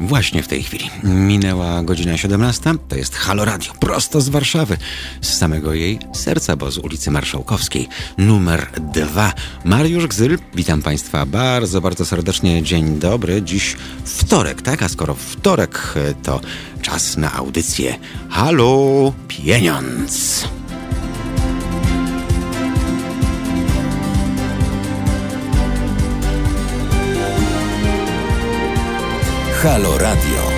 [0.00, 2.74] Właśnie w tej chwili minęła godzina 17.
[2.88, 4.76] To jest Halo Radio, prosto z Warszawy,
[5.20, 9.32] z samego jej serca, bo z ulicy Marszałkowskiej, numer 2.
[9.64, 12.62] Mariusz Gzyl, witam Państwa bardzo, bardzo serdecznie.
[12.62, 13.42] Dzień dobry.
[13.42, 14.82] Dziś wtorek, tak?
[14.82, 16.40] A skoro wtorek, to
[16.82, 17.98] czas na audycję
[18.30, 20.59] Halo Pieniądz.
[29.62, 30.50] Halo Radio.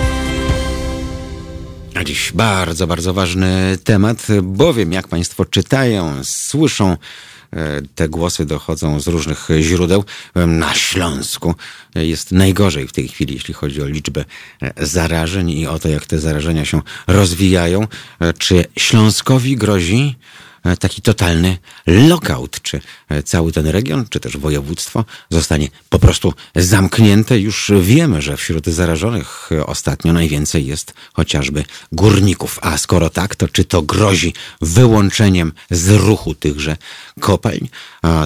[1.94, 6.96] A dziś bardzo, bardzo ważny temat, bowiem jak Państwo czytają, słyszą,
[7.52, 10.04] e, te głosy dochodzą z różnych źródeł.
[10.46, 11.54] Na Śląsku
[11.94, 14.24] jest najgorzej w tej chwili, jeśli chodzi o liczbę
[14.62, 17.86] e, zarażeń i o to, jak te zarażenia się rozwijają.
[18.20, 20.41] E, czy Śląskowi grozi E,
[20.78, 27.40] taki totalny lockout, czy e, cały ten region, czy też województwo zostanie po prostu zamknięte.
[27.40, 32.58] Już wiemy, że wśród zarażonych e, ostatnio najwięcej jest chociażby górników.
[32.62, 36.76] A skoro tak, to czy to grozi wyłączeniem z ruchu tychże
[37.20, 37.68] kopalń?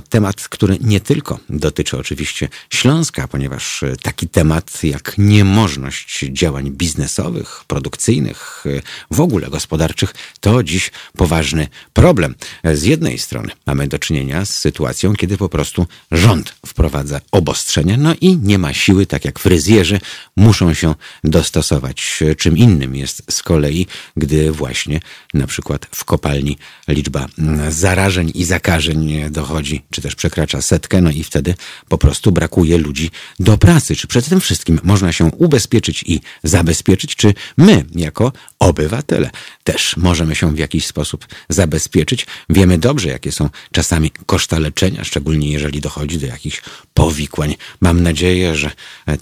[0.09, 8.65] Temat, który nie tylko dotyczy oczywiście Śląska, ponieważ taki temat jak niemożność działań biznesowych, produkcyjnych,
[9.11, 12.77] w ogóle gospodarczych, to dziś poważny problem problem.
[12.77, 18.15] Z jednej strony mamy do czynienia z sytuacją, kiedy po prostu rząd wprowadza obostrzenia, no
[18.21, 20.01] i nie ma siły, tak jak fryzjerzy,
[20.37, 22.23] muszą się dostosować.
[22.39, 25.01] Czym innym jest z kolei, gdy właśnie
[25.35, 27.27] na przykład w kopalni liczba
[27.69, 31.55] zarażeń i zakażeń dochodzi, czy też przekracza setkę, no i wtedy
[31.89, 33.11] po prostu brakuje ludzi
[33.41, 33.97] do pracy.
[33.97, 39.31] Czy przed tym wszystkim można się ubezpieczyć i zabezpieczyć, czy my, jako obywatele,
[39.65, 42.27] też możemy się w jakiś sposób zabezpieczyć?
[42.49, 46.63] Wiemy dobrze, jakie są czasami koszta leczenia, szczególnie jeżeli dochodzi do jakichś
[46.95, 47.55] powikłań.
[47.81, 48.71] Mam nadzieję, że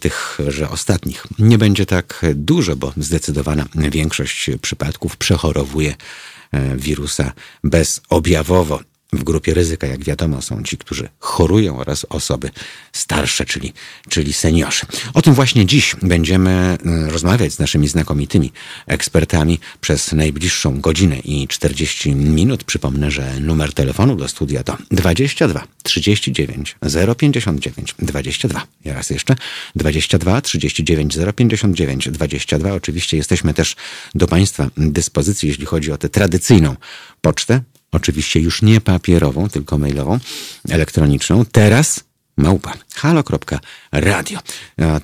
[0.00, 5.94] tych, że ostatnich nie będzie tak dużo, bo zdecydowana większość przypadków przechorowuje
[6.52, 7.32] e, wirusa
[7.64, 8.80] bezobjawowo.
[9.16, 12.50] W grupie ryzyka, jak wiadomo, są ci, którzy chorują oraz osoby
[12.92, 13.72] starsze, czyli,
[14.08, 14.86] czyli seniorzy.
[15.14, 18.52] O tym właśnie dziś będziemy y, rozmawiać z naszymi znakomitymi
[18.86, 22.64] ekspertami przez najbliższą godzinę i 40 minut.
[22.64, 26.76] Przypomnę, że numer telefonu do studia to 22 39
[27.18, 28.66] 059 22.
[28.84, 29.36] Ja raz jeszcze
[29.76, 32.72] 22 39 059 22.
[32.72, 33.76] Oczywiście jesteśmy też
[34.14, 36.76] do Państwa dyspozycji, jeśli chodzi o tę tradycyjną
[37.20, 37.60] pocztę
[37.94, 40.18] Oczywiście już nie papierową, tylko mailową,
[40.68, 41.44] elektroniczną.
[41.52, 42.04] Teraz
[42.36, 44.38] małpa halo.radio.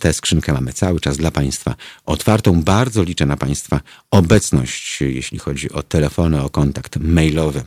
[0.00, 1.74] Tę skrzynkę mamy cały czas dla Państwa
[2.06, 2.62] otwartą.
[2.62, 3.80] Bardzo liczę na Państwa
[4.10, 7.62] obecność, jeśli chodzi o telefony, o kontakt mailowy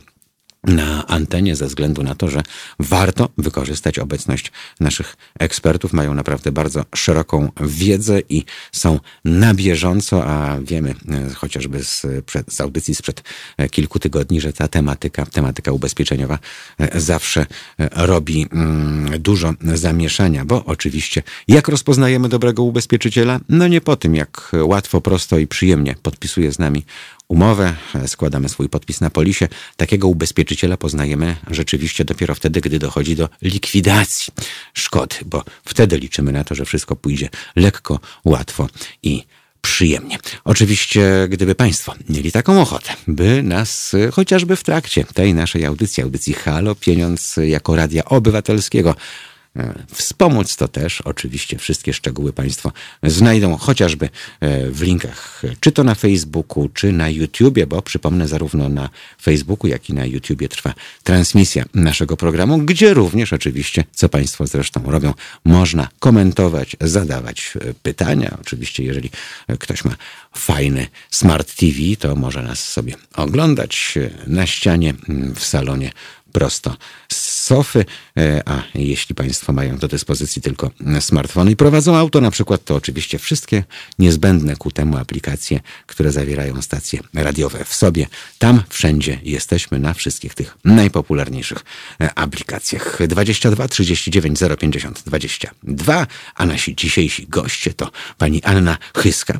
[0.66, 2.42] na antenie ze względu na to, że
[2.78, 5.92] warto wykorzystać obecność naszych ekspertów.
[5.92, 12.06] Mają naprawdę bardzo szeroką wiedzę i są na bieżąco, a wiemy e, chociażby z,
[12.48, 13.22] z audycji sprzed
[13.56, 16.38] e, kilku tygodni, że ta tematyka, tematyka ubezpieczeniowa
[16.78, 17.46] e, zawsze
[17.92, 23.40] robi mm, dużo zamieszania, bo oczywiście jak rozpoznajemy dobrego ubezpieczyciela?
[23.48, 26.84] No nie po tym, jak łatwo, prosto i przyjemnie podpisuje z nami
[27.28, 27.74] umowę,
[28.06, 29.48] składamy swój podpis na polisie.
[29.76, 34.32] Takiego ubezpieczyciela poznajemy rzeczywiście dopiero wtedy, gdy dochodzi do likwidacji
[34.74, 38.68] szkody, bo wtedy liczymy na to, że wszystko pójdzie lekko, łatwo
[39.02, 39.24] i
[39.60, 40.18] przyjemnie.
[40.44, 46.32] Oczywiście, gdyby Państwo mieli taką ochotę, by nas chociażby w trakcie tej naszej audycji, audycji
[46.34, 48.94] Halo Pieniądz jako Radia Obywatelskiego
[49.92, 52.72] wspomóc to też oczywiście wszystkie szczegóły Państwo
[53.02, 54.08] znajdą chociażby
[54.40, 58.88] e, w linkach, czy to na Facebooku, czy na YouTubie, bo przypomnę, zarówno na
[59.22, 64.82] Facebooku, jak i na YouTubie trwa transmisja naszego programu, gdzie również oczywiście, co Państwo zresztą
[64.86, 68.38] robią, można komentować, zadawać e, pytania.
[68.40, 69.10] Oczywiście, jeżeli
[69.58, 69.96] ktoś ma
[70.36, 74.94] fajny Smart TV, to może nas sobie oglądać na ścianie
[75.34, 75.92] w salonie
[76.34, 76.76] prosto
[77.12, 77.84] z sofy,
[78.18, 82.74] e, a jeśli Państwo mają do dyspozycji tylko smartfony i prowadzą auto na przykład, to
[82.74, 83.64] oczywiście wszystkie
[83.98, 88.06] niezbędne ku temu aplikacje, które zawierają stacje radiowe w sobie.
[88.38, 91.64] Tam wszędzie jesteśmy na wszystkich tych najpopularniejszych
[92.00, 92.98] e, aplikacjach.
[93.08, 99.38] 22 39 050 22, a nasi dzisiejsi goście to pani Anna Chyska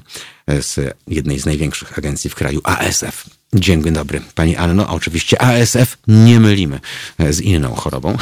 [0.49, 3.34] z jednej z największych agencji w kraju ASF.
[3.55, 4.89] Dzień dobry, pani Anno.
[4.89, 6.81] Oczywiście ASF nie mylimy
[7.31, 8.17] z inną chorobą.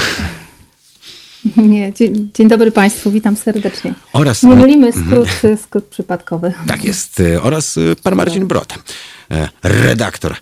[1.56, 3.94] Nie, dzień, dzień, dobry Państwu, witam serdecznie.
[4.12, 5.06] Oraz, nie mylimy mhm.
[5.06, 5.28] skrót,
[5.60, 6.52] skrót przypadkowy.
[6.66, 7.22] Tak jest.
[7.42, 8.74] Oraz pan Marcin Brot,
[9.62, 10.36] redaktor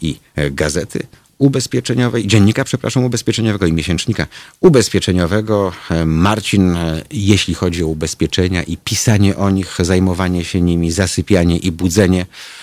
[0.00, 0.16] i
[0.50, 1.06] gazety
[1.38, 4.26] ubezpieczeniowej, dziennika, przepraszam, ubezpieczeniowego i miesięcznika
[4.60, 5.72] ubezpieczeniowego.
[6.06, 6.76] Marcin,
[7.10, 12.61] jeśli chodzi o ubezpieczenia i pisanie o nich, zajmowanie się nimi, zasypianie i budzenie, E,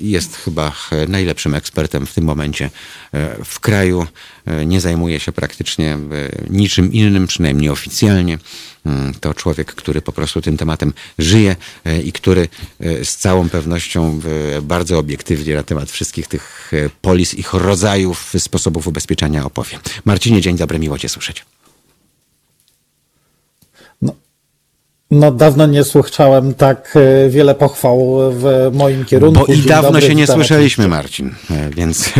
[0.00, 0.72] jest chyba
[1.08, 2.70] najlepszym ekspertem w tym momencie
[3.12, 4.06] e, w kraju.
[4.46, 5.98] E, nie zajmuje się praktycznie
[6.50, 8.38] niczym innym, przynajmniej oficjalnie.
[8.86, 11.56] Mm, to człowiek, który po prostu tym tematem żyje
[12.04, 12.48] i który
[13.02, 14.20] z całą pewnością
[14.62, 16.72] bardzo obiektywnie na temat wszystkich tych
[17.02, 19.78] polis, ich rodzajów, sposobów ubezpieczania opowie.
[20.04, 21.44] Marcinie, dzień dobry, miło Cię słyszeć.
[25.10, 29.46] No, dawno nie słyszałem tak e, wiele pochwał w moim kierunku.
[29.46, 32.12] Bo i dawno dobry, się nie słyszeliśmy, Marcin, e, więc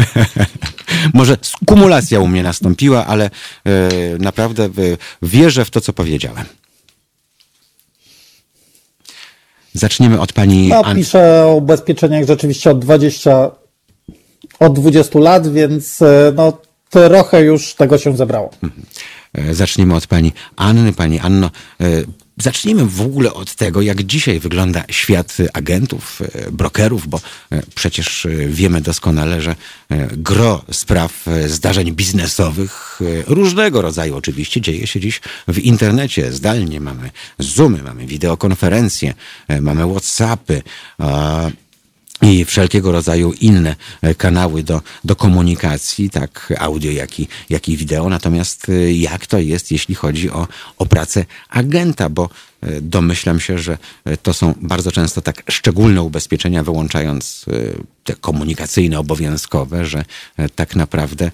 [1.14, 3.30] może kumulacja u mnie nastąpiła, ale e,
[4.18, 4.68] naprawdę
[5.22, 6.44] wierzę w to, co powiedziałem.
[9.72, 10.68] Zaczniemy od pani.
[10.68, 13.50] No, piszę o ubezpieczeniach rzeczywiście od 20,
[14.60, 15.98] od 20 lat, więc
[16.34, 16.58] no,
[16.90, 18.50] trochę już tego się zebrało.
[18.62, 18.82] Mhm.
[19.54, 20.92] Zaczniemy od pani Anny.
[20.92, 21.50] Pani Anno,
[22.40, 27.20] Zacznijmy w ogóle od tego, jak dzisiaj wygląda świat agentów, e, brokerów, bo
[27.52, 29.56] e, przecież e, wiemy doskonale, że
[30.12, 36.32] gro spraw, zdarzeń biznesowych, różnego rodzaju oczywiście, dzieje się dziś w internecie.
[36.32, 39.14] Zdalnie mamy Zoomy, mamy wideokonferencje,
[39.60, 40.62] mamy Whatsappy
[42.22, 47.76] i wszelkiego rodzaju inne e, kanały do, do komunikacji, tak audio, jak i, jak i
[47.76, 48.08] wideo.
[48.08, 52.28] Natomiast e, jak to jest, jeśli chodzi o, o pracę agenta, bo
[52.60, 53.78] e, domyślam się, że
[54.22, 57.46] to są bardzo często tak szczególne ubezpieczenia, wyłączając
[58.04, 60.04] te komunikacyjne, obowiązkowe, że
[60.54, 61.30] tak naprawdę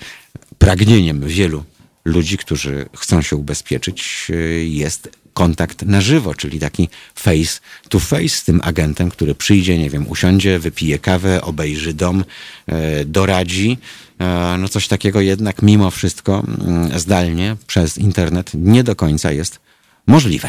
[0.59, 1.65] pragnieniem wielu
[2.05, 4.29] ludzi, którzy chcą się ubezpieczyć,
[4.65, 9.91] jest kontakt na żywo, czyli taki face to face z tym agentem, który przyjdzie, nie
[9.91, 12.25] wiem, usiądzie, wypije kawę, obejrzy dom,
[12.67, 13.79] e, doradzi.
[14.19, 19.61] E, no coś takiego jednak mimo wszystko mm, zdalnie przez internet nie do końca jest
[20.07, 20.49] możliwe.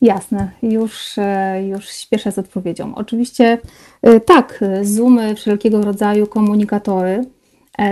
[0.00, 2.94] Jasne, już, e, już śpieszę z odpowiedzią.
[2.94, 3.58] Oczywiście
[4.26, 7.24] tak, Zoomy, wszelkiego rodzaju komunikatory,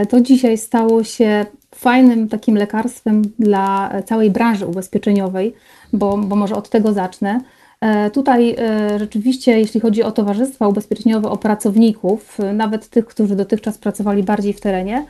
[0.08, 1.46] to dzisiaj stało się
[1.76, 5.54] fajnym takim lekarstwem dla całej branży ubezpieczeniowej,
[5.92, 7.40] bo, bo może od tego zacznę.
[7.84, 13.36] E, tutaj e, rzeczywiście, jeśli chodzi o towarzystwa ubezpieczeniowe, o pracowników, e, nawet tych, którzy
[13.36, 15.06] dotychczas pracowali bardziej w terenie,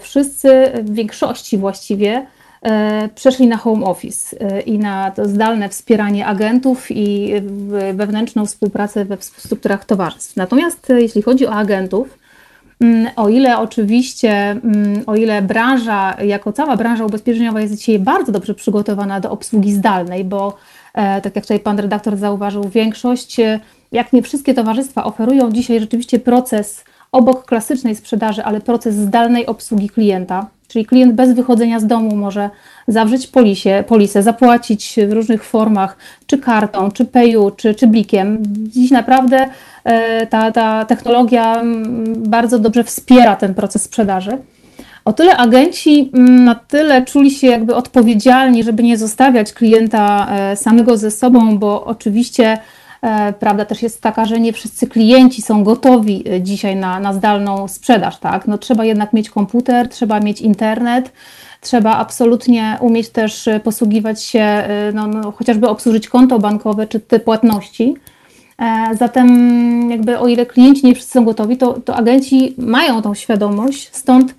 [0.00, 2.26] wszyscy w większości właściwie
[3.14, 4.36] przeszli na home office
[4.66, 7.32] i na to zdalne wspieranie agentów i
[7.94, 10.36] wewnętrzną współpracę we strukturach towarzystw.
[10.36, 12.18] Natomiast jeśli chodzi o agentów,
[13.16, 18.54] o ile oczywiście, mm, o ile branża, jako cała branża ubezpieczeniowa jest dzisiaj bardzo dobrze
[18.54, 20.56] przygotowana do obsługi zdalnej, bo
[20.94, 23.60] e, tak jak tutaj pan redaktor zauważył, większość, e,
[23.92, 29.88] jak nie wszystkie towarzystwa oferują dzisiaj rzeczywiście proces obok klasycznej sprzedaży, ale proces zdalnej obsługi
[29.88, 30.46] klienta.
[30.68, 32.50] Czyli klient bez wychodzenia z domu może
[32.88, 35.96] zawrzeć polisie, polisę, zapłacić w różnych formach,
[36.26, 38.38] czy kartą, czy payu, czy, czy blikiem.
[38.68, 39.48] Dziś naprawdę
[39.84, 44.38] e, ta, ta technologia mm, bardzo dobrze wspiera ten proces sprzedaży.
[45.04, 50.56] O tyle agenci mm, na tyle czuli się jakby odpowiedzialni, żeby nie zostawiać klienta e,
[50.56, 52.58] samego ze sobą, bo oczywiście
[53.38, 57.68] prawda też jest taka, że nie wszyscy klienci są gotowi e, dzisiaj na, na zdalną
[57.68, 58.46] sprzedaż, tak?
[58.46, 61.12] No, trzeba jednak mieć komputer, trzeba mieć internet,
[61.60, 67.20] trzeba absolutnie umieć też e, posługiwać się, no, no, chociażby obsłużyć konto bankowe czy te
[67.20, 67.94] płatności.
[68.98, 73.90] Zatem jakby o ile klienci nie wszyscy są gotowi, to, to agenci mają tą świadomość,
[73.92, 74.34] stąd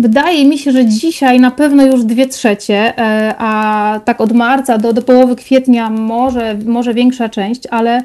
[0.00, 4.78] Wydaje mi się, że dzisiaj na pewno już dwie trzecie, e, a tak od marca
[4.78, 8.04] do, do połowy kwietnia może, może większa część, ale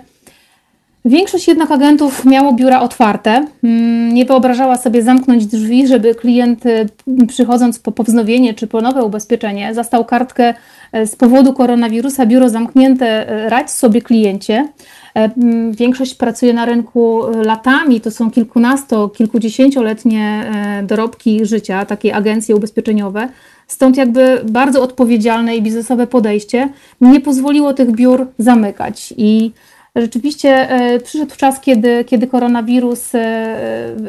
[1.05, 3.47] większość jednak agentów miało biura otwarte.
[3.63, 6.87] Mm, nie wyobrażała sobie zamknąć drzwi, żeby klient y,
[7.27, 10.53] przychodząc po, po wznowienie czy po nowe ubezpieczenie zastał kartkę
[10.91, 14.67] e, z powodu koronawirusa, biuro zamknięte, e, radź sobie kliencie.
[15.15, 15.29] E,
[15.71, 23.29] większość pracuje na rynku latami, to są kilkunasto, kilkudziesięcioletnie e, dorobki życia, takie agencje ubezpieczeniowe.
[23.67, 26.69] Stąd jakby bardzo odpowiedzialne i biznesowe podejście
[27.01, 29.13] nie pozwoliło tych biur zamykać.
[29.17, 29.51] I
[29.95, 33.11] rzeczywiście e, przyszedł czas, kiedy, kiedy koronawirus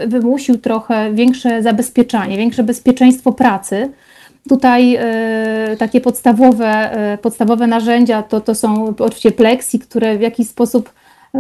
[0.07, 3.91] wymusił trochę większe zabezpieczanie, większe bezpieczeństwo pracy.
[4.49, 4.99] Tutaj
[5.79, 6.91] takie podstawowe,
[7.23, 10.93] podstawowe narzędzia to, to są oczywiście plexi, które w jakiś sposób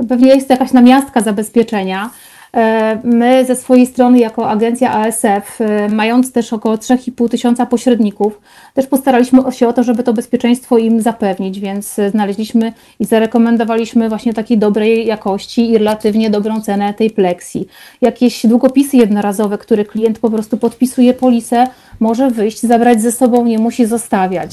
[0.08, 2.10] pewnie jest to jakaś namiastka zabezpieczenia.
[2.56, 8.40] E, my ze swojej strony, jako agencja ASF, e, mając też około 3,5 tysiąca pośredników,
[8.74, 14.34] też postaraliśmy się o to, żeby to bezpieczeństwo im zapewnić, więc znaleźliśmy i zarekomendowaliśmy właśnie
[14.34, 17.68] takiej dobrej jakości i relatywnie dobrą cenę tej pleksji.
[18.00, 21.66] Jakieś długopisy jednorazowe, które klient po prostu podpisuje polisę,
[22.00, 24.50] może wyjść, zabrać ze sobą, nie musi zostawiać.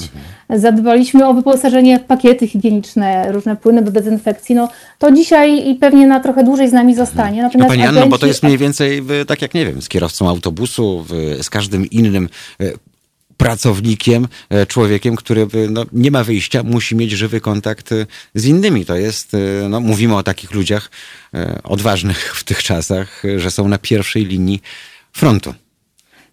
[0.50, 4.54] Zadbaliśmy o wyposażenie pakiety higieniczne, różne płyny do dezynfekcji.
[4.54, 7.42] No, to dzisiaj i pewnie na trochę dłużej z nami zostanie.
[7.42, 8.10] Natomiast no Pani Anno, agenci...
[8.10, 11.04] bo to jest mniej więcej tak jak, nie wiem, z kierowcą autobusu,
[11.42, 12.28] z każdym innym
[12.60, 12.64] e,
[13.36, 18.86] pracownikiem, e, człowiekiem, który no, nie ma wyjścia, musi mieć żywy kontakt e, z innymi.
[18.86, 19.36] To jest,
[19.68, 20.90] no, mówimy o takich ludziach
[21.64, 24.62] odważnych w tych czasach, że są na pierwszej linii
[25.12, 25.54] frontu.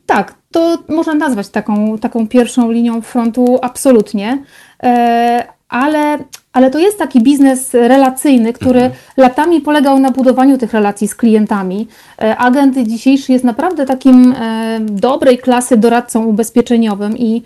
[0.05, 4.43] Tak, to można nazwać taką, taką pierwszą linią frontu absolutnie,
[4.83, 6.17] e, ale,
[6.53, 8.99] ale to jest taki biznes relacyjny, który mhm.
[9.17, 11.87] latami polegał na budowaniu tych relacji z klientami.
[12.21, 17.43] E, agent dzisiejszy jest naprawdę takim e, dobrej klasy doradcą ubezpieczeniowym i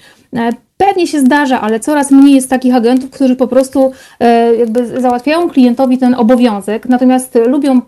[0.77, 5.50] Pewnie się zdarza, ale coraz mniej jest takich agentów, którzy po prostu e, jakby załatwiają
[5.50, 7.82] klientowi ten obowiązek, natomiast lubią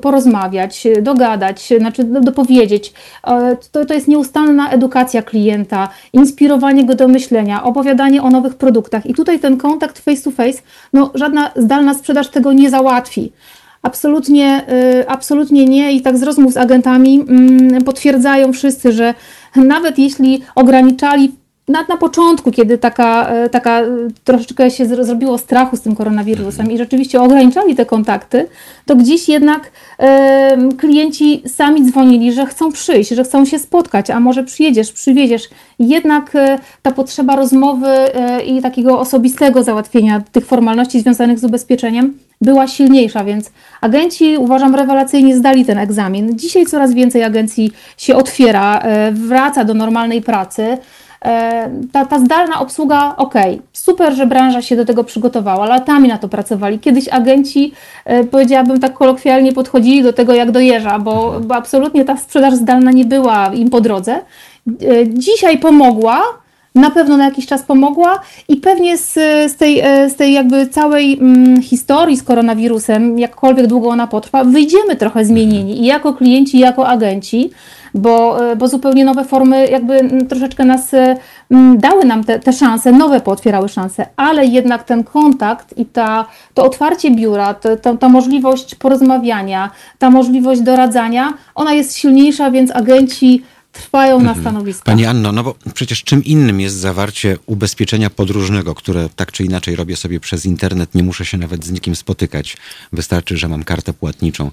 [0.00, 2.92] porozmawiać, dogadać, znaczy dopowiedzieć.
[3.26, 9.06] E, to, to jest nieustanna edukacja klienta, inspirowanie go do myślenia, opowiadanie o nowych produktach.
[9.06, 13.32] I tutaj ten kontakt face to face, no żadna zdalna sprzedaż tego nie załatwi.
[13.82, 19.14] Absolutnie, e, absolutnie nie i tak z rozmów z agentami mm, potwierdzają wszyscy, że
[19.56, 23.86] nawet jeśli ograniczali na, na początku, kiedy taka, e, taka e,
[24.24, 28.48] troszeczkę się zrobiło strachu z tym koronawirusem i rzeczywiście ograniczali te kontakty,
[28.86, 34.20] to gdzieś jednak e, klienci sami dzwonili, że chcą przyjść, że chcą się spotkać, a
[34.20, 35.48] może przyjedziesz, przywieziesz.
[35.78, 36.32] Jednak
[36.82, 37.88] ta potrzeba rozmowy
[38.46, 45.36] i takiego osobistego załatwienia tych formalności związanych z ubezpieczeniem była silniejsza, więc agenci uważam rewelacyjnie
[45.36, 46.38] zdali ten egzamin.
[46.38, 50.78] Dzisiaj coraz więcej agencji się otwiera, wraca do normalnej pracy.
[51.24, 53.34] E, ta, ta zdalna obsługa, ok,
[53.72, 56.78] super, że branża się do tego przygotowała, latami na to pracowali.
[56.78, 57.72] Kiedyś agenci,
[58.04, 62.54] e, powiedziałabym tak kolokwialnie, podchodzili do tego jak do jeża, bo, bo absolutnie ta sprzedaż
[62.54, 64.12] zdalna nie była im po drodze.
[64.12, 64.22] E,
[65.08, 66.22] dzisiaj pomogła,
[66.74, 69.12] na pewno na jakiś czas pomogła i pewnie z,
[69.52, 74.96] z, tej, z tej jakby całej mm, historii z koronawirusem, jakkolwiek długo ona potrwa, wyjdziemy
[74.96, 77.50] trochę zmienieni i jako klienci, i jako agenci
[77.94, 81.16] bo, e, bo zupełnie nowe formy jakby troszeczkę nas e,
[81.76, 86.64] dały nam te, te szanse, nowe pootwierały szanse, ale jednak ten kontakt i ta, to
[86.64, 93.42] otwarcie biura, to, to, ta możliwość porozmawiania, ta możliwość doradzania, ona jest silniejsza, więc agenci
[93.72, 94.40] trwają na mhm.
[94.40, 94.84] stanowiskach.
[94.84, 99.76] Pani Anno, no bo przecież czym innym jest zawarcie ubezpieczenia podróżnego, które tak czy inaczej
[99.76, 102.56] robię sobie przez internet, nie muszę się nawet z nikim spotykać.
[102.92, 104.50] Wystarczy, że mam kartę płatniczą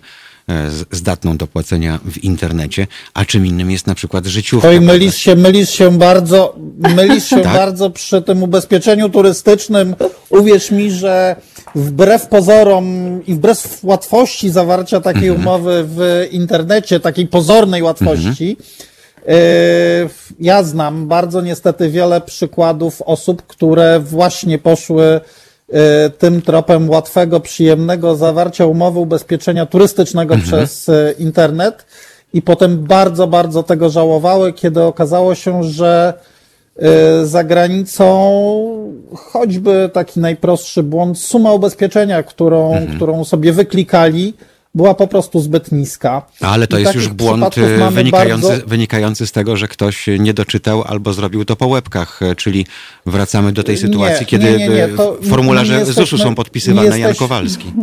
[0.92, 4.68] zdatną do płacenia w internecie, a czym innym jest na przykład życiówka.
[4.68, 6.56] Oj, mylisz się, mylisz się bardzo,
[6.96, 7.54] mylisz się tak?
[7.54, 9.96] bardzo przy tym ubezpieczeniu turystycznym.
[10.30, 11.36] Uwierz mi, że
[11.76, 12.86] wbrew pozorom
[13.28, 15.48] i wbrew łatwości zawarcia takiej mhm.
[15.48, 18.58] umowy w internecie, takiej pozornej łatwości,
[19.28, 20.10] mhm.
[20.40, 25.22] ja znam bardzo niestety wiele przykładów osób, które właśnie poszły E,
[26.18, 30.52] tym tropem łatwego, przyjemnego zawarcia umowy ubezpieczenia turystycznego mhm.
[30.52, 31.86] przez e, internet
[32.34, 36.14] i potem bardzo, bardzo tego żałowały, kiedy okazało się, że
[36.78, 38.32] e, za granicą
[39.16, 42.96] choćby taki najprostszy błąd, suma ubezpieczenia, którą, mhm.
[42.96, 44.34] którą sobie wyklikali,
[44.76, 46.22] była po prostu zbyt niska.
[46.42, 47.56] Ale to I jest już błąd
[47.92, 48.68] wynikający, bardzo...
[48.68, 52.66] wynikający z tego, że ktoś nie doczytał albo zrobił to po łebkach, czyli
[53.06, 54.90] wracamy do tej sytuacji, nie, kiedy nie, nie,
[55.30, 57.02] formularze jesteśmy, ZUS-u są podpisywane jesteś...
[57.02, 57.72] Jan Kowalski.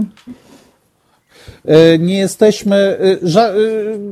[1.98, 3.52] Nie jesteśmy, ża,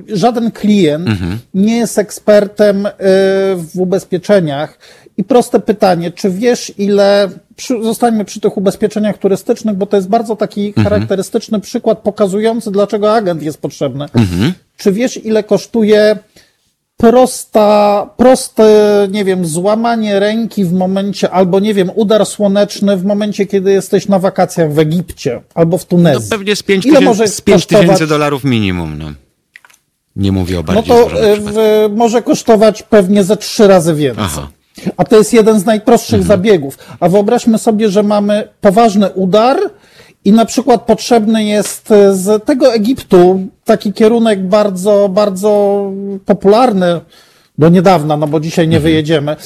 [0.08, 1.38] żaden klient mhm.
[1.54, 2.88] nie jest ekspertem
[3.56, 4.78] w ubezpieczeniach
[5.16, 10.08] i proste pytanie, czy wiesz ile, przy, zostańmy przy tych ubezpieczeniach turystycznych, bo to jest
[10.08, 10.84] bardzo taki mhm.
[10.84, 14.04] charakterystyczny przykład pokazujący, dlaczego agent jest potrzebny.
[14.14, 14.52] Mhm.
[14.76, 16.16] Czy wiesz ile kosztuje
[16.96, 23.46] prosta, proste, nie wiem, złamanie ręki w momencie, albo nie wiem, udar słoneczny w momencie,
[23.46, 26.28] kiedy jesteś na wakacjach w Egipcie albo w Tunezji.
[26.30, 26.62] No pewnie z
[27.40, 29.12] 5 tysięcy dolarów minimum, no.
[30.16, 34.24] Nie mówię o bardziej No to w, może kosztować pewnie ze trzy razy więcej.
[34.24, 34.48] Aha.
[34.96, 36.28] A to jest jeden z najprostszych mhm.
[36.28, 36.78] zabiegów.
[37.00, 39.58] A wyobraźmy sobie, że mamy poważny udar
[40.24, 45.92] i na przykład potrzebny jest z tego Egiptu taki kierunek bardzo, bardzo
[46.24, 47.00] popularny
[47.58, 48.92] do niedawna, no bo dzisiaj nie mhm.
[48.92, 49.36] wyjedziemy.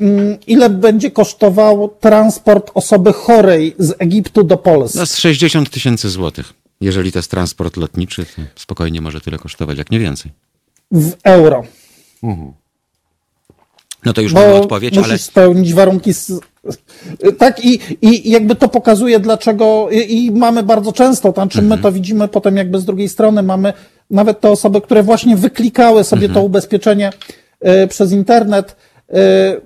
[0.00, 4.98] Mm, ile będzie kosztował transport osoby chorej z Egiptu do Polski?
[4.98, 6.52] No z 60 tysięcy złotych.
[6.80, 10.32] Jeżeli to jest transport lotniczy, to spokojnie może tyle kosztować, jak nie więcej.
[10.90, 11.64] W euro.
[14.04, 16.10] No to już mamy odpowiedź, musisz ale spełnić warunki.
[16.10, 16.40] s-
[17.38, 19.88] Tak, i, i jakby to pokazuje, dlaczego.
[19.90, 23.42] I, i mamy bardzo często, to znaczy my to widzimy potem, jakby z drugiej strony,
[23.42, 23.72] mamy
[24.10, 27.10] nawet te osoby, które właśnie wyklikały sobie to ubezpieczenie
[27.84, 28.76] y, przez internet.
[29.10, 29.14] Y,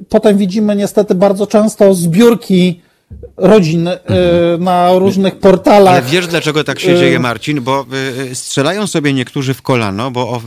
[0.09, 2.80] potem widzimy niestety bardzo często zbiórki
[3.37, 3.99] rodzin y,
[4.59, 5.95] na różnych portalach.
[5.95, 7.61] Ale wiesz, dlaczego tak się Y- dzieje, Marcin?
[7.61, 7.87] Bo
[8.31, 10.43] y, strzelają sobie niektórzy w kolano, bo o,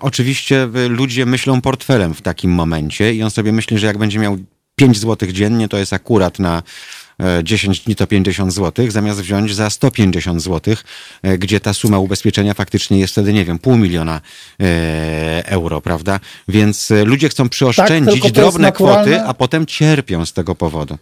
[0.00, 4.38] oczywiście ludzie myślą portfelem w takim momencie i on sobie myśli, że jak będzie miał
[4.76, 6.62] 5 zł dziennie, to jest akurat na
[7.20, 10.74] e, 10 dni to 50 zł, zamiast wziąć za 150 zł,
[11.22, 14.20] e, gdzie ta suma ubezpieczenia faktycznie jest wtedy, nie wiem, pół miliona
[14.60, 16.20] e, euro, prawda?
[16.48, 20.98] Więc e, ludzie chcą przyoszczędzić jest drobne kwoty, a potem cierpią z tego powodu.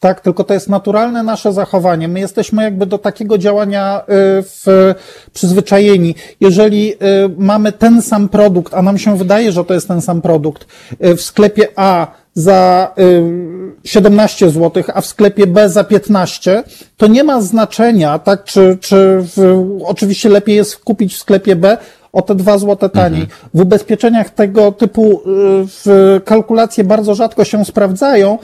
[0.00, 2.08] Tak, tylko to jest naturalne nasze zachowanie.
[2.08, 4.04] My jesteśmy jakby do takiego działania y,
[4.42, 4.94] w,
[5.32, 6.14] przyzwyczajeni.
[6.40, 6.96] Jeżeli y,
[7.38, 10.66] mamy ten sam produkt, a nam się wydaje, że to jest ten sam produkt,
[11.04, 13.22] y, w sklepie A za y,
[13.84, 16.62] 17 zł, a w sklepie B za 15,
[16.96, 21.78] to nie ma znaczenia, tak, czy, czy w, oczywiście lepiej jest kupić w sklepie B,
[22.12, 23.26] o te dwa złote taniej.
[23.54, 25.20] W ubezpieczeniach tego typu
[25.66, 28.38] w kalkulacje bardzo rzadko się sprawdzają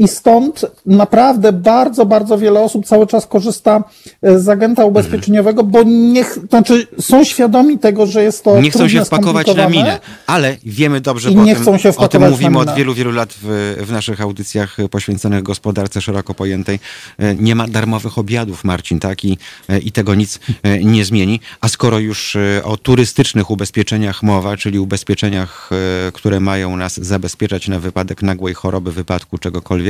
[0.00, 3.84] i stąd naprawdę bardzo, bardzo wiele osób cały czas korzysta
[4.28, 8.78] y, z agenta ubezpieczeniowego, bo niech, znaczy są świadomi tego, że jest to nie chcą
[8.78, 12.08] trudne, się wpakować na minę, ale wiemy dobrze, bo nie o tym, chcą się o
[12.08, 16.78] tym mówimy od wielu, wielu lat w, w naszych audycjach poświęconych gospodarce szeroko pojętej.
[17.18, 19.24] E, Nie ma darmowych obiadów, Marcin, tak?
[19.24, 19.38] I,
[19.68, 21.40] e, i tego nic e, nie zmieni.
[21.60, 25.70] A skoro już e, o turystycznych ubezpieczeniach mowa, czyli ubezpieczeniach,
[26.08, 29.89] e, które mają nas zabezpieczać na wypadek nagłej choroby, wypadku, czegokolwiek,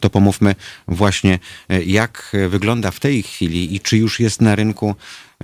[0.00, 0.54] to pomówmy
[0.88, 1.38] właśnie,
[1.68, 4.94] e, jak wygląda w tej chwili i czy już jest na rynku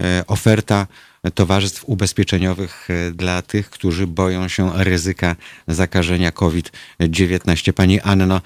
[0.01, 0.87] e, oferta
[1.35, 5.37] towarzystw ubezpieczeniowych e, dla tych, którzy boją się ryzyka
[5.69, 7.73] zakażenia COVID-19.
[7.73, 8.41] Pani Anno, e,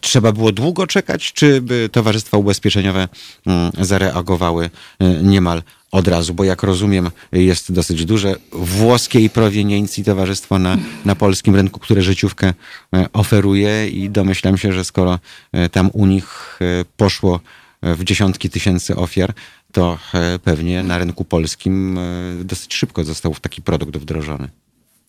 [0.00, 1.62] trzeba było długo czekać, czy
[1.92, 3.08] towarzystwa ubezpieczeniowe
[3.46, 5.62] mm, zareagowały e, niemal
[5.94, 6.34] od razu?
[6.34, 12.54] Bo jak rozumiem, jest dosyć duże włoskiej proweniencji towarzystwo na, na polskim rynku, które życiówkę
[12.94, 15.18] e, oferuje i domyślam się, że skoro
[15.52, 17.40] e, tam u nich e, poszło
[17.82, 19.34] w dziesiątki tysięcy ofiar,
[19.72, 19.98] to
[20.44, 21.98] pewnie na rynku polskim
[22.44, 24.48] dosyć szybko został taki produkt wdrożony.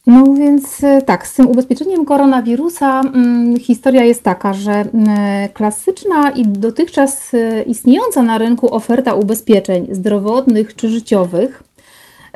[0.07, 6.31] No więc e, tak, z tym ubezpieczeniem koronawirusa mm, historia jest taka, że mm, klasyczna
[6.31, 11.63] i dotychczas e, istniejąca na rynku oferta ubezpieczeń zdrowotnych czy życiowych,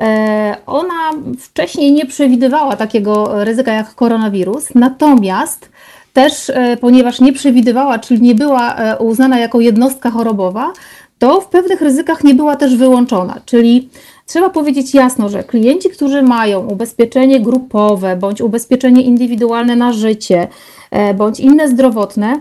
[0.01, 5.69] e, ona wcześniej nie przewidywała takiego ryzyka jak koronawirus, natomiast
[6.13, 10.73] też, e, ponieważ nie przewidywała, czyli nie była e, uznana jako jednostka chorobowa,
[11.19, 13.41] to w pewnych ryzykach nie była też wyłączona.
[13.45, 13.89] Czyli
[14.29, 20.47] trzeba powiedzieć jasno, że klienci, którzy mają ubezpieczenie grupowe bądź ubezpieczenie indywidualne na życie
[20.91, 22.39] e, bądź inne zdrowotne,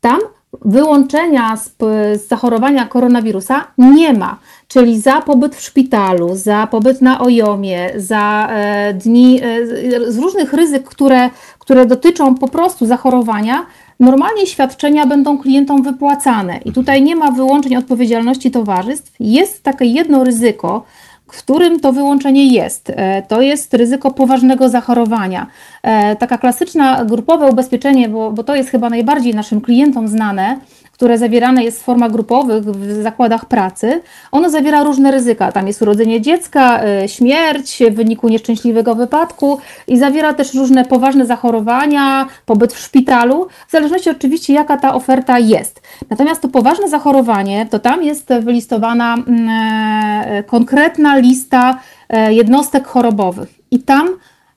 [0.00, 0.18] tam
[0.64, 1.76] wyłączenia z,
[2.22, 4.38] z zachorowania koronawirusa nie ma.
[4.68, 9.66] Czyli za pobyt w szpitalu, za pobyt na ojomie, za e, dni e,
[10.12, 13.66] z- różnych ryzyk, które, które dotyczą po prostu zachorowania,
[14.00, 16.60] normalnie świadczenia będą klientom wypłacane.
[16.64, 19.12] I tutaj nie ma wyłączeń odpowiedzialności towarzystw.
[19.20, 20.84] Jest takie jedno ryzyko,
[21.30, 22.90] którym to wyłączenie jest.
[22.96, 25.46] E, To jest ryzyko poważnego zachorowania.
[25.82, 30.58] E, Taka klasyczna grupowe ubezpieczenie, bo, bo to jest chyba najbardziej naszym klientom znane,
[31.00, 35.52] które zawierane jest w formach grupowych w zakładach pracy, ono zawiera różne ryzyka.
[35.52, 41.26] Tam jest urodzenie dziecka, e, śmierć w wyniku nieszczęśliwego wypadku i zawiera też różne poważne
[41.26, 45.82] zachorowania, pobyt w szpitalu, w zależności oczywiście jaka ta oferta jest.
[46.10, 53.48] Natomiast to poważne zachorowanie, to tam jest wylistowana mm, e, konkretna lista e, jednostek chorobowych
[53.70, 54.08] i tam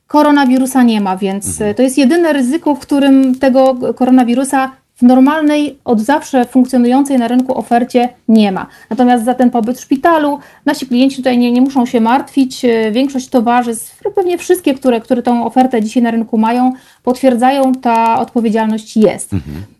[0.07, 5.79] koronawirusa nie ma, więc e, to jest jedyne ryzyko, w którym tego koronawirusa w normalnej,
[5.85, 8.67] od zawsze funkcjonującej na rynku ofercie nie ma.
[8.89, 12.65] Natomiast za ten pobyt w szpitalu nasi klienci tutaj nie, nie muszą się martwić.
[12.91, 16.73] Większość towarzystw, pewnie wszystkie, które, które tą ofertę dzisiaj na rynku mają,
[17.03, 19.31] potwierdzają, ta odpowiedzialność jest.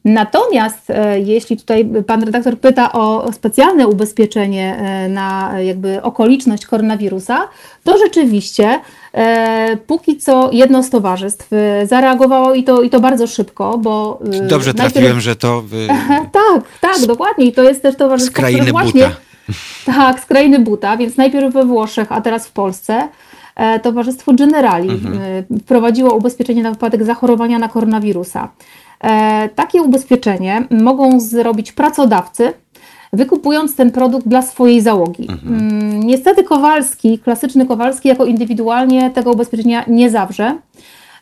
[0.06, 7.48] Natomiast e, jeśli tutaj pan redaktor pyta o specjalne ubezpieczenie e, na jakby okoliczność koronawirusa,
[7.84, 8.80] to rzeczywiście
[9.14, 11.50] e, póki co jedno z towarzystw
[11.86, 15.64] zareagowało i to, i to bardzo szybko, bo Dobrze najpierw- trafiłem, że to
[16.34, 17.46] tak, tak, dokładnie.
[17.46, 19.04] I to jest też z towarzystwo, które krainy właśnie...
[19.04, 19.16] buta.
[19.86, 23.08] Tak, z krainy buta, więc najpierw we Włoszech, a teraz w Polsce.
[23.56, 25.20] E, Towarzystwo Generali Mhm.
[25.54, 28.50] e, wprowadziło ubezpieczenie na wypadek zachorowania na koronawirusa.
[29.04, 32.54] E, Takie ubezpieczenie mogą zrobić pracodawcy
[33.13, 35.28] wykupując ten produkt dla swojej załogi.
[35.32, 36.00] Mhm.
[36.00, 40.58] Niestety Kowalski, klasyczny Kowalski, jako indywidualnie tego ubezpieczenia nie zawrze.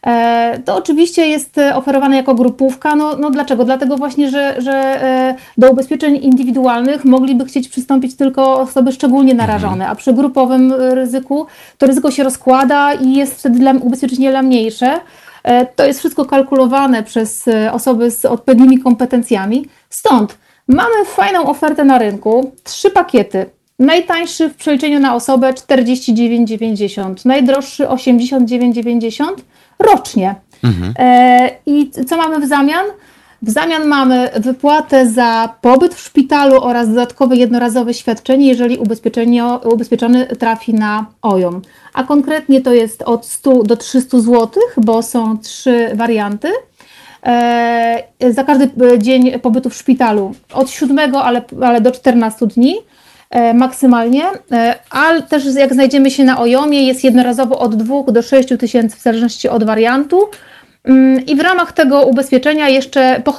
[0.08, 2.96] E, to oczywiście jest oferowane jako grupówka.
[2.96, 3.66] No, no dlaczego?
[3.66, 9.88] Dlatego właśnie, że, że e, do ubezpieczeń indywidualnych mogliby chcieć przystąpić tylko osoby szczególnie narażone,
[9.88, 11.46] a przy grupowym ryzyku
[11.78, 15.00] to ryzyko się rozkłada i jest wtedy dla, ubezpieczenie dla mniejsze.
[15.44, 19.66] E, to jest wszystko kalkulowane przez osoby z odpowiednimi kompetencjami.
[19.90, 20.38] Stąd
[20.68, 23.46] mamy fajną ofertę na rynku, trzy pakiety.
[23.82, 29.26] Najtańszy w przeliczeniu na osobę 49,90, najdroższy 89,90
[29.80, 30.36] rocznie.
[30.64, 30.94] Mhm.
[31.00, 32.86] E, I co mamy w zamian?
[33.42, 38.78] W zamian mamy wypłatę za pobyt w szpitalu oraz dodatkowe jednorazowe świadczenie, jeżeli
[39.66, 41.62] ubezpieczony trafi na OJOM.
[41.94, 46.52] A konkretnie to jest od 100 do 300 zł, bo są trzy warianty.
[47.26, 52.76] E, za każdy dzień pobytu w szpitalu od 7, ale, ale do 14 dni.
[53.32, 58.22] E, maksymalnie, e, ale też jak znajdziemy się na OJOMie jest jednorazowo od 2 do
[58.22, 60.30] 6 tysięcy w zależności od wariantu.
[60.84, 63.34] Mm, I w ramach tego ubezpieczenia jeszcze po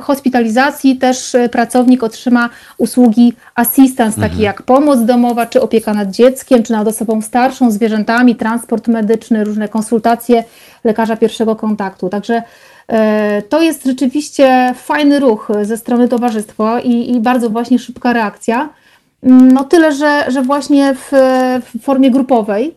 [0.00, 4.42] hospitalizacji też e, pracownik otrzyma usługi assistance, takie mhm.
[4.42, 9.68] jak pomoc domowa, czy opieka nad dzieckiem, czy nad osobą starszą, zwierzętami, transport medyczny, różne
[9.68, 10.44] konsultacje
[10.84, 12.08] lekarza pierwszego kontaktu.
[12.08, 12.42] Także
[13.48, 18.68] to jest rzeczywiście fajny ruch ze strony towarzystwa i, i bardzo właśnie szybka reakcja.
[19.24, 21.08] No tyle, że, że właśnie w,
[21.74, 22.74] w formie grupowej.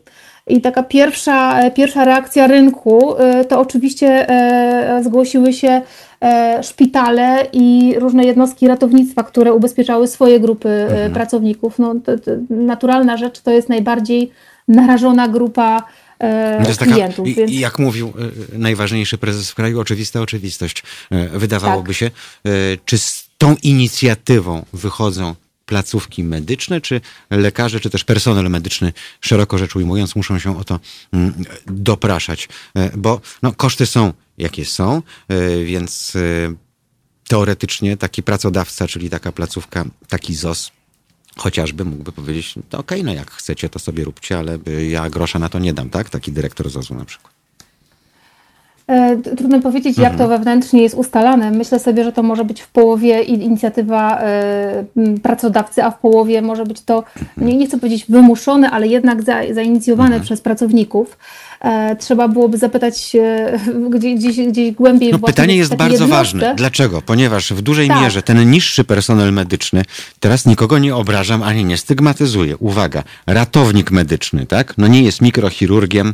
[0.48, 5.82] I taka pierwsza, pierwsza reakcja rynku y, to oczywiście e, zgłosiły się
[6.22, 11.14] e, szpitale i różne jednostki ratownictwa, które ubezpieczały swoje grupy mhm.
[11.14, 11.80] pracowników.
[11.80, 14.32] No, to, to naturalna rzecz to jest najbardziej
[14.68, 15.84] narażona grupa
[16.80, 17.28] klientów.
[17.28, 17.52] Taka, więc...
[17.52, 18.14] I jak mówił
[18.54, 20.84] najważniejszy prezes w kraju, oczywista oczywistość.
[21.34, 21.98] Wydawałoby tak.
[21.98, 22.12] się,
[22.86, 25.36] czy z tą inicjatywą wychodzą
[25.68, 30.80] placówki medyczne, czy lekarze, czy też personel medyczny, szeroko rzecz ujmując, muszą się o to
[31.14, 31.34] mm,
[31.66, 36.54] dopraszać, e, bo no, koszty są jakie są, e, więc e,
[37.28, 40.72] teoretycznie taki pracodawca, czyli taka placówka, taki ZOS,
[41.38, 45.40] chociażby mógłby powiedzieć, no okej, okay, no jak chcecie, to sobie róbcie, ale ja grosza
[45.40, 46.10] na to nie dam, tak?
[46.10, 47.37] Taki dyrektor ZOS-u na przykład.
[48.88, 50.30] E, trudno powiedzieć, jak to mhm.
[50.30, 51.52] wewnętrznie jest ustalane.
[51.52, 54.84] Myślę sobie, że to może być w połowie inicjatywa e,
[55.24, 57.04] pracodawcy, a w połowie może być to,
[57.38, 60.24] nie, chcę powiedzieć wymuszone, ale jednak za, zainicjowane mhm.
[60.24, 61.18] przez pracowników.
[61.62, 63.14] E, trzeba byłoby zapytać
[63.96, 65.12] gdzieś, gdzieś, głębiej.
[65.12, 66.18] No, pytanie jest bardzo jednostce.
[66.18, 66.56] ważne.
[66.56, 67.02] Dlaczego?
[67.02, 68.02] Ponieważ w dużej tak.
[68.02, 69.84] mierze ten niższy personel medyczny,
[70.20, 72.58] teraz nikogo nie obrażam ani nie stygmatyzuję.
[72.58, 74.74] Uwaga, ratownik medyczny, tak?
[74.78, 76.14] No nie jest mikrochirurgiem,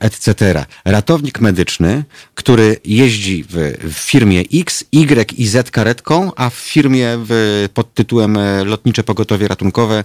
[0.00, 0.64] etc.
[0.84, 7.68] Ratownik medyczny, który jeździ w, firmie X, Y i Z karetką, a w firmie w,
[7.74, 10.04] pod tytułem e, Lotnicze Pogotowie Ratunkowe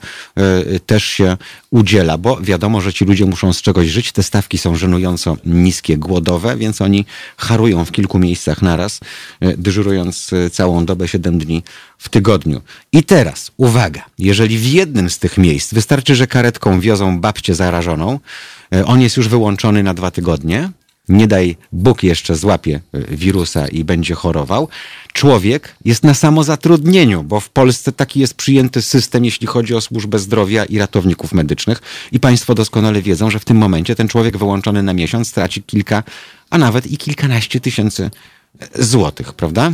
[0.76, 1.38] y, też się
[1.70, 4.12] udziela, bo wiadomo, że ci ludzie muszą z czegoś żyć.
[4.12, 7.06] Te stawki są żenująco niskie, głodowe, więc oni
[7.38, 9.00] harują w kilku miejscach naraz,
[9.42, 11.64] dyżurując całą dobę, 7 dni
[11.98, 12.62] w tygodniu.
[12.92, 18.20] I teraz, uwaga, jeżeli w jednym z tych miejsc wystarczy, że karetką wiozą babcię zarażoną,
[18.20, 20.70] E, on jest już wyłączony na dwa tygodnie.
[21.10, 24.68] Nie daj Bóg jeszcze złapie e, wirusa i będzie chorował.
[25.14, 30.20] Człowiek jest na samozatrudnieniu, bo w Polsce taki jest przyjęty system, jeśli chodzi o służbę
[30.20, 31.82] zdrowia i ratowników medycznych.
[32.12, 36.04] I Państwo doskonale wiedzą, że w tym momencie ten człowiek wyłączony na miesiąc straci kilka,
[36.50, 38.12] a nawet i kilkanaście tysięcy
[38.60, 39.72] e, złotych, prawda?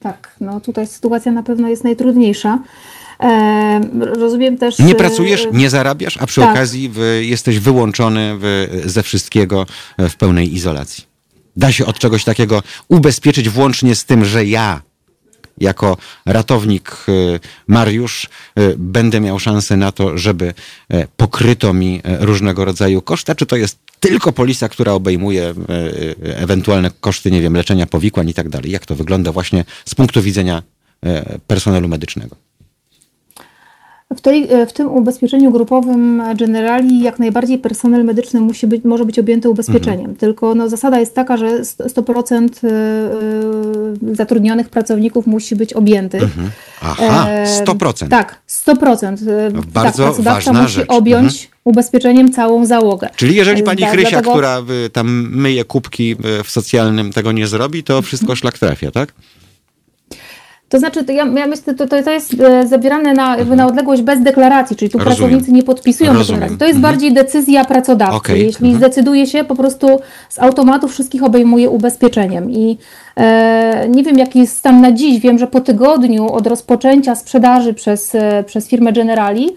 [0.00, 2.58] Tak, no tutaj sytuacja na pewno jest najtrudniejsza.
[4.00, 4.78] Rozumiem też.
[4.78, 6.50] Nie pracujesz, nie zarabiasz, a przy tak.
[6.50, 8.38] okazji jesteś wyłączony
[8.84, 9.66] ze wszystkiego
[9.98, 11.04] e, w pełnej izolacji.
[11.56, 14.82] Da się od czegoś takiego ubezpieczyć, włącznie z tym, że ja
[15.58, 17.12] jako ratownik e,
[17.66, 20.54] Mariusz e, będę miał szansę na to, żeby
[21.16, 25.54] pokryto mi różnego rodzaju koszta, czy to jest tylko polisa, która obejmuje
[26.22, 28.70] ewentualne koszty, nie wiem, leczenia powikłań i tak dalej.
[28.70, 30.62] Jak to wygląda właśnie z punktu widzenia
[31.46, 32.36] personelu medycznego?
[34.16, 39.04] W, tej, e, w tym ubezpieczeniu grupowym Generali jak najbardziej personel medyczny musi być, może
[39.04, 40.00] być objęty ubezpieczeniem.
[40.00, 40.16] Mhm.
[40.16, 46.22] Tylko no, zasada jest taka, że 100% e, e, zatrudnionych pracowników musi być objętych.
[46.22, 46.50] Mhm.
[46.80, 47.28] Aha,
[47.64, 48.08] 100%.
[48.08, 49.16] tak, 100%.
[49.66, 50.86] Bardzo tak, ważna musi rzecz.
[50.88, 51.52] objąć mhm.
[51.64, 53.08] ubezpieczeniem całą załogę.
[53.16, 54.32] Czyli jeżeli pani Chrysia, dlatego...
[54.32, 59.14] która tam myje kubki w socjalnym, tego nie zrobi, to wszystko szlak trafia, tak?
[60.72, 64.02] To znaczy, to ja, ja myślę, to, to, to jest e, zabierane na, na odległość
[64.02, 65.16] bez deklaracji, czyli tu Rozumiem.
[65.18, 66.40] pracownicy nie podpisują Rozumiem.
[66.40, 66.58] deklaracji.
[66.58, 66.92] To jest Mhm.
[66.92, 68.16] bardziej decyzja pracodawcy.
[68.16, 68.40] Okej.
[68.46, 68.76] Jeśli Mhm.
[68.76, 69.86] zdecyduje się, po prostu
[70.28, 72.50] z automatu wszystkich obejmuje ubezpieczeniem.
[72.50, 72.78] I
[73.16, 75.20] e, nie wiem, jaki jest stan na dziś.
[75.20, 79.50] Wiem, że po tygodniu od rozpoczęcia sprzedaży przez, e, przez firmę Generali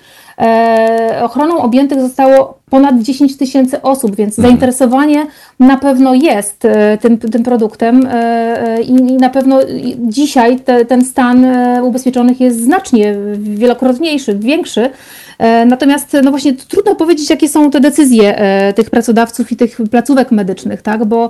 [1.24, 4.52] ochroną objętych zostało ponad 10 tysięcy osób, więc Mhm.
[4.52, 5.28] zainteresowanie
[5.60, 9.60] na pewno jest e, tym, tym produktem e, e, i, na pewno
[10.00, 14.90] dzisiaj te, ten stan e, ubezpieczonych jest znacznie wielokrotniejszy, większy.
[15.38, 19.78] E, Natomiast no właśnie trudno powiedzieć, jakie są te decyzje e, tych pracodawców i tych
[19.92, 21.06] placówek medycznych, tak?
[21.06, 21.30] Bo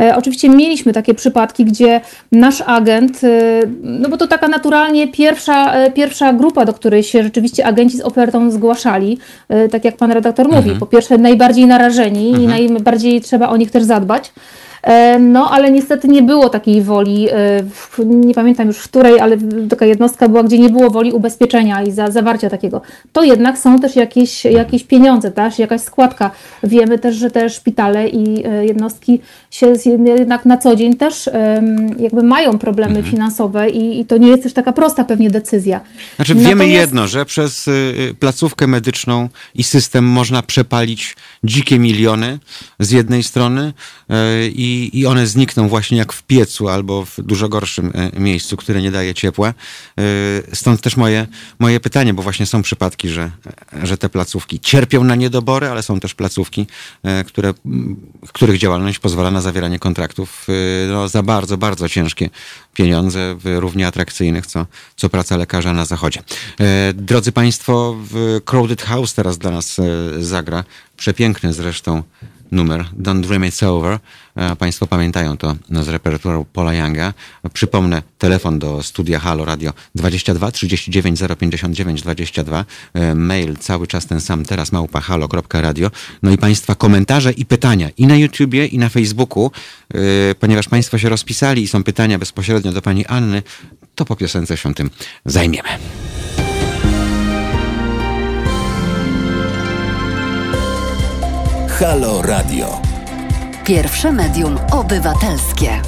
[0.00, 2.00] e, oczywiście mieliśmy takie przypadki, gdzie
[2.32, 3.20] nasz agent,
[3.82, 8.50] no bo to taka naturalnie pierwsza, pierwsza grupa, do której się rzeczywiście agenci z ofertą
[8.50, 9.18] zgłaszali,
[9.70, 13.82] tak jak pan redaktor mówi, po pierwsze najbardziej narażeni i najbardziej trzeba o nich też
[13.82, 14.32] zadbać.
[14.82, 17.34] E, No, ale niestety nie było takiej woli, e,
[18.04, 19.36] nie pamiętam już w której, ale
[19.70, 22.82] taka jednostka była, gdzie nie było woli ubezpieczenia i za, zawarcia takiego.
[23.12, 26.30] To jednak są też jakieś, jakieś pieniądze, też, jakaś składka.
[26.62, 29.72] Wiemy też, że te szpitale i e, jednostki się
[30.18, 31.30] jednak na co dzień też
[31.98, 35.80] jakby mają problemy finansowe i, i to nie jest też taka prosta pewnie decyzja.
[36.16, 37.70] Znaczy wiemy Natomiast- jedno, że przez y,
[38.10, 42.38] y, placówkę medyczną i system można przepalić dzikie miliony
[42.78, 43.72] z jednej strony
[44.10, 48.56] y, i, i one znikną właśnie jak w piecu albo w dużo gorszym y, miejscu,
[48.56, 49.54] które nie daje ciepła.
[50.00, 51.26] Y, Stąd też moje,
[51.58, 53.30] moje pytanie, bo właśnie są przypadki, że,
[53.82, 56.66] że te placówki cierpią na niedobory, ale są też placówki,
[57.20, 57.54] y, które,
[58.32, 60.46] których działalność pozwala na zawieranie kontraktów
[60.88, 62.30] no, za bardzo, bardzo ciężkie
[62.74, 66.22] pieniądze, równie atrakcyjnych, co, co praca lekarza na zachodzie.
[66.60, 67.96] E, drodzy Państwo,
[68.44, 69.82] Crowded House teraz dla nas e,
[70.18, 70.64] zagra
[70.96, 72.02] przepiękny zresztą
[72.50, 73.98] numer Don't Dream It's Over.
[74.58, 77.14] Państwo pamiętają to z repertuaru Paula Younga.
[77.52, 82.64] Przypomnę, telefon do studia Halo Radio 22 39 059 22.
[82.94, 85.90] E, Mail cały czas ten sam, teraz małpa halo.radio.
[86.22, 89.50] No i Państwa komentarze i pytania i na YouTubie, i na Facebooku,
[89.94, 89.98] e,
[90.34, 93.42] ponieważ Państwo się rozpisali i są pytania bezpośrednio do Pani Anny,
[93.94, 94.90] to po piosence się tym
[95.24, 95.68] zajmiemy.
[101.78, 102.85] Halo Radio.
[103.66, 105.82] Pierwsze medium obywatelskie.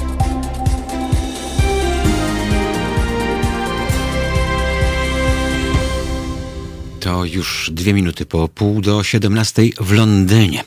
[6.99, 10.63] To już dwie minuty po pół do siedemnastej w Londynie.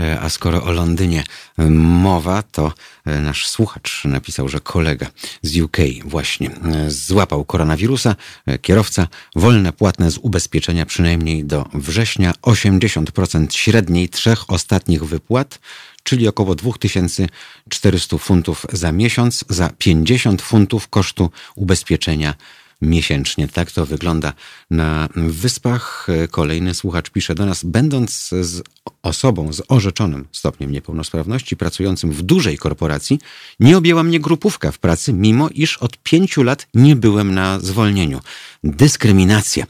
[0.00, 1.24] E, A skoro o Londynie
[1.58, 2.72] e, mowa, to
[3.04, 5.06] e, nasz słuchacz napisał, że kolega
[5.42, 6.50] z UK właśnie
[6.88, 8.16] złapał koronawirusa.
[8.62, 15.58] Kierowca wolne płatne z ubezpieczenia przynajmniej do września 80% średniej trzech ostatnich wypłat,
[16.06, 22.34] czyli około 2400 funtów za miesiąc, za 50 funtów kosztu ubezpieczenia
[22.82, 23.48] miesięcznie.
[23.48, 24.32] Tak to wygląda
[24.70, 26.06] na wyspach.
[26.30, 28.62] Kolejny słuchacz pisze do nas, będąc z
[29.02, 33.18] osobą z orzeczonym stopniem niepełnosprawności, pracującym w dużej korporacji,
[33.60, 38.20] nie objęła mnie grupówka w pracy, mimo iż od pięciu lat nie byłem na zwolnieniu.
[38.64, 39.66] Dyskryminacja,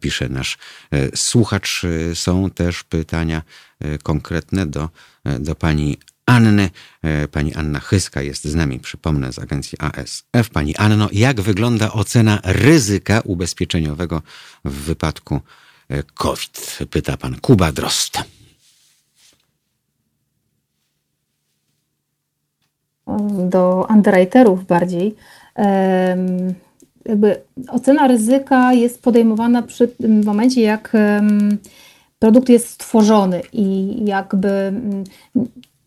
[0.00, 0.58] pisze nasz
[0.90, 1.82] e, słuchacz.
[1.84, 3.42] E, Są też pytania
[4.02, 4.88] konkretne do,
[5.24, 6.70] e, do pani Anny.
[7.02, 10.50] E, Pani Anna Chyska jest z nami, przypomnę, z agencji ASF.
[10.52, 14.22] Pani Anno, jak wygląda ocena ryzyka ubezpieczeniowego
[14.64, 15.40] w wypadku
[15.88, 16.78] e, COVID?
[16.90, 18.18] Pyta pan Kuba Drost.
[23.48, 25.14] do underwriterów bardziej.
[27.04, 30.92] Jakby ocena ryzyka jest podejmowana przy tym momencie, jak
[32.18, 35.04] produkt jest stworzony i jakby mm,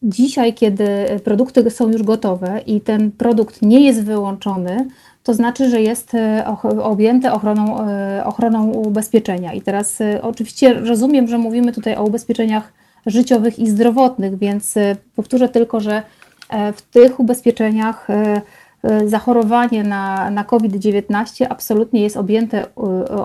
[0.04, 0.86] dzisiaj, kiedy
[1.24, 4.88] produkty są już gotowe i ten produkt nie jest wyłączony,
[5.24, 6.46] to znaczy, że jest e,
[6.84, 9.54] objęty ochroną, e, ochroną ubezpieczenia.
[9.54, 12.74] I teraz e, oczywiście rozumiem, że mówimy tutaj o ubezpieczeniach
[13.06, 14.76] życiowych i zdrowotnych, więc
[15.16, 16.04] powtórzę tylko, że
[16.76, 18.08] w tych ubezpieczeniach
[19.06, 22.76] zachorowanie na, na COVID-19 absolutnie jest objęte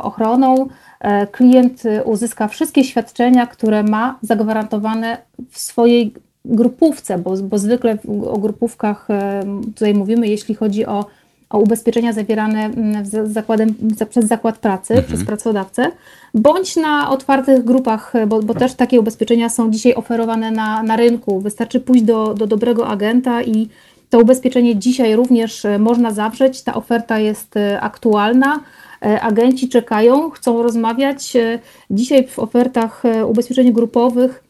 [0.03, 0.69] ochroną.
[1.01, 5.19] E, Klient uzyska wszystkie świadczenia, które ma zagwarantowane
[5.51, 9.43] w swojej grupówce, bo, bo zwykle o grupówkach e,
[9.75, 11.07] tutaj mówimy, jeśli chodzi o,
[11.51, 15.91] o ubezpieczenia zawierane mm, z zakładem, za, przez zakład pracy, przez pracodawcę,
[16.35, 20.97] bądź na otwartych grupach, e, bo, bo też takie ubezpieczenia są dzisiaj oferowane na, na
[20.97, 21.41] rynku.
[21.41, 23.69] Wystarczy pójść do, do dobrego agenta i
[24.11, 26.63] to ubezpieczenie dzisiaj również można zawrzeć.
[26.63, 28.61] Ta oferta jest aktualna.
[29.03, 31.37] E, Agenci czekają, chcą rozmawiać.
[31.37, 31.59] E,
[31.91, 34.43] Dzisiaj w ofertach e, ubezpieczeń grupowych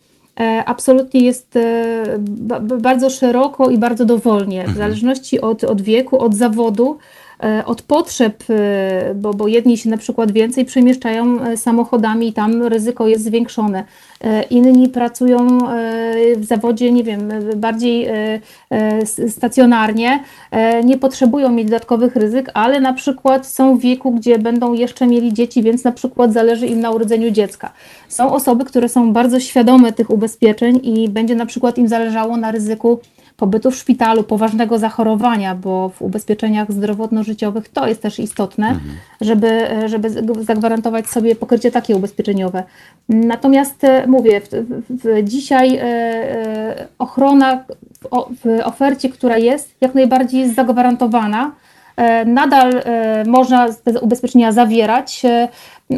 [0.66, 1.58] absolutnie jest
[2.18, 6.98] ba- ba- bardzo szeroko i bardzo dowolnie, w zależności od, od wieku, od zawodu.
[7.66, 8.44] od potrzeb,
[9.14, 13.84] bo, bo jedni się na przykład więcej przemieszczają samochodami i tam ryzyko jest zwiększone.
[14.50, 15.58] Inni pracują
[16.36, 18.08] w zawodzie, nie wiem, bardziej
[19.28, 20.20] stacjonarnie,
[20.84, 25.32] nie potrzebują mieć dodatkowych ryzyk, ale na przykład są w wieku, gdzie będą jeszcze mieli
[25.32, 27.72] dzieci, więc na przykład zależy im na urodzeniu dziecka.
[28.08, 32.50] Są osoby, które są bardzo świadome tych ubezpieczeń i będzie na przykład im zależało na
[32.50, 32.98] ryzyku
[33.36, 38.96] pobytu w szpitalu, poważnego zachorowania, bo w ubezpieczeniach zdrowotno-życiowych to jest też istotne, mhm.
[39.20, 40.10] żeby, żeby
[40.44, 42.62] zagwarantować sobie pokrycie takie ubezpieczeniowe.
[43.08, 44.48] Natomiast e, mówię, w,
[44.90, 47.64] w, dzisiaj e, e, ochrona
[48.44, 51.52] w ofercie, która jest, jak najbardziej jest zagwarantowana.
[52.26, 52.82] Nadal
[53.26, 55.22] można te ubezpieczenia zawierać.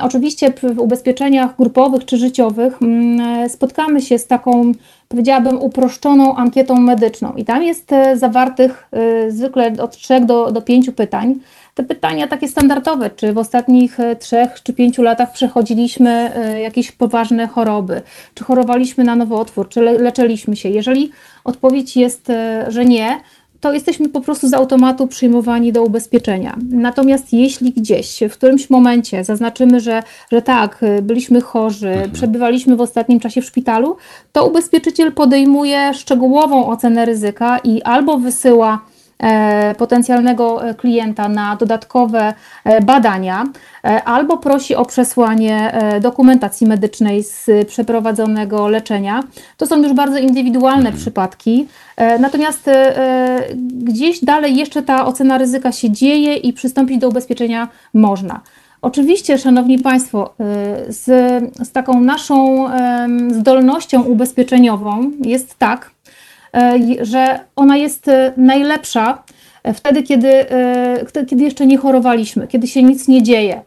[0.01, 4.73] Oczywiście w ubezpieczeniach grupowych czy życiowych mm, spotkamy się z taką,
[5.09, 10.63] powiedziałabym, uproszczoną ankietą medyczną i tam jest e, zawartych e, zwykle od 3 do, do
[10.63, 11.35] 5 pytań.
[11.75, 16.33] Te pytania takie standardowe, czy w ostatnich 3 e, czy 5 latach przechodziliśmy
[16.63, 18.03] jakieś poważne choroby,
[18.35, 20.69] czy chorowaliśmy na nowotwór, czy leczyliśmy się.
[20.69, 21.11] Jeżeli
[21.45, 22.33] odpowiedź jest,
[22.69, 23.21] że nie,
[23.61, 26.57] to jesteśmy po prostu z automatu przyjmowani do ubezpieczenia.
[26.71, 32.11] Natomiast jeśli gdzieś w którymś momencie zaznaczymy, że, że tak, byliśmy chorzy, mhm.
[32.11, 33.97] przebywaliśmy w ostatnim czasie w szpitalu,
[34.33, 38.81] to ubezpieczyciel podejmuje szczegółową ocenę ryzyka i albo wysyła
[39.79, 43.45] potencjalnego e, klienta na dodatkowe e, badania,
[44.05, 49.23] albo prosi o przesłanie dokumentacji medycznej z przeprowadzonego leczenia.
[49.57, 50.97] To są już bardzo indywidualne mhm.
[50.97, 51.67] przypadki.
[52.21, 52.71] Natomiast
[53.73, 58.41] gdzieś dalej jeszcze ta ocena ryzyka się dzieje i przystąpić do ubezpieczenia można.
[58.83, 60.35] Oczywiście, Szanowni Państwo,
[60.89, 61.05] z,
[61.69, 62.69] z taką naszą
[63.31, 65.98] zdolnością ubezpieczeniową jest tak, E,
[67.01, 69.23] że ona jest e, najlepsza
[69.63, 70.47] e, wtedy, kiedy,
[71.29, 73.63] kiedy jeszcze nie chorowaliśmy, kiedy się nic nie dzieje.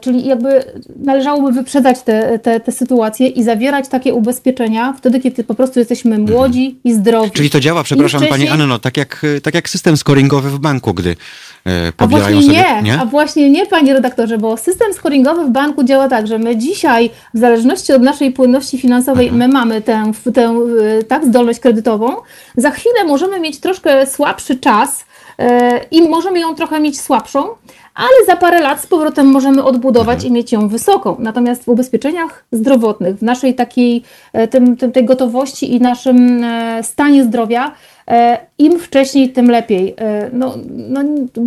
[0.00, 0.64] Czyli jakby
[0.96, 6.16] należałoby wyprzedzać te, te, te sytuacje i zawierać takie ubezpieczenia wtedy, kiedy po prostu jesteśmy
[6.16, 6.38] mhm.
[6.38, 7.30] młodzi i zdrowi.
[7.30, 8.48] Czyli to działa, przepraszam wcześniej...
[8.48, 11.16] Pani Anno, tak jak, tak jak system scoringowy w banku, gdy
[11.96, 12.74] pobierają a właśnie sobie...
[12.74, 16.38] Nie, nie, a właśnie nie, Panie redaktorze, bo system scoringowy w banku działa tak, że
[16.38, 19.38] my dzisiaj, w zależności od naszej płynności finansowej, mhm.
[19.38, 20.54] my mamy tę, tę
[21.08, 22.16] tak, zdolność kredytową.
[22.56, 25.04] Za chwilę możemy mieć troszkę słabszy czas
[25.90, 27.48] i możemy ją trochę mieć słabszą,
[27.94, 30.32] ale za parę lat z powrotem możemy odbudować mhm.
[30.32, 31.16] i mieć ją wysoką.
[31.18, 36.82] Natomiast w ubezpieczeniach zdrowotnych, w naszej takiej e, tym, tym, tej gotowości i naszym e,
[36.82, 37.99] stanie zdrowia, E,
[38.60, 39.94] Im wcześniej, tym lepiej.
[39.98, 41.00] E, no, no,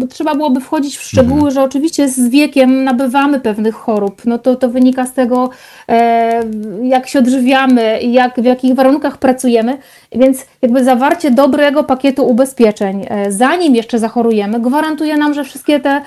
[0.10, 1.52] trzeba byłoby wchodzić w szczegóły, mhm.
[1.52, 4.22] że oczywiście z wiekiem nabywamy pewnych chorób.
[4.26, 5.50] No to, to wynika z tego,
[5.90, 6.44] e,
[6.84, 9.78] jak się odżywiamy, jak, w jakich warunkach pracujemy.
[10.12, 16.02] Więc jakby zawarcie dobrego pakietu ubezpieczeń, zanim jeszcze zachorujemy, gwarantuje nam, że wszystkie te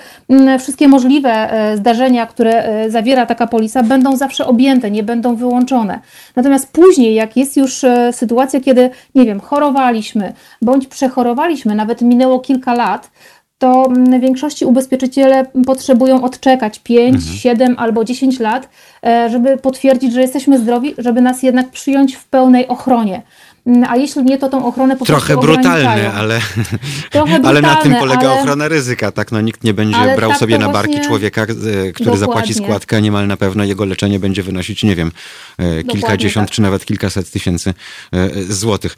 [0.59, 5.99] wszystkie możliwe zdarzenia, które zawiera taka polisa, będą zawsze objęte, nie będą wyłączone.
[6.35, 12.73] Natomiast później, jak jest już sytuacja, kiedy, nie wiem, chorowaliśmy, bądź przechorowaliśmy, nawet minęło kilka
[12.73, 13.11] lat,
[13.57, 17.37] to w większości ubezpieczyciele potrzebują odczekać 5, mhm.
[17.37, 18.69] 7 albo 10 lat,
[19.05, 23.21] e, żeby potwierdzić, że jesteśmy zdrowi, żeby nas jednak przyjąć w pełnej ochronie.
[23.67, 26.41] Mm, a jeśli nie, to tą ochronę po Trochę brutalne, ale,
[27.11, 28.39] Trochę ale na tym polega ale...
[28.41, 29.31] ochrona ryzyka, tak?
[29.31, 31.07] No, nikt nie będzie brał tak sobie na barki właśnie...
[31.07, 32.17] człowieka, e, który Dokładnie.
[32.17, 35.11] zapłaci składkę, niemal na pewno jego leczenie będzie wynosić, nie wiem,
[35.57, 36.55] e, kilkadziesiąt tak.
[36.55, 37.73] czy nawet kilkaset tysięcy
[38.13, 38.95] e, złotych.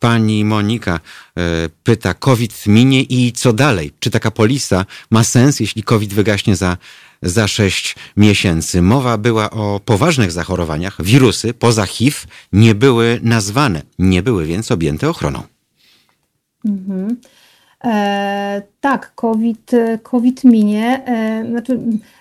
[0.00, 1.00] Pani Monika
[1.84, 3.92] pyta, COVID minie i co dalej?
[4.00, 6.76] Czy taka polisa ma sens, jeśli COVID wygaśnie za
[7.22, 8.82] za 6 miesięcy.
[8.82, 11.02] Mowa była o poważnych zachorowaniach.
[11.02, 12.16] Wirusy poza HIV
[12.52, 15.42] nie były nazwane, nie były więc objęte ochroną.
[16.64, 17.16] Mhm.
[17.84, 19.70] E, tak, COVID,
[20.02, 21.02] COVID minie.
[21.06, 21.80] E, znaczy,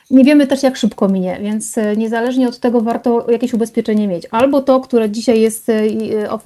[0.09, 4.27] nie wiemy też, jak szybko minie, więc e, niezależnie od tego warto jakieś ubezpieczenie mieć.
[4.31, 5.73] Albo to, które dzisiaj jest e,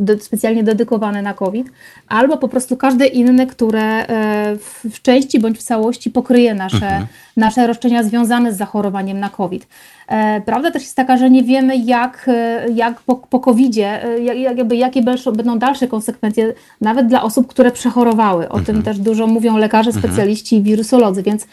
[0.09, 1.67] e, specjalnie dedykowane na COVID,
[2.07, 4.05] albo po prostu każde inne, które
[4.91, 7.05] w części bądź w całości pokryje nasze, mhm.
[7.37, 9.67] nasze roszczenia związane z zachorowaniem na COVID.
[10.45, 12.29] Prawda też jest taka, że nie wiemy, jak,
[12.75, 15.01] jak po, po COVID-zie, jak, jakby, jakie
[15.35, 18.49] będą dalsze konsekwencje, nawet dla osób, które przechorowały.
[18.49, 18.65] O mhm.
[18.65, 20.05] tym też dużo mówią lekarze, mhm.
[20.05, 21.47] specjaliści i wirusolodzy, więc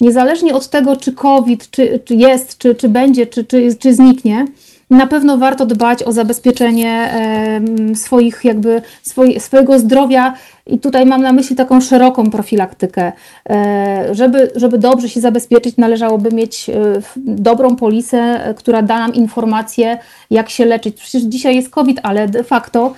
[0.00, 4.46] niezależnie od tego, czy COVID czy, czy jest, czy, czy będzie, czy, czy, czy zniknie,
[4.90, 7.14] na pewno warto dbać o zabezpieczenie
[7.94, 10.34] swoich, jakby swoj, swojego zdrowia
[10.66, 13.12] i tutaj mam na myśli taką szeroką profilaktykę.
[13.50, 16.74] E, żeby, żeby dobrze się zabezpieczyć, należałoby mieć e,
[17.16, 19.98] dobrą polisę, która da nam informacje,
[20.30, 20.96] jak się leczyć.
[20.96, 22.94] Przecież dzisiaj jest COVID, ale de facto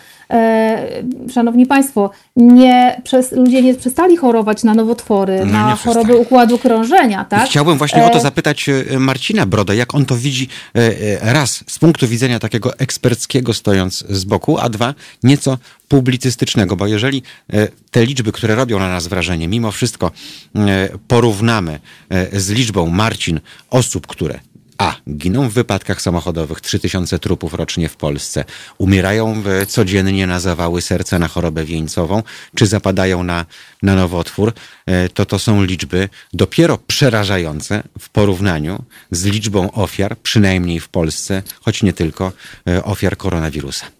[1.30, 6.22] szanowni państwo, nie, przez, ludzie nie przestali chorować na nowotwory, No, na choroby przestali.
[6.26, 7.48] układu krążenia, tak?
[7.48, 10.78] Chciałbym właśnie o to E, zapytać e, Marcina Brodę, jak on to widzi e,
[11.22, 15.58] e, raz z punktu widzenia takiego eksperckiego stojąc z boku, a dwa nieco
[15.88, 17.22] publicystycznego, bo jeżeli
[17.52, 20.10] e, te liczby, które robią na nas wrażenie, mimo wszystko
[20.56, 24.40] e, porównamy e, z liczbą Marcin osób, które
[24.78, 24.96] a.
[25.10, 28.44] Giną w wypadkach samochodowych 3000 trupów rocznie w Polsce.
[28.78, 32.22] Umierają codziennie na zawały serca, na chorobę wieńcową,
[32.54, 33.46] czy zapadają na,
[33.82, 34.52] na nowotwór.
[34.86, 41.42] E, To to są liczby dopiero przerażające w porównaniu z liczbą ofiar, przynajmniej w Polsce,
[41.60, 42.32] choć nie tylko,
[42.68, 43.97] e, ofiar koronawirusa.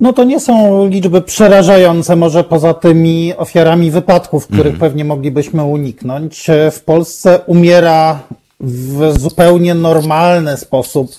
[0.00, 4.80] No to nie są liczby przerażające, może poza tymi ofiarami wypadków, których Mhm.
[4.80, 6.46] pewnie moglibyśmy uniknąć.
[6.72, 8.20] W Polsce umiera
[8.60, 11.10] w zupełnie normalny sposób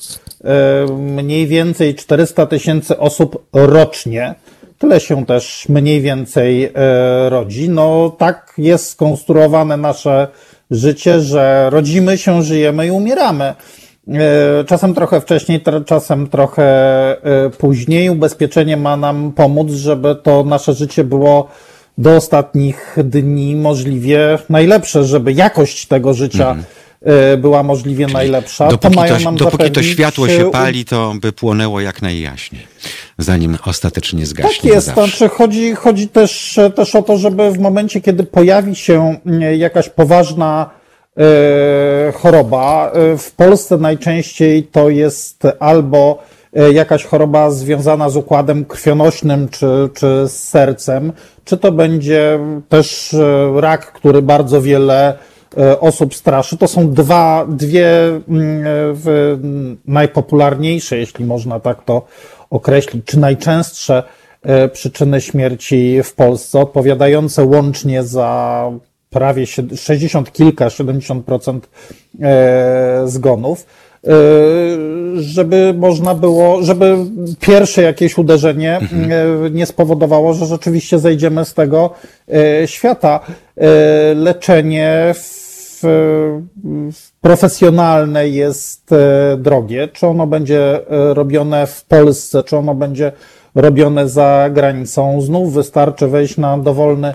[0.44, 4.36] e, mniej więcej 400 tysięcy osób rocznie.
[4.78, 7.70] Tyle się też mniej więcej e, rodzi.
[7.70, 10.28] No tak jest skonstruowane nasze
[10.72, 13.54] życie, że rodzimy się, żyjemy i umieramy.
[14.14, 16.64] E, Czasem trochę wcześniej, czasem trochę
[17.46, 18.10] e, później.
[18.10, 21.50] Ubezpieczenie ma nam pomóc, żeby to nasze życie było
[21.98, 26.56] do ostatnich dni możliwie najlepsze, żeby jakość tego życia
[27.02, 28.68] e, była możliwie najlepsza.
[28.68, 32.68] Dopóki, mają to, nam dopóki to światło się pali, to by płonęło jak najjaśniej,
[33.18, 34.56] zanim ostatecznie zgaśnie.
[34.56, 39.16] Tak jest, znaczy chodzi, chodzi też, też o to, żeby w momencie, kiedy pojawi się
[39.26, 40.79] mm, jakaś poważna
[42.14, 49.50] choroba, e, w Polsce najczęściej to jest albo e, jakaś choroba związana z układem krwionośnym
[49.50, 51.14] czy, czy z sercem,
[51.46, 52.40] czy to będzie
[52.70, 55.18] też e, rak, który bardzo wiele
[55.58, 56.58] e, osób straszy.
[56.58, 57.90] To są dwa, dwie
[58.28, 62.06] mm, najpopularniejsze, jeśli można tak to
[62.50, 64.04] określić, czy najczęstsze
[64.44, 68.72] e, przyczyny śmierci w Polsce, odpowiadające łącznie za
[69.10, 71.60] prawie sied- 60 kilka, 70%
[72.22, 73.66] e, zgonów,
[74.08, 74.12] e,
[75.16, 76.98] żeby można było, żeby
[77.40, 81.90] pierwsze jakieś uderzenie e, nie spowodowało, że rzeczywiście zejdziemy z tego
[82.66, 83.20] świata.
[84.16, 85.82] Leczenie w,
[87.22, 88.90] profesjonalne jest
[89.38, 89.88] drogie.
[89.88, 93.12] Czy ono będzie robione w Polsce, czy ono będzie
[93.56, 95.22] robione za granicą.
[95.22, 97.14] Znów wystarczy wejść na dowolny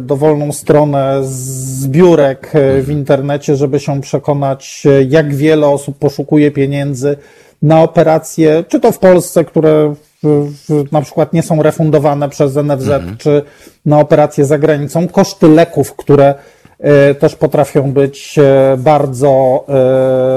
[0.00, 7.16] dowolną stronę zbiórek e, w internecie, żeby się przekonać, e, jak wiele osób poszukuje pieniędzy
[7.62, 9.94] na operacje, czy to w Polsce, które
[10.92, 13.42] na przykład nie są refundowane przez NFZ, czy
[13.86, 15.08] na operacje za granicą.
[15.08, 16.34] Koszty leków, które
[16.78, 19.64] e, też potrafią być e, bardzo,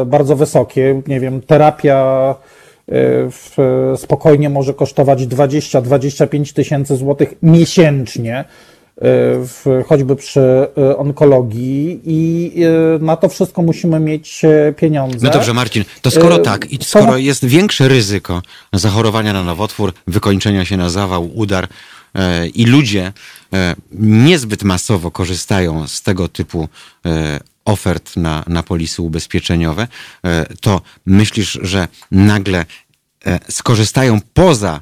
[0.02, 1.02] e, bardzo wysokie.
[1.08, 2.59] Nie wiem, terapia e,
[2.92, 3.56] w,
[3.98, 8.46] spokojnie może kosztować 20-25 tysięcy złotych miesięcznie,
[9.02, 10.42] w, choćby przy
[10.78, 12.54] e, onkologii i
[13.00, 15.18] na to wszystko musimy mieć e, pieniądze.
[15.22, 18.42] No dobrze, Marcin, to skoro tak i skoro jest większe ryzyko
[18.74, 21.68] zachorowania na nowotwór, wykończenia się na zawał, udar
[22.16, 23.14] e, i ludzie
[23.54, 26.68] e, niezbyt masowo korzystają z tego typu
[27.66, 29.88] ofert na, na polisy ubezpieczeniowe,
[30.24, 32.66] e, to myślisz, że nagle
[33.26, 34.82] e, skorzystają poza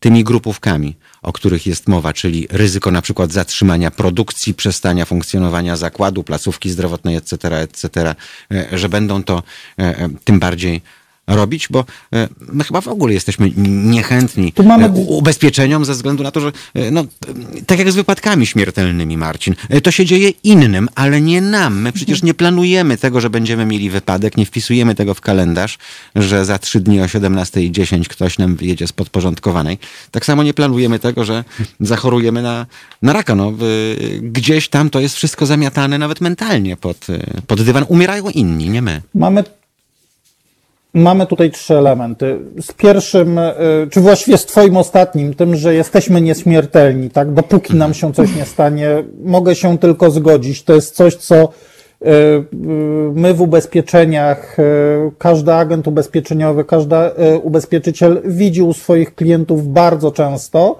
[0.00, 6.24] tymi grupówkami, o których jest mowa, czyli ryzyko na przykład zatrzymania produkcji, przestania funkcjonowania zakładu,
[6.24, 8.14] placówki zdrowotnej, etc., etc.,
[8.52, 9.42] e, że będą to
[10.24, 10.82] tym bardziej
[11.26, 16.22] robić, bo e, my chyba w ogóle jesteśmy niechętni Tu mamy- e, ubezpieczeniom ze względu
[16.22, 17.04] na to, że e, no,
[17.66, 21.80] tak jak z wypadkami śmiertelnymi, Marcin, to się dzieje innym, ale nie nam.
[21.80, 25.78] My przecież nie planujemy tego, że będziemy mieli wypadek, nie wpisujemy tego w kalendarz,
[26.16, 29.78] że za trzy dni o 17.10 ktoś nam wyjedzie z podporządkowanej.
[30.10, 31.44] Tak samo nie planujemy tego, że
[31.80, 32.66] zachorujemy na,
[33.02, 33.34] na raka.
[33.34, 33.52] No,
[34.22, 37.06] gdzieś tam to jest wszystko zamiatane nawet mentalnie pod,
[37.46, 37.84] pod dywan.
[37.88, 39.02] Umierają inni, nie my.
[39.14, 39.44] Mamy,
[40.96, 42.38] mamy tutaj trzy elementy.
[42.60, 43.52] Z pierwszym, y,
[43.90, 47.32] czy właściwie z twoim ostatnim, tym, że jesteśmy nieśmiertelni, tak?
[47.32, 50.62] Dopóki nam się coś nie stanie, mogę się tylko zgodzić.
[50.62, 52.44] To jest coś, co y, y,
[53.14, 54.56] my w ubezpieczeniach,
[55.18, 56.96] każdy agent ubezpieczeniowy, każdy
[57.42, 60.76] ubezpieczyciel widzi u swoich klientów bardzo często.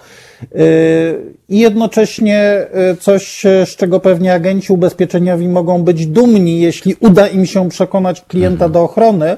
[1.48, 2.66] I jednocześnie
[3.00, 8.68] coś, z czego pewnie agenci ubezpieczeniowi mogą być dumni, jeśli uda im się przekonać klienta
[8.68, 9.36] do ochrony.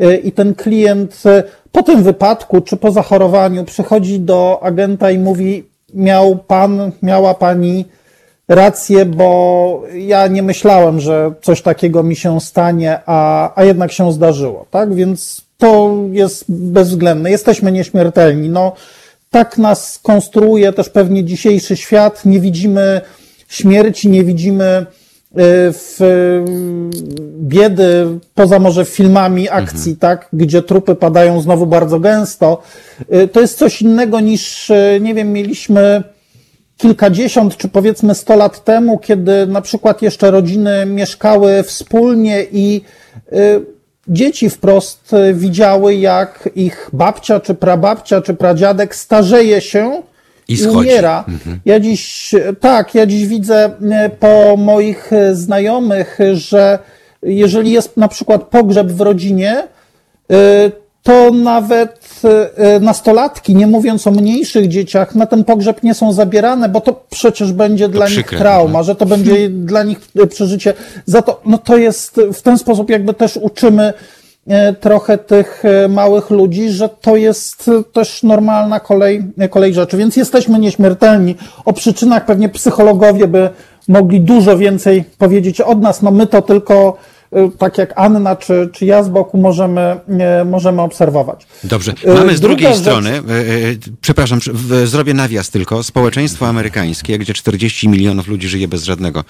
[0.00, 5.18] Y, I ten klient y, po tym wypadku czy po zachorowaniu przychodzi do agenta i
[5.18, 5.64] mówi:
[5.94, 7.84] Miał pan, miała pani
[8.48, 14.12] rację, bo ja nie myślałem, że coś takiego mi się stanie, a, a jednak się
[14.12, 14.66] zdarzyło.
[14.70, 17.30] Tak więc to jest bezwzględne.
[17.30, 18.48] Jesteśmy nieśmiertelni.
[18.48, 18.72] No,
[19.30, 22.24] tak nas konstruuje też pewnie dzisiejszy świat.
[22.24, 23.00] Nie widzimy
[23.48, 24.86] śmierci, nie widzimy
[25.34, 25.98] w
[27.40, 29.96] biedy, poza może filmami akcji, mhm.
[29.96, 32.62] tak, gdzie trupy padają znowu bardzo gęsto.
[33.32, 36.02] To jest coś innego niż, nie wiem, mieliśmy
[36.76, 42.80] kilkadziesiąt czy powiedzmy sto lat temu, kiedy na przykład jeszcze rodziny mieszkały wspólnie i
[43.32, 43.60] y,
[44.08, 50.02] dzieci wprost widziały, jak ich babcia, czy prababcia, czy pradziadek starzeje się
[50.48, 51.24] i, umiera.
[51.28, 51.60] Mhm.
[51.64, 53.70] Ja dziś, tak, ja dziś widzę
[54.06, 56.78] y, po moich znajomych, że
[57.22, 59.68] jeżeli jest na przykład pogrzeb w rodzinie,
[60.32, 62.20] y, to nawet
[62.56, 67.04] e, nastolatki, nie mówiąc o mniejszych dzieciach, na ten pogrzeb nie są zabierane, bo to
[67.10, 68.84] przecież będzie to dla przykre, nich trauma, no.
[68.84, 70.74] że to będzie dla nich e, przeżycie.
[71.06, 73.92] Za to, no to jest, w ten sposób jakby też uczymy e,
[74.80, 79.96] trochę tych małych ludzi, że to jest też normalna kolej, kolej rzeczy.
[79.96, 81.34] Więc jesteśmy nieśmiertelni.
[81.64, 83.50] O przyczynach pewnie psychologowie by
[83.88, 86.02] mogli dużo więcej powiedzieć od nas.
[86.02, 86.96] No my to tylko
[87.58, 89.96] tak jak Anna czy, czy ja z boku możemy,
[90.44, 91.46] możemy obserwować.
[91.64, 91.94] Dobrze.
[92.04, 94.38] Y, Mamy z drugiej strony, y, przepraszam,
[94.84, 99.24] zrobię nawias tylko, społeczeństwo amerykańskie, gdzie 40 milionów ludzi żyje bez żadnego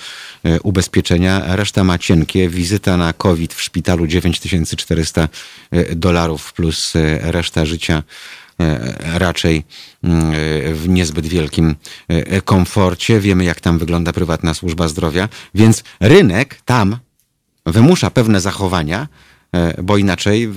[0.63, 5.29] ubezpieczenia, reszta ma cienkie, wizyta na COVID w szpitalu 9400
[5.97, 8.03] dolarów plus reszta życia
[9.19, 9.65] raczej
[10.73, 11.75] w niezbyt wielkim
[12.45, 13.21] komforcie.
[13.21, 16.97] Wiemy, jak tam wygląda prywatna służba zdrowia, więc rynek tam
[17.67, 19.09] wymusza pewne zachowania,
[19.53, 20.49] e, bo inaczej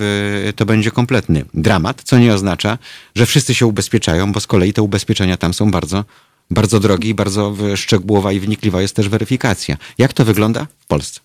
[0.56, 2.78] to będzie kompletny dramat, co nie oznacza,
[3.14, 6.04] że wszyscy się ubezpieczają, bo z kolei te ubezpieczenia tam są bardzo,
[6.50, 9.76] bardzo drogie i bardzo szczegółowa i wnikliwa jest też weryfikacja.
[9.98, 11.20] Jak to wygląda w Polsce?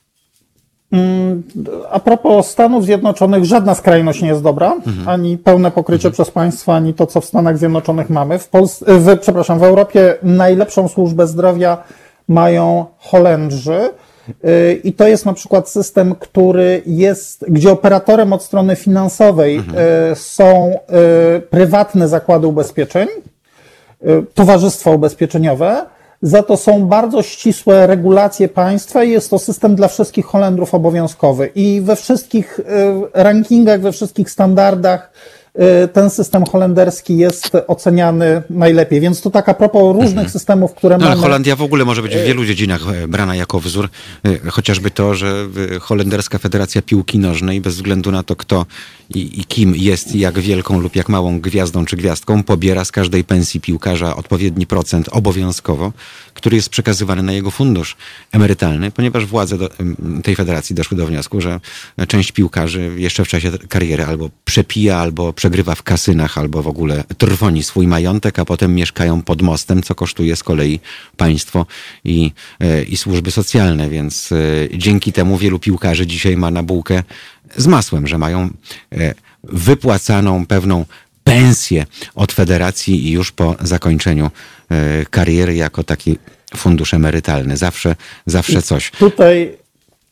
[0.92, 1.44] Mm,
[1.92, 5.10] a propos Stanów Zjednoczonych, żadna skrajność nie jest dobra, mhm.
[5.10, 6.14] ani pełne pokrycie mhm.
[6.14, 8.40] przez państwo, ani to, co w Stanach Zjednoczonych mamy.
[8.40, 11.78] W Polsce, w, przepraszam, w Europie najlepszą służbę zdrowia
[12.28, 13.90] mają Holendrzy.
[14.46, 19.78] Y, I to jest na przykład system, który jest, gdzie operatorem od strony finansowej mhm.
[20.12, 20.80] Y, są
[21.38, 23.08] y, prywatne zakłady ubezpieczeń,
[24.34, 25.86] towarzystwa ubezpieczeniowe.
[26.22, 31.50] Za to są bardzo ścisłe regulacje państwa i jest to system dla wszystkich Holendrów obowiązkowy.
[31.56, 32.60] I we wszystkich
[33.14, 35.12] rankingach, we wszystkich standardach
[35.94, 39.02] ten system holenderski jest oceniany najlepiej.
[39.02, 40.30] Więc to tak a propos różnych mhm.
[40.30, 41.12] systemów, które no, mamy.
[41.12, 43.90] Ale Holandia w ogóle może być w wielu dziedzinach e, brana jako wzór.
[44.26, 45.48] E, chociażby to, że
[45.82, 48.66] Holenderska Federacja Piłki Nożnej, bez względu na to, kto
[49.16, 53.24] i, i kim jest, jak wielką lub jak małą gwiazdą czy gwiazdką, pobiera z każdej
[53.24, 55.92] pensji piłkarza odpowiedni procent obowiązkowo,
[56.34, 57.98] który jest przekazywany na jego fundusz
[58.32, 59.70] emerytalny, ponieważ władze do,
[60.24, 61.60] tej federacji doszły do wniosku, że
[62.08, 67.04] część piłkarzy jeszcze w czasie kariery albo przepija, albo przegrywa w kasynach, albo w ogóle
[67.18, 70.80] trwoni swój majątek, a potem mieszkają pod mostem, co kosztuje z kolei
[71.18, 71.66] państwo
[72.04, 74.38] i, e, i służby socjalne, więc e,
[74.78, 77.04] dzięki temu wielu piłkarzy dzisiaj ma na bułkę
[77.58, 78.50] z masłem, że mają
[78.92, 79.14] e,
[79.44, 80.86] wypłacaną pewną
[81.24, 81.86] pensję
[82.16, 84.32] od federacji i już po zakończeniu
[85.10, 86.18] kariery jako taki
[86.58, 87.58] fundusz emerytalny.
[87.58, 88.92] Zawsze, zawsze coś.
[88.92, 89.58] Tutaj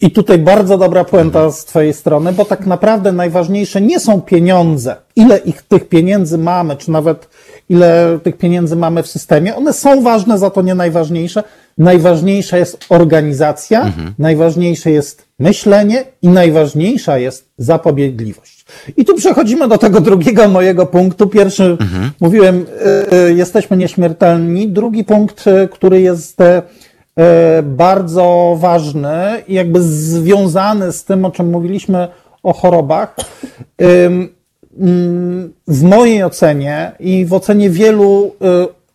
[0.01, 4.95] i tutaj bardzo dobra puenta z Twojej strony, bo tak naprawdę najważniejsze nie są pieniądze,
[5.15, 7.29] ile ich tych pieniędzy mamy, czy nawet
[7.69, 9.55] ile tych pieniędzy mamy w systemie.
[9.55, 11.43] One są ważne, za to nie najważniejsze.
[11.77, 14.13] Najważniejsza jest organizacja, mhm.
[14.19, 18.65] najważniejsze jest myślenie i najważniejsza jest zapobiegliwość.
[18.97, 21.27] I tu przechodzimy do tego drugiego mojego punktu.
[21.27, 22.11] Pierwszy, mhm.
[22.19, 22.65] mówiłem,
[23.11, 24.67] y, y, jesteśmy nieśmiertelni.
[24.67, 26.61] Drugi punkt, y, który jest E,
[27.63, 32.07] bardzo ważny i jakby związany z tym, o czym mówiliśmy
[32.43, 33.15] o chorobach.
[35.67, 38.47] W mojej ocenie i w ocenie wielu e,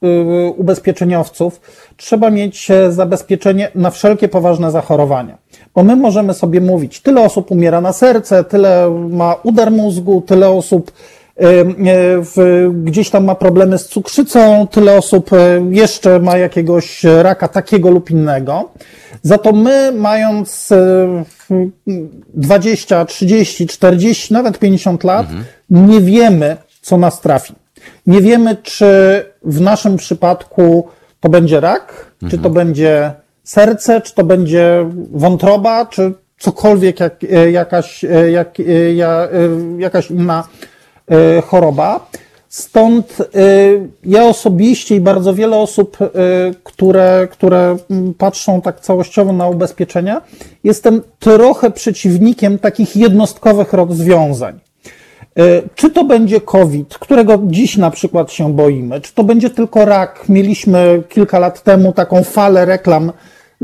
[0.09, 1.61] e, ubezpieczeniowców
[1.97, 5.39] trzeba mieć zabezpieczenie na wszelkie poważne zachorowania.
[5.75, 10.49] Bo my możemy sobie mówić, tyle osób umiera na serce, tyle ma udar mózgu, tyle
[10.49, 15.37] osób E, w, gdzieś tam ma problemy z cukrzycą, tyle osób e,
[15.70, 18.70] jeszcze ma jakiegoś raka takiego lub innego.
[19.22, 20.72] Za to my, mając
[22.35, 25.45] 20, 30, 40, nawet 50 lat, mhm.
[25.70, 27.55] nie wiemy, co nas trafi.
[28.07, 28.87] Nie wiemy, czy
[29.43, 30.89] w naszym przypadku
[31.20, 32.30] to będzie rak, mhm.
[32.30, 32.55] czy to mhm.
[32.55, 33.12] będzie
[33.45, 38.59] serce, czy to będzie wątroba, czy cokolwiek, jak, e, jakaś, jak,
[39.78, 40.74] jakaś inna E,
[41.46, 42.07] choroba.
[42.55, 43.26] Stąd e,
[44.05, 46.09] ja osobiście i bardzo wiele osób, e,
[46.64, 47.76] które, które
[48.18, 50.22] patrzą tak całościowo na ubezpieczenia,
[50.64, 54.61] jestem trochę przeciwnikiem takich jednostkowych rozwiązań.
[55.74, 60.24] Czy to będzie COVID, którego dziś na przykład się boimy, czy to będzie tylko rak?
[60.28, 63.12] Mieliśmy kilka lat temu taką falę reklam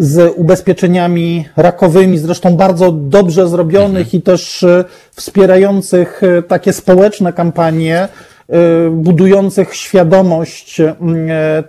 [0.01, 4.19] z ubezpieczeniami rakowymi, zresztą bardzo dobrze zrobionych mhm.
[4.21, 4.65] i też
[5.13, 8.09] wspierających takie społeczne kampanie,
[8.91, 10.81] budujących świadomość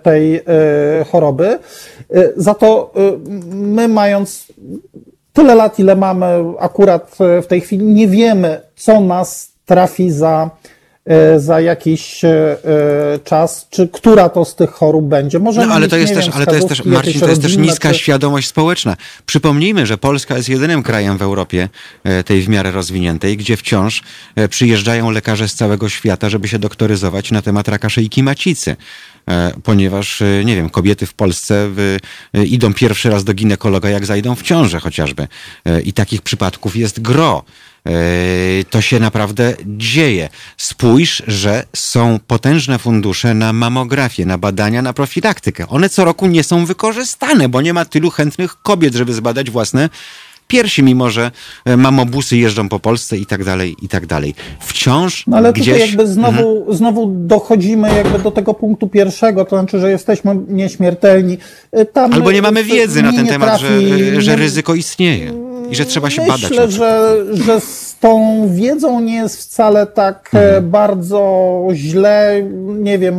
[0.02, 0.40] tej
[1.12, 1.58] choroby.
[2.36, 2.92] Za to
[3.52, 4.46] my, mając
[5.32, 6.26] tyle lat, ile mamy
[6.58, 10.81] akurat w tej chwili, nie wiemy, co nas trafi za, e,
[11.36, 12.56] za jakiś e,
[13.24, 15.38] czas, czy która to z tych chorób będzie.
[15.38, 17.56] Może no, ale to jest też, wiem, ale to jest też, Marcin, to jest też
[17.56, 17.98] niska czy...
[17.98, 18.96] świadomość społeczna.
[19.26, 21.68] Przypomnijmy, że Polska jest jedynym krajem w Europie,
[22.04, 24.02] e, tej w miarę rozwiniętej, gdzie wciąż
[24.50, 28.76] przyjeżdżają lekarze z całego świata, żeby się doktoryzować na temat raka szyjki macicy
[29.64, 31.70] ponieważ, nie wiem, kobiety w Polsce
[32.44, 35.28] idą pierwszy raz do ginekologa, jak zajdą w ciążę chociażby.
[35.84, 37.44] I takich przypadków jest gro.
[37.86, 40.28] E, to się naprawdę dzieje.
[40.56, 45.68] Spójrz, że są potężne fundusze na mamografię, na badania, na profilaktykę.
[45.68, 49.88] One co roku nie są wykorzystane, bo nie ma tylu chętnych kobiet, żeby zbadać własne
[50.52, 51.30] piersi, mimo że
[51.64, 54.34] e, mamobusy jeżdżą po Polsce i tak dalej, i tak dalej.
[54.60, 55.66] Wciąż No ale gdzieś...
[55.66, 56.76] tutaj jakby znowu, mhm.
[56.76, 61.38] znowu dochodzimy jakby do tego punktu pierwszego, to znaczy, że jesteśmy nieśmiertelni.
[61.72, 65.32] E, Tam Albo nie mamy wiedzy na ten temat, trafi, że, że ryzyko istnieje
[65.70, 66.50] i że trzeba się Myślę, badać.
[66.50, 70.70] Myślę, że, że z tą wiedzą nie jest wcale tak e, mhm.
[70.70, 72.42] bardzo źle.
[72.78, 73.16] Nie wiem,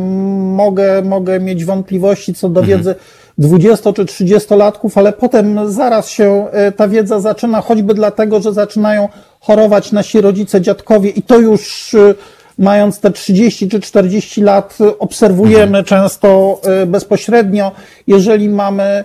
[0.54, 2.78] mogę, mogę mieć wątpliwości co do mhm.
[2.78, 2.94] wiedzy
[3.38, 9.08] 20 czy 30-latków, ale potem zaraz się e, ta wiedza zaczyna, choćby dlatego, że zaczynają
[9.40, 12.14] chorować nasi rodzice, dziadkowie i to już e,
[12.58, 15.84] mając te 30 czy 40 lat obserwujemy mhm.
[15.84, 17.72] często bezpośrednio.
[18.06, 19.04] Jeżeli mamy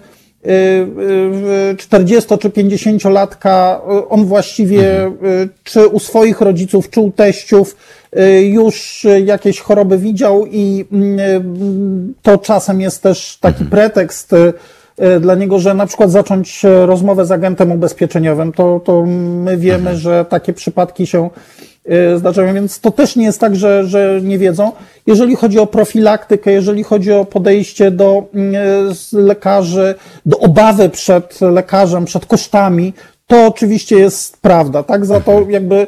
[1.77, 5.49] 40 czy 50 latka, on właściwie mhm.
[5.63, 7.75] czy u swoich rodziców, czy u teściów
[8.41, 10.85] już jakieś choroby widział i
[12.21, 13.69] to czasem jest też taki mhm.
[13.69, 14.31] pretekst
[15.19, 19.05] dla niego, że na przykład zacząć rozmowę z agentem ubezpieczeniowym, to, to
[19.43, 19.97] my wiemy, mhm.
[19.97, 21.68] że takie przypadki się Y,
[22.15, 24.71] zdarzają, więc to też nie jest tak, że, że nie wiedzą.
[25.07, 28.23] Jeżeli chodzi o profilaktykę, jeżeli chodzi o podejście do
[29.13, 32.93] y, lekarzy, do obawy przed lekarzem, przed kosztami,
[33.27, 35.05] to oczywiście jest prawda, tak?
[35.05, 35.51] Za to mhm.
[35.51, 35.87] jakby y,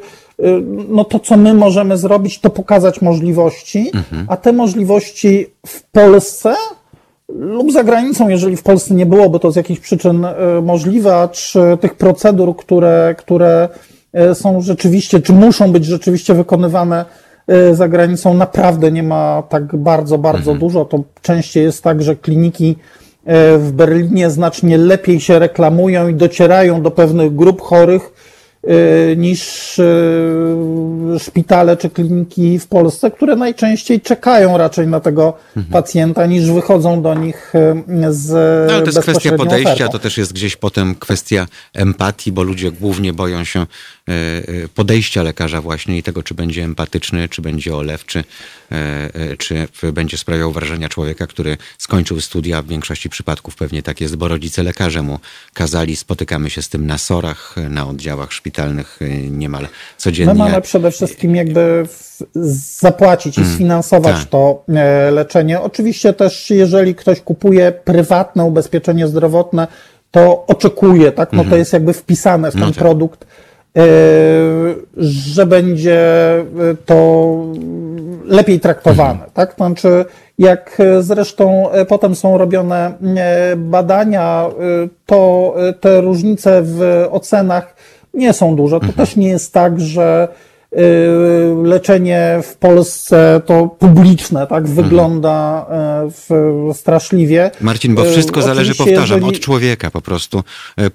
[0.90, 4.26] no to, co my możemy zrobić, to pokazać możliwości, mhm.
[4.30, 6.56] a te możliwości w Polsce
[7.30, 10.28] lub za granicą, jeżeli w Polsce nie byłoby to z jakichś przyczyn
[10.62, 13.91] możliwe, czy tych procedur, które, które E,
[14.34, 17.06] są rzeczywiście, czy muszą być rzeczywiście wykonywane
[17.48, 20.60] e, za granicą, naprawdę nie ma tak bardzo, bardzo mhm.
[20.60, 20.86] dużo.
[20.86, 22.76] To częściej jest tak, że kliniki
[23.26, 28.32] e, w Berlinie znacznie lepiej się reklamują i docierają do pewnych grup chorych,
[29.18, 29.82] niż
[31.20, 35.74] szpitale czy kliniki w Polsce, które najczęściej czekają raczej na tego mhm.
[35.74, 37.54] pacjenta, niż wychodzą do nich
[38.10, 38.30] z
[38.68, 39.92] no, ale to jest kwestia podejścia, ofertą.
[39.92, 43.66] to też jest gdzieś potem kwestia empatii, bo ludzie głównie boją się
[44.76, 48.24] podejścia lekarza właśnie i tego, czy będzie empatyczny, czy będzie olewczy,
[49.38, 52.62] czy będzie sprawiał wrażenia człowieka, który skończył studia.
[52.62, 55.20] W większości przypadków pewnie tak jest, bo rodzice lekarze mu
[55.54, 59.00] kazali, spotykamy się z tym na sorach, na oddziałach szpitalnych,
[59.30, 60.34] niemal codziennie.
[60.34, 61.88] My mamy przede wszystkim jakby
[62.80, 65.62] zapłacić i mm, sfinansować mm, to e, leczenie.
[65.62, 69.68] Oczywiście też, jeżeli ktoś kupuje prywatne ubezpieczenie zdrowotne,
[70.12, 71.32] to oczekuje, tak?
[71.32, 71.60] No to mhm.
[71.60, 72.78] jest jakby wpisane w ten no tak.
[72.78, 73.28] produkt, e,
[74.98, 76.46] że będzie e,
[76.86, 77.36] to
[78.26, 79.32] lepiej traktowane, mhm.
[79.34, 79.54] tak?
[79.56, 80.06] Znaczy,
[80.38, 82.94] jak zresztą potem są robione
[83.58, 84.50] badania,
[85.06, 87.76] to te różnice w ocenach
[88.14, 88.80] nie są duże.
[88.80, 88.94] To mhm.
[88.94, 90.28] też nie jest tak, że
[91.64, 94.76] leczenie w Polsce to publiczne, tak mhm.
[94.76, 95.66] wygląda
[96.08, 96.30] y, w,
[96.78, 97.52] straszliwie.
[97.62, 99.38] Marcin, bo wszystko y, zależy, powtarzam, jeżeli...
[99.38, 100.44] od człowieka po prostu.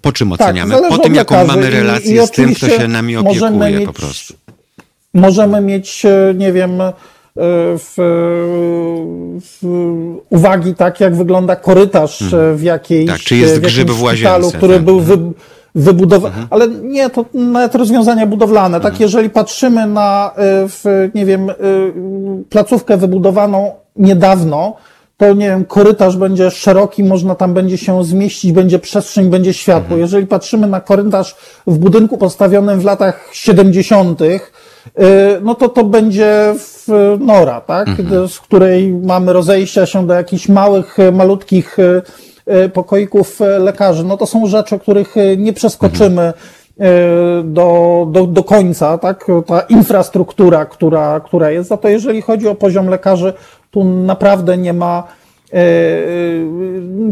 [0.03, 0.75] Po czym tak, oceniamy?
[0.75, 3.87] Tak, po tym, jaką mamy relację i, i z tym, kto się nami opiekuje mieć,
[3.87, 4.35] po prostu.
[5.15, 6.03] Możemy mieć,
[6.35, 6.83] nie wiem,
[7.79, 7.95] w,
[9.41, 9.67] w
[10.31, 12.57] uwagi tak, jak wygląda korytarz mhm.
[12.57, 14.85] w jakiejś tak, czy jest grzyb w łazience, który tak.
[14.85, 15.19] był wy,
[15.77, 16.47] wybudowane, mhm.
[16.51, 19.03] ale nie, to nawet rozwiązania budowlane, tak, mhm.
[19.03, 21.55] jeżeli patrzymy na, y, w, nie wiem, y,
[22.51, 24.77] placówkę wybudowaną niedawno,
[25.17, 29.83] to nie wiem, korytarz będzie szeroki, można tam będzie się zmieścić, będzie przestrzeń, będzie światło.
[29.85, 30.01] Mhm.
[30.01, 34.41] Jeżeli patrzymy na korytarz w budynku postawionym w latach 70., y,
[35.43, 38.29] no to to będzie w nora, tak, mhm.
[38.29, 42.03] z której mamy rozejścia się do jakichś małych, malutkich E,
[42.73, 44.05] pokoików e, lekarzy.
[44.05, 46.33] No to są rzeczy, których e, nie przeskoczymy.
[47.45, 49.27] do, do, do końca, tak?
[49.47, 51.69] Ta infrastruktura, która, która jest.
[51.69, 53.33] Za to jeżeli chodzi o poziom lekarzy,
[53.71, 55.26] tu naprawdę nie ma E, e,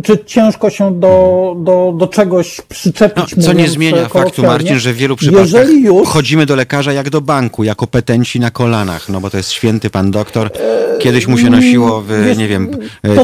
[0.03, 3.37] czy ciężko się do, do, do czegoś przyczepić.
[3.37, 6.09] No, co nie zmienia faktu, Marcin, że w wielu przypadkach już...
[6.09, 9.91] chodzimy do lekarza jak do banku, jako petenci na kolanach, no bo to jest święty
[9.91, 10.51] pan doktor.
[10.99, 12.71] Kiedyś mu się nosiło, w, nie wiem,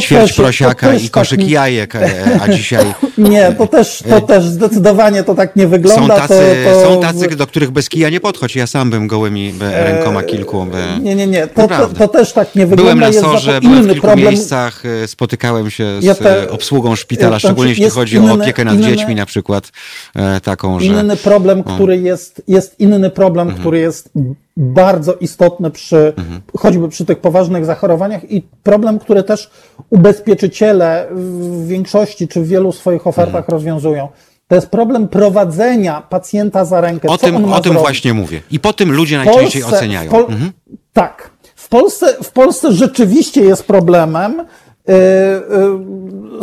[0.00, 1.50] ćwierć też, prosiaka i koszyk tak...
[1.50, 1.94] jajek,
[2.40, 2.84] a dzisiaj...
[3.18, 6.14] Nie, to też, to też zdecydowanie to tak nie wygląda.
[6.14, 6.94] Są tacy, to, to...
[6.94, 8.56] Są tacy do których bez kija nie podchodź.
[8.56, 10.64] Ja sam bym gołymi rękoma kilku...
[10.64, 11.02] By...
[11.02, 12.94] Nie, nie, nie, to, to, to, też tak nie wygląda.
[12.94, 14.28] Byłem na sorze, byłem w kilku problem...
[14.28, 18.74] miejscach, spotykałem się z ja te, obsługą szpitala, szczególnie jeśli chodzi inny, o opiekę nad
[18.74, 19.72] inny, dziećmi na przykład,
[20.16, 20.86] e, taką, że...
[20.86, 23.60] Inny problem, który jest, jest inny problem, mhm.
[23.60, 24.10] który jest
[24.56, 26.40] bardzo istotny przy, mhm.
[26.56, 29.50] choćby przy tych poważnych zachorowaniach i problem, który też
[29.90, 33.52] ubezpieczyciele w większości czy w wielu swoich ofertach mhm.
[33.52, 34.08] rozwiązują.
[34.50, 37.08] To jest problem prowadzenia pacjenta za rękę.
[37.08, 38.42] O Co tym, o tym właśnie mówię.
[38.50, 40.10] I po tym ludzie najczęściej Polsce, oceniają.
[40.10, 40.52] Pol mhm.
[40.92, 41.30] Tak.
[41.54, 44.46] W Polsce, w Polsce rzeczywiście jest problemem,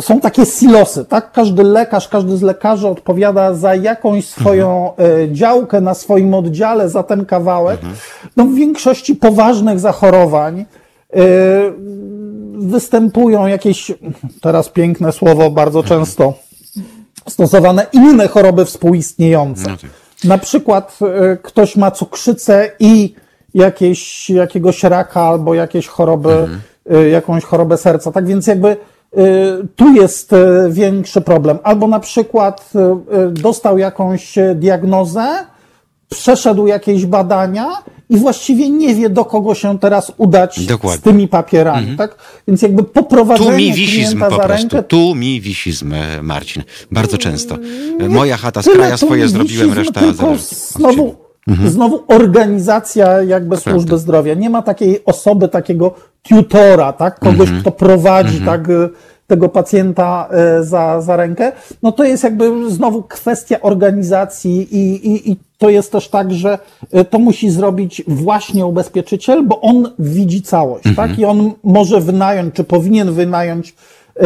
[0.00, 1.32] są takie silosy, tak?
[1.32, 5.34] Każdy lekarz, każdy z lekarzy odpowiada za jakąś swoją mhm.
[5.34, 7.76] działkę na swoim oddziale, za ten kawałek.
[7.76, 7.94] Mhm.
[8.36, 10.64] No w większości poważnych zachorowań
[12.58, 13.92] występują jakieś,
[14.40, 16.00] teraz piękne słowo, bardzo mhm.
[16.00, 16.34] często
[17.28, 19.70] stosowane, inne choroby współistniejące.
[19.70, 19.90] No tak.
[20.24, 20.98] Na przykład
[21.42, 23.14] ktoś ma cukrzycę i
[23.54, 26.60] jakieś, jakiegoś raka albo jakieś choroby mhm
[27.10, 28.12] jakąś chorobę serca.
[28.12, 28.76] Tak więc jakby y,
[29.76, 30.36] tu jest y,
[30.70, 31.58] większy problem.
[31.62, 32.72] Albo na przykład
[33.30, 35.28] dostał jakąś diagnozę,
[36.08, 37.68] przeszedł jakieś badania
[38.10, 41.00] i właściwie nie wie, do kogo się teraz udać Dokładnie.
[41.00, 41.78] z tymi papierami.
[41.78, 41.96] Mhm.
[41.96, 42.16] Tak?
[42.48, 44.48] Więc jakby poprowadzenie Tu mi wisizm po prostu.
[44.48, 44.82] Rękę...
[44.82, 46.62] Tu mi wisizm, e, Marcin.
[46.92, 47.58] Bardzo często.
[48.08, 50.00] Moja chata z kraja swoje zrobiłem, reszta...
[50.76, 51.14] Znowu,
[51.48, 51.70] Mhm.
[51.70, 54.34] Znowu organizacja jakby służby zdrowia.
[54.34, 57.18] Nie ma takiej osoby, takiego tutora, tak?
[57.18, 57.60] Kogoś, mhm.
[57.60, 58.46] kto prowadzi mhm.
[58.46, 58.88] tak, y,
[59.26, 60.28] tego pacjenta
[60.60, 61.52] y, za, za rękę.
[61.82, 66.58] No to jest jakby znowu kwestia organizacji i, i, i to jest też tak, że
[66.94, 71.08] y, to musi zrobić właśnie ubezpieczyciel, bo on widzi całość, mhm.
[71.08, 71.18] tak?
[71.18, 74.22] I on może wynająć, czy powinien wynająć y,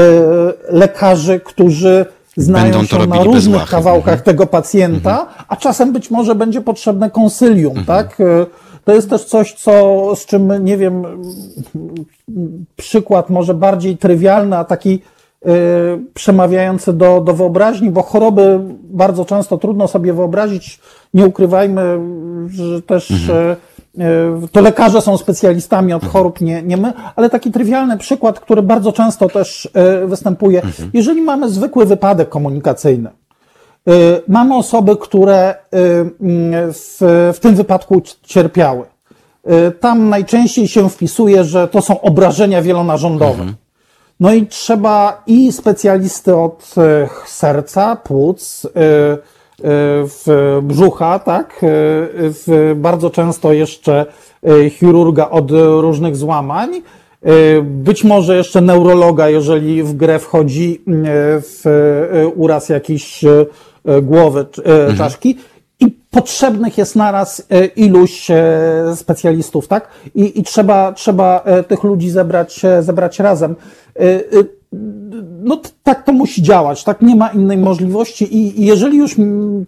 [0.68, 4.24] lekarzy, którzy znają Będą się na różnych kawałkach mhm.
[4.24, 5.44] tego pacjenta, mhm.
[5.48, 8.20] a czasem być może będzie potrzebne konsylium, tak?
[8.20, 8.46] E,
[8.84, 11.04] to jest też coś, co, z czym, nie wiem,
[12.76, 14.94] przykład może bardziej trywialny, a taki
[15.46, 15.48] y,
[16.14, 20.80] przemawiający do, do wyobraźni, bo choroby bardzo często trudno sobie wyobrazić.
[21.14, 21.98] Nie ukrywajmy,
[22.48, 23.56] że też mhm.
[23.98, 28.62] E, to lekarze są specjalistami od chorób, nie, nie my, ale taki trywialny przykład, który
[28.62, 29.70] bardzo często też
[30.06, 30.62] występuje.
[30.62, 30.90] Mhm.
[30.94, 33.10] Jeżeli mamy zwykły wypadek komunikacyjny,
[34.28, 35.54] mamy osoby, które
[36.72, 36.96] w,
[37.34, 38.84] w tym wypadku cierpiały.
[39.80, 43.32] Tam najczęściej się wpisuje, że to są obrażenia wielonarządowe.
[43.32, 43.54] Mhm.
[44.20, 46.74] No i trzeba i specjalisty od
[47.26, 48.66] serca, płuc,
[50.04, 51.60] w brzucha, tak?
[52.20, 54.06] W bardzo często jeszcze
[54.70, 56.82] chirurga od różnych złamań.
[57.62, 60.82] Być może jeszcze neurologa, jeżeli w grę wchodzi
[61.40, 61.62] w
[62.36, 63.24] uraz jakiejś
[64.02, 64.96] głowy, mhm.
[64.96, 65.38] czaszki.
[65.80, 68.28] I potrzebnych jest naraz iluś
[68.94, 69.88] specjalistów, tak?
[70.14, 73.54] I, i trzeba, trzeba tych ludzi zebrać, zebrać razem
[75.42, 79.16] no tak to musi działać, tak nie ma innej możliwości i, jeżeli już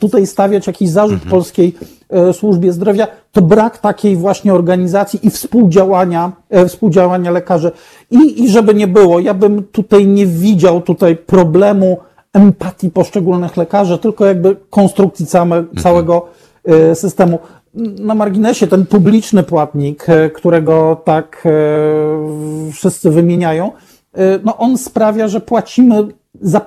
[0.00, 1.30] tutaj stawiać jakiś zarzut mhm.
[1.30, 1.74] polskiej
[2.10, 7.72] e, służbie zdrowia, to brak takiej właśnie organizacji i współdziałania, e, współdziałania lekarzy.
[8.10, 11.98] I, I żeby nie było, ja bym tutaj nie widział tutaj problemu
[12.34, 15.82] empatii poszczególnych lekarzy, tylko jakby konstrukcji całe, mhm.
[15.82, 16.26] całego
[16.64, 17.38] e, systemu.
[17.98, 21.48] Na marginesie ten publiczny płatnik, którego tak
[22.72, 23.72] wszyscy wymieniają,
[24.44, 26.08] no on sprawia, że płacimy
[26.40, 26.60] za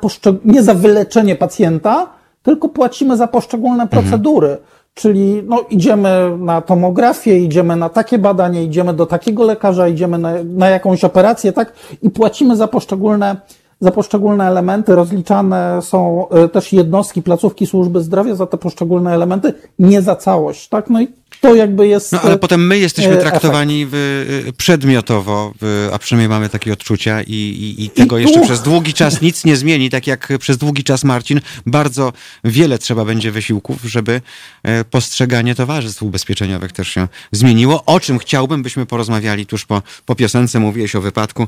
[0.45, 2.09] nie za wyleczenie pacjenta,
[2.43, 3.89] tylko płacimy za poszczególne mhm.
[3.89, 4.47] procedury.
[4.47, 4.68] Mhm.
[4.93, 10.34] Czyli no, idziemy na tomografię, idziemy na takie badanie, idziemy do takiego lekarza, idziemy na,
[10.43, 11.74] na jakąś operację, tak?
[12.01, 13.36] I płacimy za poszczególne,
[13.80, 14.95] za poszczególne elementy.
[14.95, 20.67] Rozliczane są y, też jednostki, placówki służby zdrowia za te poszczególne elementy, nie za całość,
[20.67, 20.89] tak?
[20.89, 21.07] No i
[21.41, 22.11] to jakby jest.
[22.11, 23.93] No ale potem my jesteśmy e, traktowani w,
[24.47, 28.61] e, przedmiotowo, w, a przynajmniej mamy takie odczucia i, i, i tego I jeszcze przez
[28.61, 31.41] długi czas nic nie zmieni, tak jak przez długi czas Marcin.
[31.65, 32.13] Bardzo
[32.43, 34.21] wiele trzeba będzie wysiłków, żeby
[34.63, 40.15] e, postrzeganie towarzystw ubezpieczeniowych też się zmieniło, o czym chciałbym, byśmy porozmawiali tuż po, po
[40.15, 40.59] piosence.
[40.59, 41.47] Mówiłeś o wypadku.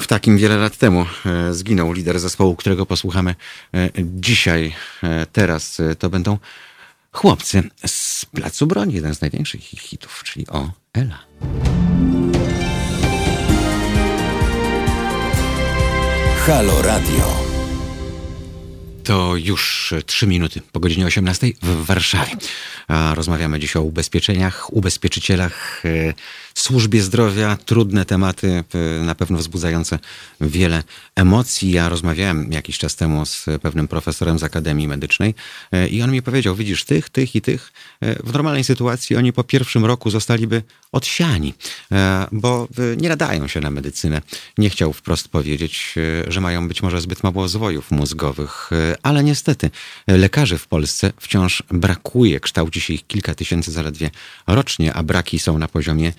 [0.00, 1.06] W takim wiele lat temu
[1.50, 3.34] zginął lider zespołu, którego posłuchamy
[3.96, 4.74] dzisiaj.
[5.32, 6.38] Teraz to będą
[7.12, 11.18] chłopcy z Placu Broni, jeden z największych ich hitów, czyli o Ela.
[16.46, 17.50] Halo Radio.
[19.04, 22.32] To już trzy minuty po godzinie 18 w Warszawie.
[23.14, 26.14] Rozmawiamy dziś o ubezpieczeniach, ubezpieczycielach, e,
[26.60, 27.58] służbie zdrowia.
[27.64, 29.98] Trudne tematy, e, na pewno wzbudzające
[30.40, 30.82] wiele
[31.16, 31.70] emocji.
[31.70, 35.34] Ja rozmawiałem jakiś czas temu z pewnym profesorem z Akademii Medycznej
[35.72, 37.72] e, i on mi powiedział, widzisz, tych, tych i tych,
[38.24, 41.54] w normalnej sytuacji oni po pierwszym roku zostaliby odsiani,
[42.32, 44.22] bo nie nadają się na medycynę.
[44.58, 45.94] Nie chciał wprost powiedzieć,
[46.28, 48.70] że mają być może zbyt mało zwojów mózgowych,
[49.02, 49.70] ale niestety
[50.06, 52.40] lekarzy w Polsce wciąż brakuje.
[52.40, 54.10] Kształci się ich kilka tysięcy zaledwie
[54.46, 56.12] rocznie, a braki są na poziomie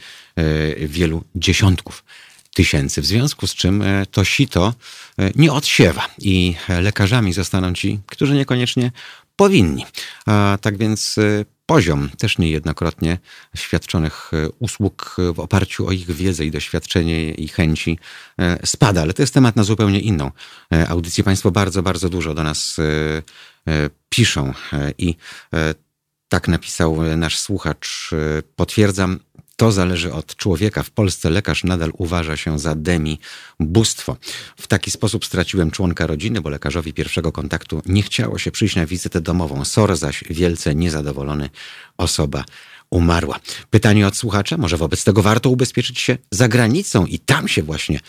[0.77, 2.03] wielu dziesiątków
[2.53, 3.01] tysięcy.
[3.01, 4.73] W związku z czym e, to sito
[5.19, 8.91] e, nie odsiewa i lekarzami zostaną ci, którzy niekoniecznie
[9.35, 9.85] powinni.
[10.25, 11.15] A tak więc
[11.65, 13.17] poziom też niejednokrotnie
[13.55, 17.99] świadczonych usług w oparciu o ich wiedzę i doświadczenie i chęci
[18.65, 20.31] spada, ale to jest temat na zupełnie inną
[20.87, 21.23] audycję.
[21.23, 22.77] Państwo bardzo, bardzo dużo do nas
[24.09, 24.53] piszą
[24.97, 25.15] i
[26.31, 28.09] tak napisał e, nasz słuchacz.
[28.13, 29.19] E, potwierdzam,
[29.61, 30.83] to zależy od człowieka.
[30.83, 33.19] W Polsce lekarz nadal uważa się za demi
[33.59, 34.17] bóstwo.
[34.57, 38.85] W taki sposób straciłem członka rodziny, bo lekarzowi pierwszego kontaktu nie chciało się przyjść na
[38.85, 39.65] wizytę domową.
[39.65, 41.49] SOR zaś wielce niezadowolony
[41.97, 42.45] osoba
[42.89, 43.39] umarła.
[43.69, 47.99] Pytanie od słuchacza, może wobec tego warto ubezpieczyć się za granicą i tam się właśnie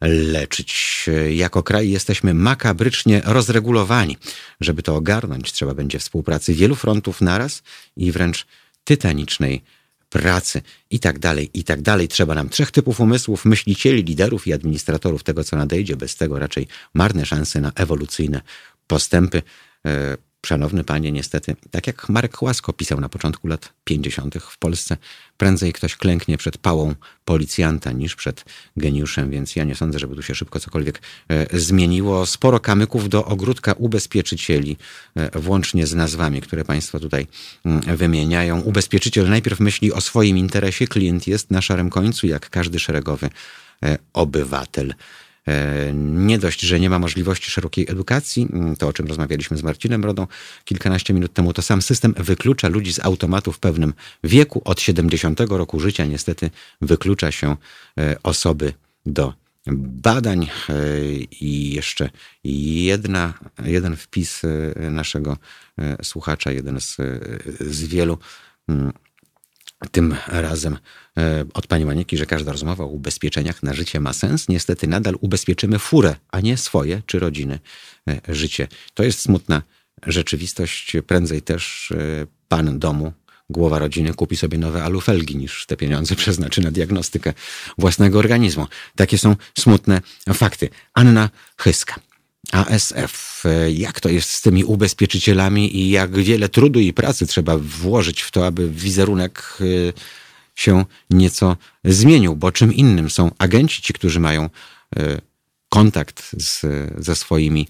[0.00, 1.06] leczyć.
[1.30, 4.16] Jako kraj jesteśmy makabrycznie rozregulowani.
[4.60, 7.62] Żeby to ogarnąć, trzeba będzie współpracy wielu frontów naraz
[7.96, 8.46] i wręcz
[8.84, 9.62] tytanicznej
[10.08, 12.08] pracy i tak dalej, i tak dalej.
[12.08, 15.96] Trzeba nam trzech typów umysłów, myślicieli, liderów i administratorów tego, co nadejdzie.
[15.96, 18.40] Bez tego raczej marne szanse na ewolucyjne
[18.86, 19.42] postępy.
[20.46, 24.34] Szanowny panie, niestety, tak jak Marek Łasko pisał na początku lat 50.
[24.34, 24.96] w Polsce,
[25.36, 28.44] prędzej ktoś klęknie przed pałą policjanta niż przed
[28.76, 32.26] geniuszem, więc ja nie sądzę, żeby tu się szybko cokolwiek e, zmieniło.
[32.26, 34.76] Sporo kamyków do ogródka ubezpieczycieli,
[35.14, 37.26] e, włącznie z nazwami, które państwo tutaj
[37.64, 38.60] mm, wymieniają.
[38.60, 43.30] Ubezpieczyciel najpierw myśli o swoim interesie, klient jest na szarym końcu, jak każdy szeregowy
[43.82, 44.94] e, obywatel.
[45.48, 49.62] E, nie dość, że nie ma możliwości szerokiej edukacji, mm, to o czym rozmawialiśmy z
[49.62, 50.26] Marcinem Rodą
[50.64, 53.94] kilkanaście minut temu, to sam system wyklucza ludzi z automatu w pewnym
[54.24, 54.62] wieku.
[54.64, 57.56] Od 70 roku życia niestety wyklucza się
[57.98, 58.72] e, osoby
[59.06, 59.34] do
[60.02, 60.72] badań e,
[61.40, 62.10] i jeszcze
[62.44, 63.34] jedna,
[63.64, 64.42] jeden wpis
[64.90, 65.36] naszego
[66.02, 66.96] słuchacza, jeden z,
[67.60, 68.18] z wielu
[68.68, 68.92] mm,
[69.88, 70.78] tym razem
[71.18, 74.48] e, od pani Manieki, że każda rozmowa o ubezpieczeniach na życie ma sens.
[74.48, 77.58] Niestety nadal ubezpieczymy furę, a nie swoje czy rodziny
[78.08, 78.68] e, życie.
[78.94, 79.62] To jest smutna
[80.06, 80.96] rzeczywistość.
[81.06, 83.12] Prędzej też e, pan domu,
[83.50, 87.32] głowa rodziny kupi sobie nowe alufelgi niż te pieniądze przeznaczy na diagnostykę
[87.78, 88.66] własnego organizmu.
[88.96, 90.00] Takie są smutne
[90.34, 90.68] fakty.
[90.94, 91.94] Anna Chyska.
[92.52, 93.44] ASF.
[93.74, 98.30] Jak to jest z tymi ubezpieczycielami i jak wiele trudu i pracy trzeba włożyć w
[98.30, 99.92] to, aby wizerunek y,
[100.54, 104.44] się nieco zmienił, bo czym innym są agenci, ci, którzy mają
[104.98, 105.20] y,
[105.68, 106.66] kontakt z,
[106.98, 107.68] ze swoimi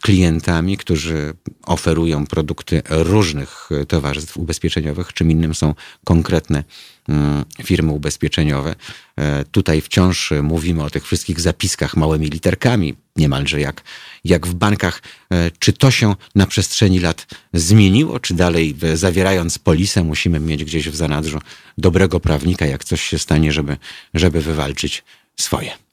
[0.00, 1.34] klientami, którzy
[1.66, 6.64] oferują produkty różnych towarzystw ubezpieczeniowych, czym innym są konkretne
[7.08, 8.74] Mm, firmy ubezpieczeniowe.
[9.16, 13.82] E, tutaj wciąż mówimy o tych wszystkich zapiskach małymi literkami, niemalże jak,
[14.24, 15.02] jak w bankach.
[15.32, 20.88] E, czy to się na przestrzeni lat zmieniło, czy dalej zawierając polisę musimy mieć gdzieś
[20.88, 21.38] w zanadrzu
[21.78, 23.76] dobrego prawnika, jak coś się stanie, żeby,
[24.14, 25.04] żeby wywalczyć
[25.36, 25.87] swoje?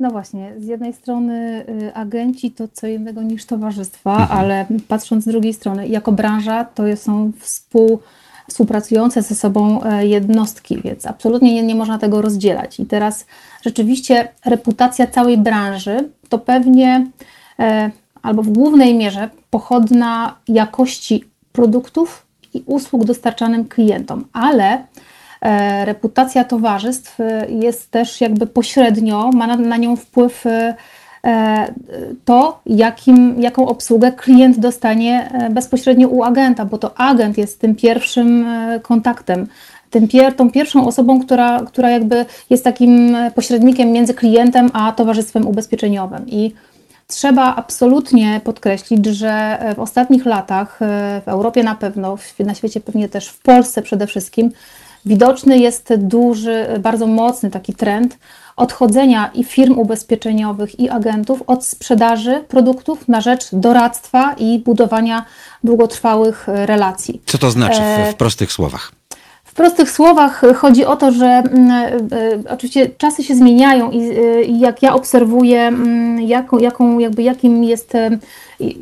[0.00, 4.38] No właśnie, z jednej strony y, agenci to co innego niż towarzystwa, mhm.
[4.38, 8.00] ale patrząc z drugiej strony, jako branża to są współ
[8.48, 12.80] współpracujące ze sobą e, jednostki, więc absolutnie nie, nie można tego rozdzielać.
[12.80, 13.26] I teraz
[13.62, 17.06] rzeczywiście reputacja całej branży to pewnie
[17.58, 17.90] e,
[18.22, 24.84] albo w głównej mierze pochodna jakości produktów i usług dostarczanym klientom, ale
[25.84, 27.18] reputacja towarzystw
[27.48, 30.44] jest też jakby pośrednio, ma na, na nią wpływ
[31.26, 31.72] E,
[32.24, 37.74] to, jakim, jaką obsługę klient dostanie e, bezpośrednio u agenta, bo to agent jest tym
[37.74, 39.46] pierwszym e, kontaktem,
[39.90, 45.46] tym pier, tą pierwszą osobą, która, która jakby jest takim pośrednikiem między klientem a towarzystwem
[45.46, 46.28] ubezpieczeniowym.
[46.28, 46.54] I
[47.06, 50.78] trzeba absolutnie podkreślić, że w ostatnich latach,
[51.24, 54.50] w Europie na pewno, na świecie pewnie też w Polsce przede wszystkim,
[55.06, 58.18] widoczny jest duży, bardzo mocny taki trend
[58.56, 65.24] odchodzenia i firm ubezpieczeniowych i agentów od sprzedaży produktów na rzecz doradztwa i budowania
[65.64, 67.22] długotrwałych relacji.
[67.26, 68.92] Co to znaczy w, w prostych słowach?
[69.56, 74.42] prostych słowach chodzi o to, że mm, e, e, oczywiście czasy się zmieniają i, e,
[74.42, 77.92] jak ja obserwuję, mm, jaką, jaką, jakby jakim jest,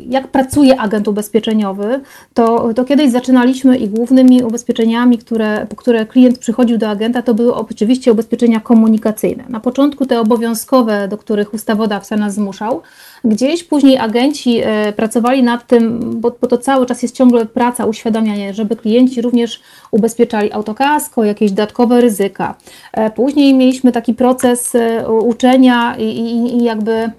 [0.09, 2.01] jak pracuje agent ubezpieczeniowy,
[2.35, 7.35] to, to kiedyś zaczynaliśmy i głównymi ubezpieczeniami, które, po które klient przychodził do agenta, to
[7.35, 9.45] były oczywiście ubezpieczenia komunikacyjne.
[9.49, 12.83] Na początku te obowiązkowe, do których ustawodawca nas zmuszał,
[13.25, 17.87] Gdzieś później agenci e, pracowali nad tym, bo, bo to cały czas jest ciągle praca,
[17.87, 19.61] uświadamianie, żeby klienci również
[19.91, 22.55] ubezpieczali autokasko, jakieś dodatkowe ryzyka.
[22.93, 27.11] E, później mieliśmy taki proces e, uczenia i, i, i jakby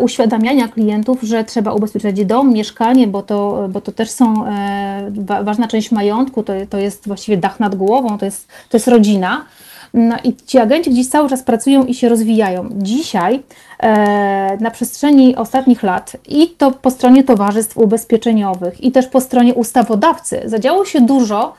[0.00, 4.44] uświadamiania klientów, że trzeba ubezpieczać dom, mieszkanie, bo to, bo to też są
[5.42, 9.44] ważna część majątku, to, to jest właściwie dach nad głową, to jest, to jest rodzina.
[9.94, 12.68] No i ci agenci gdzieś cały czas pracują i się rozwijają.
[12.72, 13.42] Dzisiaj
[13.78, 19.54] e, na przestrzeni ostatnich lat i to po stronie towarzystw ubezpieczeniowych i też po stronie
[19.54, 21.54] ustawodawcy zadziało się dużo, e,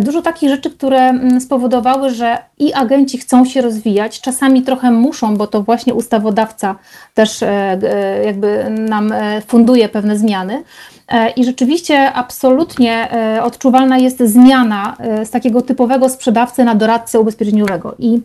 [0.00, 5.36] dużo takich rzeczy, które mm, spowodowały, że i agenci chcą się rozwijać, czasami trochę muszą,
[5.36, 6.76] bo to właśnie ustawodawca
[7.14, 7.78] też e,
[8.24, 9.12] jakby nam
[9.46, 10.62] funduje pewne zmiany,
[11.10, 17.20] E, I rzeczywiście absolutnie e, odczuwalna jest zmiana e, z takiego typowego sprzedawcy na doradcę
[17.20, 17.94] ubezpieczeniowego.
[17.98, 18.20] I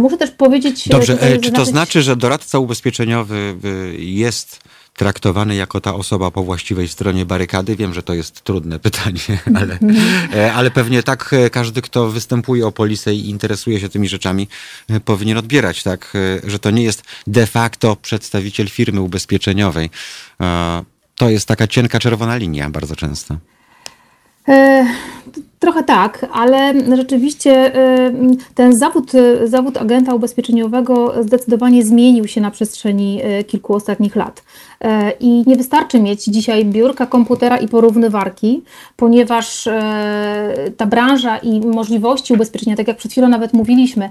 [0.00, 0.88] muszę też powiedzieć.
[0.88, 3.54] Dobrze, czy to znaczy, że doradca ubezpieczeniowy
[3.98, 4.60] jest
[4.96, 7.76] traktowany jako ta osoba po właściwej stronie barykady?
[7.76, 9.78] Wiem, że to jest trudne pytanie, ale,
[10.54, 14.48] ale pewnie tak każdy, kto występuje o polisę i interesuje się tymi rzeczami,
[15.04, 16.12] powinien odbierać, tak,
[16.44, 19.90] że to nie jest de facto przedstawiciel firmy ubezpieczeniowej
[21.22, 23.36] to jest taka cienka czerwona linia bardzo często.
[25.62, 28.12] Trochę tak, ale rzeczywiście e,
[28.54, 29.12] ten zawód,
[29.44, 34.42] zawód agenta ubezpieczeniowego zdecydowanie zmienił się na przestrzeni e, kilku ostatnich lat.
[35.20, 38.62] I nie wystarczy mieć dzisiaj biurka, komputera i porównywarki,
[38.96, 39.68] ponieważ
[40.76, 44.10] ta branża i możliwości ubezpieczenia, tak jak przed chwilą nawet mówiliśmy,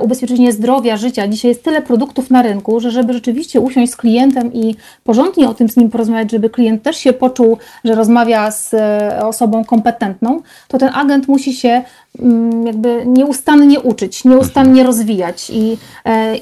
[0.00, 4.52] ubezpieczenie zdrowia, życia, dzisiaj jest tyle produktów na rynku, że żeby rzeczywiście usiąść z klientem
[4.52, 8.74] i porządnie o tym z nim porozmawiać, żeby klient też się poczuł, że rozmawia z
[9.22, 11.82] osobą kompetentną, to ten agent musi się
[12.18, 15.78] mm, jakby nieustannie uczyć, nieustannie rozwijać i,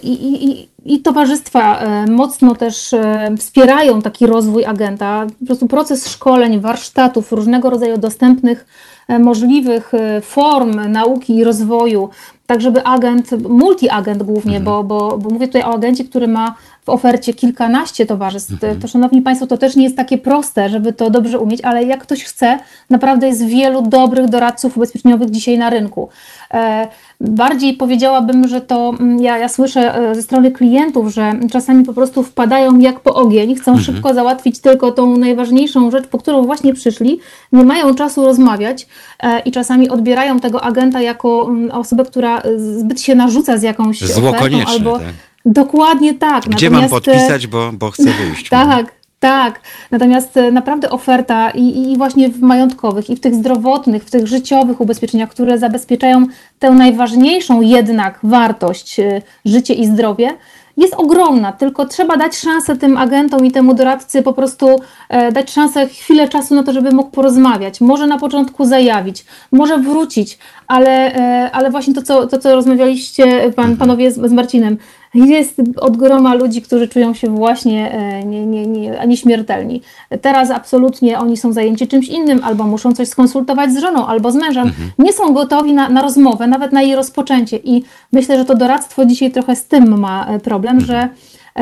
[0.03, 5.27] i, i i towarzystwa e, mocno też e, wspierają taki rozwój agenta.
[5.41, 8.67] Po prostu proces szkoleń, warsztatów, różnego rodzaju dostępnych,
[9.09, 12.09] e, możliwych form nauki i rozwoju,
[12.47, 14.65] tak żeby agent, multi-agent głównie, mhm.
[14.65, 16.55] bo, bo, bo mówię tutaj o agencie, który ma
[16.85, 18.53] w ofercie kilkanaście towarzystw.
[18.53, 18.81] Mhm.
[18.81, 22.03] To, szanowni Państwo, to też nie jest takie proste, żeby to dobrze umieć, ale jak
[22.03, 22.59] ktoś chce,
[22.91, 26.09] naprawdę jest wielu dobrych doradców ubezpieczeniowych dzisiaj na rynku.
[26.55, 26.89] E,
[27.21, 31.93] bardziej powiedziałabym, że to mm, ja, ja słyszę e, ze strony klientów, że czasami po
[31.93, 33.85] prostu wpadają jak po ogień, chcą mhm.
[33.85, 37.21] szybko załatwić tylko tą najważniejszą rzecz, po którą właśnie przyszli,
[37.53, 38.87] nie mają czasu rozmawiać
[39.21, 44.01] e, i czasami odbierają tego agenta jako mm, osobę, która zbyt się narzuca z jakąś
[44.01, 45.09] Zło ofertą albo tak.
[45.47, 46.45] Dokładnie tak.
[46.45, 48.49] Gdzie Natomiast, mam podpisać, bo, bo chcę wyjść?
[48.49, 49.61] tak, tak.
[49.91, 54.27] Natomiast e, naprawdę oferta i, i właśnie w majątkowych, i w tych zdrowotnych, w tych
[54.27, 56.27] życiowych ubezpieczeniach, które zabezpieczają
[56.59, 60.37] tę najważniejszą jednak wartość, e, życie i zdrowie,
[60.77, 65.51] jest ogromna, tylko trzeba dać szansę tym agentom i temu doradcy po prostu e, dać
[65.51, 67.81] szansę chwilę czasu na to, żeby mógł porozmawiać.
[67.81, 73.25] Może na początku zajawić, może wrócić, ale, e, ale właśnie to co, to, co rozmawialiście
[73.41, 73.77] pan, mhm.
[73.77, 74.79] panowie z, z Marcinem,
[75.15, 79.83] jest od groma ludzi, którzy czują się właśnie e, nie, nie, nie, nieśmiertelni.
[80.21, 84.35] Teraz absolutnie oni są zajęci czymś innym, albo muszą coś skonsultować z żoną, albo z
[84.35, 84.67] mężem.
[84.67, 84.91] Mhm.
[84.99, 87.57] Nie są gotowi na, na rozmowę, nawet na jej rozpoczęcie.
[87.57, 90.87] I myślę, że to doradztwo dzisiaj trochę z tym ma e, problem, mhm.
[90.87, 91.09] że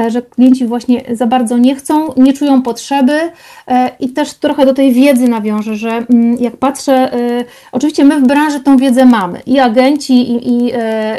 [0.08, 3.12] że klienci właśnie za bardzo nie chcą, nie czują potrzeby
[3.66, 8.20] e, i też trochę do tej wiedzy nawiążę, że mm, jak patrzę, e, oczywiście my
[8.20, 9.40] w branży tą wiedzę mamy.
[9.46, 10.72] I agenci i, i,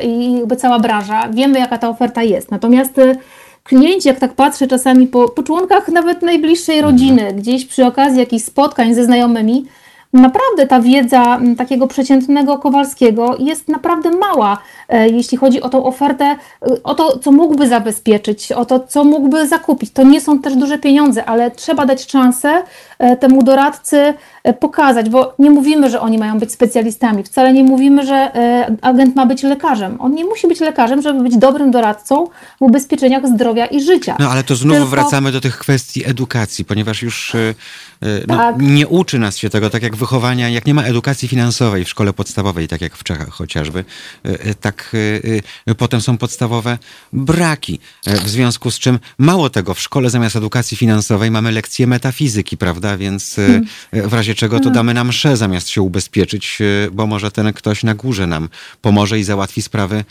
[0.04, 3.00] i jakby cała branża, wiemy jaka ta oferta jest, natomiast
[3.64, 8.46] klienci, jak tak patrzę czasami po, po członkach nawet najbliższej rodziny, gdzieś przy okazji jakichś
[8.46, 9.66] spotkań ze znajomymi,
[10.14, 14.58] Naprawdę ta wiedza takiego przeciętnego Kowalskiego jest naprawdę mała,
[14.90, 16.38] e, jeśli chodzi o tą ofertę, e,
[16.84, 19.92] o to, co mógłby zabezpieczyć, o to, co mógłby zakupić.
[19.92, 22.64] To nie są też duże pieniądze, ale trzeba dać szansę
[23.00, 24.14] e, temu doradcy
[24.60, 28.32] pokazać, bo nie mówimy, że oni mają być specjalistami, wcale nie mówimy, że
[28.82, 30.02] agent ma być lekarzem.
[30.02, 32.28] On nie musi być lekarzem, żeby być dobrym doradcą
[32.60, 34.16] w ubezpieczeniach zdrowia i życia.
[34.20, 34.90] No ale to znowu Tylko...
[34.90, 37.34] wracamy do tych kwestii edukacji, ponieważ już
[38.28, 38.56] no, tak.
[38.60, 42.14] nie uczy nas się tego, tak jak wychowania, jak nie ma edukacji finansowej w szkole
[42.14, 43.86] podstawowej, tak jak w Czechach chociażby,
[44.62, 44.96] tak
[45.78, 46.78] potem są podstawowe
[47.14, 47.80] braki.
[48.06, 52.98] W związku z czym mało tego, w szkole zamiast edukacji finansowej mamy lekcje metafizyki, prawda?
[52.98, 53.66] Więc hmm.
[54.10, 56.60] w razie czego to damy nam mszę zamiast się ubezpieczyć,
[56.92, 58.50] bo może ten ktoś na górze nam
[58.82, 60.04] pomoże i załatwi sprawy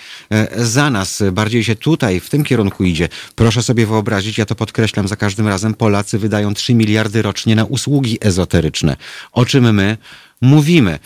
[0.57, 1.23] za nas.
[1.33, 3.09] Bardziej się tutaj, w tym kierunku idzie.
[3.35, 7.65] Proszę sobie wyobrazić, ja to podkreślam za każdym razem, Polacy wydają 3 miliardy rocznie na
[7.65, 8.97] usługi ezoteryczne.
[9.33, 9.97] O czym my
[10.41, 10.99] mówimy.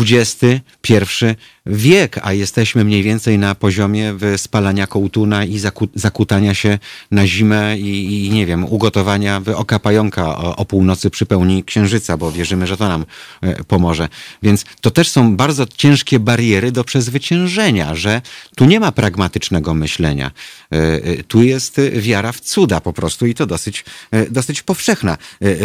[0.00, 1.24] XXI
[1.70, 6.78] wiek, a jesteśmy mniej więcej na poziomie spalania kołtuna i zaku, zakutania się
[7.10, 12.16] na zimę i, i, nie wiem, ugotowania oka pająka o, o północy przy pełni księżyca,
[12.16, 13.04] bo wierzymy, że to nam
[13.40, 14.08] e, pomoże.
[14.42, 18.22] Więc to też są bardzo ciężkie bariery do przezwyciężenia, że
[18.56, 20.30] tu nie ma pragmatycznego myślenia.
[20.72, 23.84] E, e, tu jest wiara w cuda po prostu i to dosyć,
[24.30, 25.18] dosyć powszechna.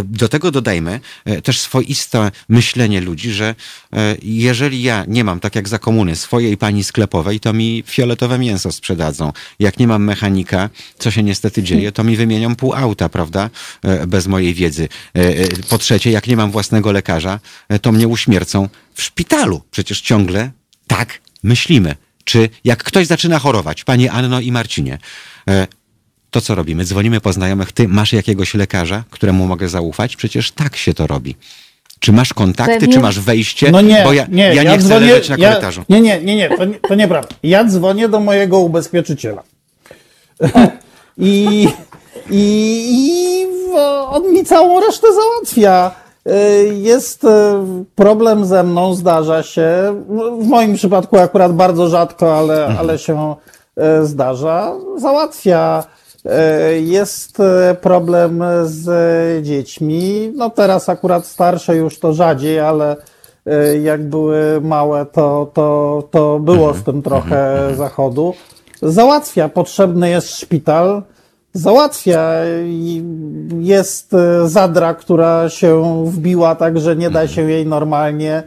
[0.04, 1.00] Do tego dodajmy
[1.44, 3.56] też swoiste myślenie ludzi, że
[4.24, 8.72] jeżeli ja nie mam, tak jak za komuny swojej pani sklepowej, to mi fioletowe mięso
[8.72, 9.32] sprzedadzą.
[9.60, 10.70] Jak nie mam mechanika,
[11.00, 13.50] co się niestety dzieje, to mi wymienią pół auta, prawda?
[13.82, 14.88] E, bez mojej wiedzy.
[15.16, 17.40] E, e, po trzecie, jak nie mam własnego lekarza,
[17.82, 19.62] to mnie uśmiercą w szpitalu.
[19.72, 20.52] Przecież ciągle
[20.88, 21.96] tak myślimy.
[22.24, 24.98] Czy jak ktoś zaczyna chorować, Panie Anno i Marcinie,
[26.32, 26.86] to co robimy?
[26.86, 30.16] Dzwonimy po znajomych, ty masz jakiegoś lekarza, któremu mogę zaufać?
[30.16, 31.36] Przecież tak się to robi.
[32.06, 32.94] Czy masz kontakty, Pewnie.
[32.94, 33.72] czy masz wejście?
[33.72, 35.84] No nie, Bo ja nie, ja nie ja chcę dzwonię, leżeć na korytarzu.
[35.90, 37.36] Ja, nie, nie, nie, nie, to, to nieprawda.
[37.44, 39.44] Ja dzwonię do mojego ubezpieczyciela.
[41.18, 41.68] I,
[42.30, 42.44] i,
[42.92, 43.36] I
[44.10, 45.92] on mi całą resztę załatwia.
[46.28, 47.28] Y, jest y,
[47.96, 49.68] problem ze mną, zdarza się.
[50.42, 52.80] W moim przypadku akurat bardzo rzadko, ale, mhm.
[52.80, 53.36] ale się
[54.02, 54.72] y, zdarza.
[54.98, 55.84] Załatwia
[56.82, 60.32] jest e, problem z dziećmi.
[60.36, 62.96] No teraz akurat starsze już to rzadziej, ale
[63.46, 67.76] e, jak były małe, to, to, to było z tym trochę mhm, mhm.
[67.76, 68.34] zachodu.
[68.82, 71.04] Załatwia, potrzebny jest szpital,
[71.54, 72.32] załatwia.
[73.60, 74.16] Jest
[74.46, 77.28] zadra, która się wbiła tak, że nie da mhm.
[77.28, 78.44] się jej normalnie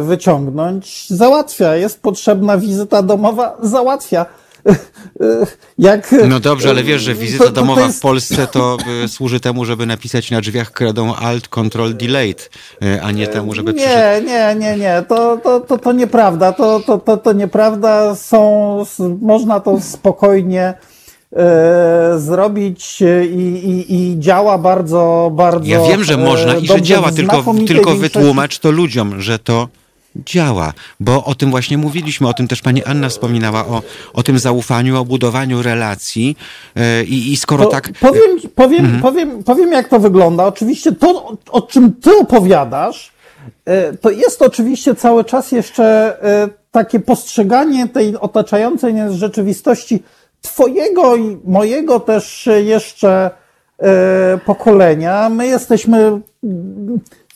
[0.00, 1.10] wyciągnąć.
[1.10, 1.76] Załatwia.
[1.76, 4.26] Jest potrzebna wizyta domowa, załatwia.
[5.78, 7.98] Jak, no dobrze, ale wiesz, że wizyta domowa jest...
[7.98, 12.50] w Polsce to y, służy temu, żeby napisać na drzwiach kredą Alt Control Delayed,
[13.02, 14.26] a nie temu, żeby Nie, przyszedł...
[14.26, 18.84] nie, nie, nie, to, to, to, to nieprawda, to, to, to, to nieprawda, są,
[19.20, 20.74] można to spokojnie
[21.36, 27.12] e, zrobić i, i, i działa bardzo, bardzo Ja wiem, że można i że działa,
[27.12, 29.68] tylko, tylko wytłumacz to ludziom, że to
[30.16, 33.82] działa, bo o tym właśnie mówiliśmy, o tym też pani Anna wspominała, o,
[34.12, 36.36] o tym zaufaniu, o budowaniu relacji
[36.74, 37.90] yy, i, skoro po, tak...
[38.00, 39.02] Powiem, powiem, mhm.
[39.02, 40.46] powiem, powiem, jak to wygląda.
[40.46, 43.12] Oczywiście to, o czym ty opowiadasz,
[43.66, 46.16] yy, to jest oczywiście cały czas jeszcze
[46.70, 50.02] takie postrzeganie tej otaczającej nas rzeczywistości
[50.40, 53.30] twojego i mojego też jeszcze
[54.44, 55.28] pokolenia.
[55.28, 56.20] My jesteśmy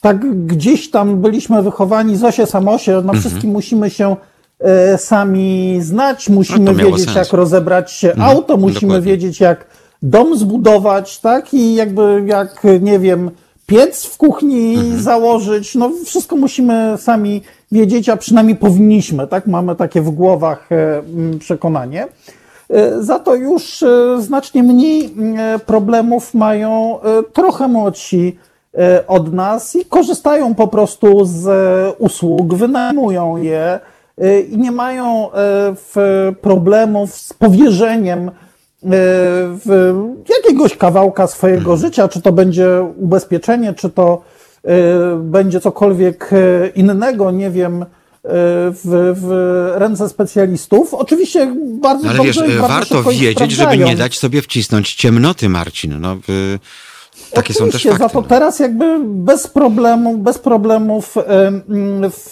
[0.03, 3.19] tak gdzieś tam byliśmy wychowani Zosie Samosie, na mhm.
[3.19, 4.15] wszystkim musimy się
[4.59, 7.15] e, sami znać, musimy wiedzieć sens.
[7.15, 8.29] jak rozebrać mhm.
[8.29, 9.11] auto, musimy Dokładnie.
[9.11, 9.65] wiedzieć jak
[10.01, 11.53] dom zbudować, tak?
[11.53, 13.31] I jakby jak, nie wiem,
[13.65, 15.01] piec w kuchni mhm.
[15.01, 17.41] założyć, no wszystko musimy sami
[17.71, 19.47] wiedzieć, a przynajmniej powinniśmy, tak?
[19.47, 21.03] Mamy takie w głowach e,
[21.39, 22.07] przekonanie.
[22.69, 23.83] E, za to już
[24.19, 25.15] znacznie mniej
[25.65, 26.99] problemów mają
[27.33, 28.52] trochę młodsi E,
[29.07, 33.79] od nas i korzystają po prostu z e, usług, wynajmują je
[34.17, 35.29] e, i nie mają
[36.41, 38.31] problemów z powierzeniem
[40.37, 41.79] jakiegoś kawałka swojego mhm.
[41.79, 44.21] życia, czy to będzie ubezpieczenie, czy to
[45.19, 46.29] będzie cokolwiek
[46.75, 47.85] innego, nie wiem,
[48.23, 49.31] w, w
[49.79, 50.93] ręce specjalistów.
[50.93, 55.99] Oczywiście bardzo Ale dobrze wiesz, warto wiedzieć, żeby nie dać sobie wcisnąć ciemnoty, Marcin.
[55.99, 56.17] No,
[57.33, 57.99] takie są też fakty.
[57.99, 58.27] Za to no.
[58.27, 61.15] teraz jakby bez problemu, bez problemów
[62.09, 62.31] w,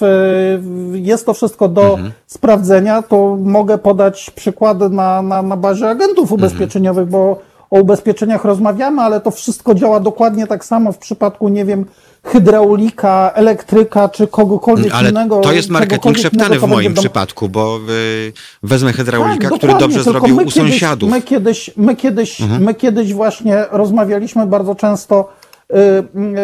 [0.93, 2.11] jest to wszystko do mhm.
[2.27, 3.01] sprawdzenia.
[3.01, 6.39] To mogę podać przykłady na, na, na bazie agentów mhm.
[6.39, 7.11] ubezpieczeniowych, mhm.
[7.11, 11.85] bo o ubezpieczeniach rozmawiamy, ale to wszystko działa dokładnie tak samo w przypadku, nie wiem,
[12.23, 15.39] hydraulika, elektryka czy kogokolwiek Ale innego.
[15.39, 18.33] To jest marketing szeptany w moim przypadku, bo y,
[18.63, 21.11] wezmę hydraulika, tak, który dobrze zrobił u kiedyś, sąsiadów.
[21.11, 22.63] My kiedyś, my, kiedyś, mhm.
[22.63, 25.73] my kiedyś właśnie rozmawialiśmy bardzo często y,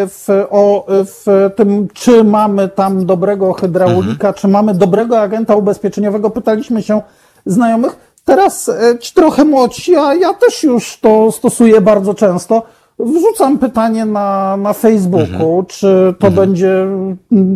[0.07, 4.33] w, o, w tym, czy mamy tam dobrego hydraulika, mhm.
[4.33, 6.29] czy mamy dobrego agenta ubezpieczeniowego.
[6.29, 7.01] Pytaliśmy się
[7.45, 7.95] znajomych.
[8.25, 12.63] Teraz y, ci trochę młodsi, a ja też już to stosuję bardzo często
[12.99, 15.65] wrzucam pytanie na, na Facebooku, mhm.
[15.65, 16.33] czy to mhm.
[16.33, 16.85] będzie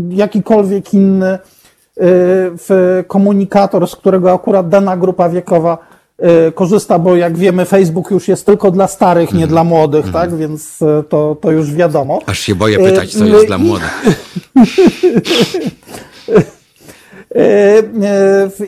[0.10, 1.40] jakikolwiek inny
[2.68, 5.78] w komunikator, z którego akurat dana grupa wiekowa
[6.56, 10.14] korzysta, bo jak wiemy, Facebook już jest tylko dla starych, nie dla młodych, mm.
[10.14, 10.36] tak?
[10.36, 12.20] Więc to, to już wiadomo.
[12.26, 14.06] Aż się boję pytać, co jest dla młodych.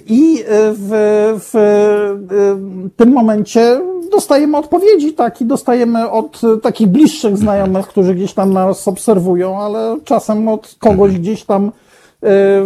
[0.08, 0.90] I w,
[1.40, 1.54] w,
[2.96, 3.82] tym momencie
[4.12, 9.98] dostajemy odpowiedzi, tak, i dostajemy od takich bliższych znajomych, którzy gdzieś tam nas obserwują, ale
[10.04, 11.72] czasem od kogoś gdzieś tam,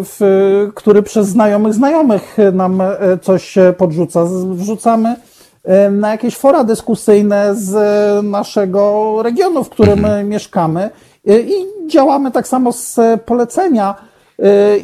[0.03, 2.81] w, który przez znajomych znajomych nam
[3.21, 4.25] coś podrzuca.
[4.51, 5.15] Wrzucamy
[5.91, 7.75] na jakieś fora dyskusyjne z
[8.25, 10.29] naszego regionu, w którym mhm.
[10.29, 10.89] mieszkamy
[11.25, 13.95] i działamy tak samo z polecenia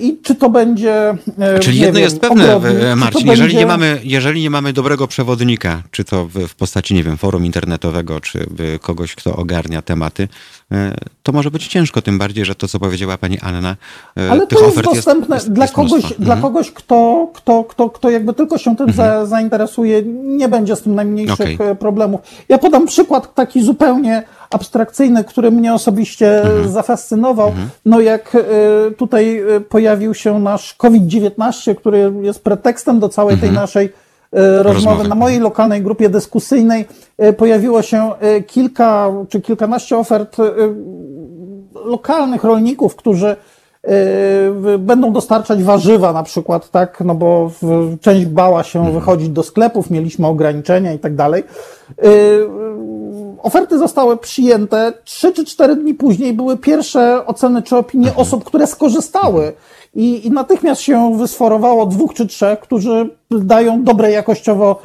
[0.02, 1.16] i czy to będzie.
[1.40, 3.58] E, Czyli jedno wiem, jest pewne, ogrodnik, Marcin, jeżeli, będzie...
[3.58, 7.46] nie mamy, jeżeli nie mamy dobrego przewodnika, czy to w, w postaci, nie wiem, forum
[7.46, 8.46] internetowego, czy
[8.82, 10.28] kogoś, kto ogarnia tematy,
[10.72, 13.76] e, to może być ciężko, tym bardziej, że to, co powiedziała pani Anna,
[14.18, 16.24] e, Ale to jest dostępne jest, jest, dla, kogoś, mhm.
[16.24, 18.96] dla kogoś, kto, kto, kto, kto jakby tylko się tym mhm.
[18.96, 21.76] za, zainteresuje, nie będzie z tym najmniejszych okay.
[21.76, 22.22] problemów.
[22.50, 24.24] Ja podam przykład taki zupełnie
[24.54, 26.72] abstrakcyjny, który mnie osobiście mhm.
[26.72, 27.48] zafascynował.
[27.48, 27.70] Mhm.
[27.86, 28.42] No jak e,
[28.92, 33.64] tutaj e, pojawił się nasz COVID-19, który jest pretekstem do całej tej mhm.
[33.64, 34.74] naszej e, rozmowy.
[34.74, 35.10] rozmowy.
[35.10, 36.86] Na mojej lokalnej grupie dyskusyjnej
[37.38, 38.12] pojawiło się
[38.48, 40.38] kilka czy kilkanaście ofert
[41.86, 43.36] lokalnych rolników, którzy
[44.80, 47.52] będą dostarczać warzywa na przykład, tak, no bo
[48.02, 51.44] część bała się wychodzić do sklepów, mieliśmy ograniczenia i tak dalej
[53.44, 58.22] oferty zostały przyjęte, trzy czy cztery dni później były pierwsze oceny czy opinie mhm.
[58.22, 59.54] osób, które skorzystały.
[59.96, 64.82] I, I natychmiast się wysforowało dwóch czy trzech, którzy dają dobre jakościowo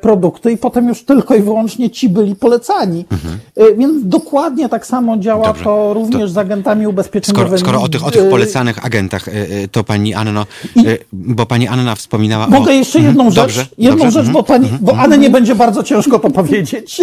[0.00, 3.04] produkty i potem już tylko i wyłącznie ci byli polecani.
[3.10, 3.38] Mhm.
[3.56, 5.64] E, więc dokładnie tak samo działa Dobrze.
[5.64, 7.58] to również to z agentami ubezpieczeniowymi.
[7.58, 9.24] Skoro, skoro o, tych, o tych e, polecanych agentach,
[9.72, 10.46] to pani Anno,
[10.76, 12.74] I, bo pani Anna wspominała Mogę o...
[12.74, 13.30] jeszcze jedną mhm.
[13.30, 13.66] rzecz, Dobrze.
[13.78, 14.22] jedną Dobrze.
[14.22, 14.62] rzecz, bo mhm.
[14.62, 17.00] pani, bo Anne nie będzie bardzo ciężko to powiedzieć.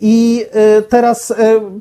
[0.00, 0.44] I
[0.88, 1.34] teraz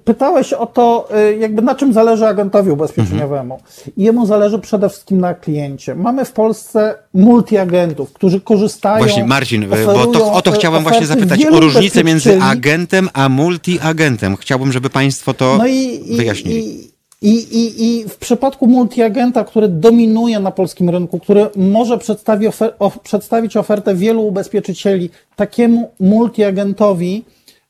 [0.03, 1.09] pytałeś o to,
[1.39, 3.59] jakby na czym zależy agentowi ubezpieczeniowemu.
[3.97, 5.95] Jemu zależy przede wszystkim na kliencie.
[5.95, 8.97] Mamy w Polsce multiagentów, którzy którzy korzystają.
[8.97, 14.35] Właśnie, Marcin, bo to, o to chciałem właśnie zapytać, o różnicę między agentem a multiagentem.
[14.35, 16.95] Chciałbym, żeby Państwo to no i, wyjaśnili.
[17.21, 22.73] I, i, I w przypadku multiagenta, który dominuje na polskim rynku, który może przedstawi ofer
[22.79, 27.23] of, przedstawić ofertę wielu ubezpieczycieli, takiemu multiagentowi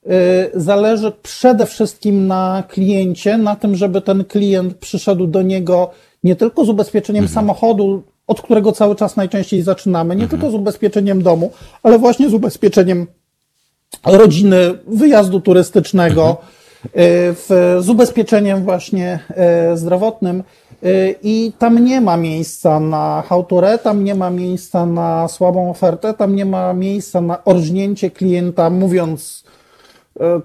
[0.06, 0.10] y,
[0.54, 5.92] zależy przede wszystkim na kliencie, na tym, żeby ten klient przyszedł do niego
[6.24, 7.36] nie tylko z ubezpieczeniem mhm.
[7.36, 10.30] samochodu od którego cały czas najczęściej zaczynamy, nie mhm.
[10.42, 11.52] tylko z ubezpieczeniem domu,
[11.84, 13.08] ale właśnie z ubezpieczeniem
[14.06, 14.58] rodziny,
[14.88, 16.40] wyjazdu turystycznego, mhm.
[17.36, 20.44] w, z ubezpieczeniem właśnie e, zdrowotnym.
[20.84, 26.14] E, I tam nie ma miejsca na hałturę, tam nie ma miejsca na słabą ofertę,
[26.14, 29.46] tam nie ma miejsca na orżnięcie klienta, mówiąc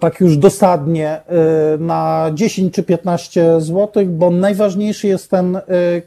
[0.00, 1.20] tak już dosadnie
[1.78, 5.58] na 10 czy 15 zł, bo najważniejszy jest ten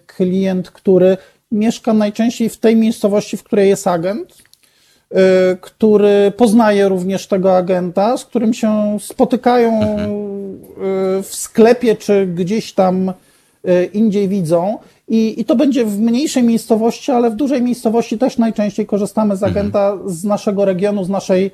[0.07, 1.17] klient, który
[1.53, 5.15] mieszka najczęściej w tej miejscowości, w której jest agent, y,
[5.61, 13.09] który poznaje również tego agenta, z którym się spotykają y, w sklepie czy gdzieś tam
[13.09, 14.77] y, indziej widzą.
[15.07, 19.43] I, I to będzie w mniejszej miejscowości, ale w dużej miejscowości też najczęściej korzystamy z
[19.43, 19.51] mhm.
[19.51, 21.51] agenta z naszego regionu, z naszej,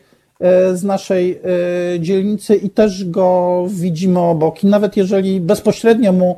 [0.73, 1.39] z naszej
[1.99, 4.63] dzielnicy i też go widzimy obok.
[4.63, 6.37] I nawet jeżeli bezpośrednio mu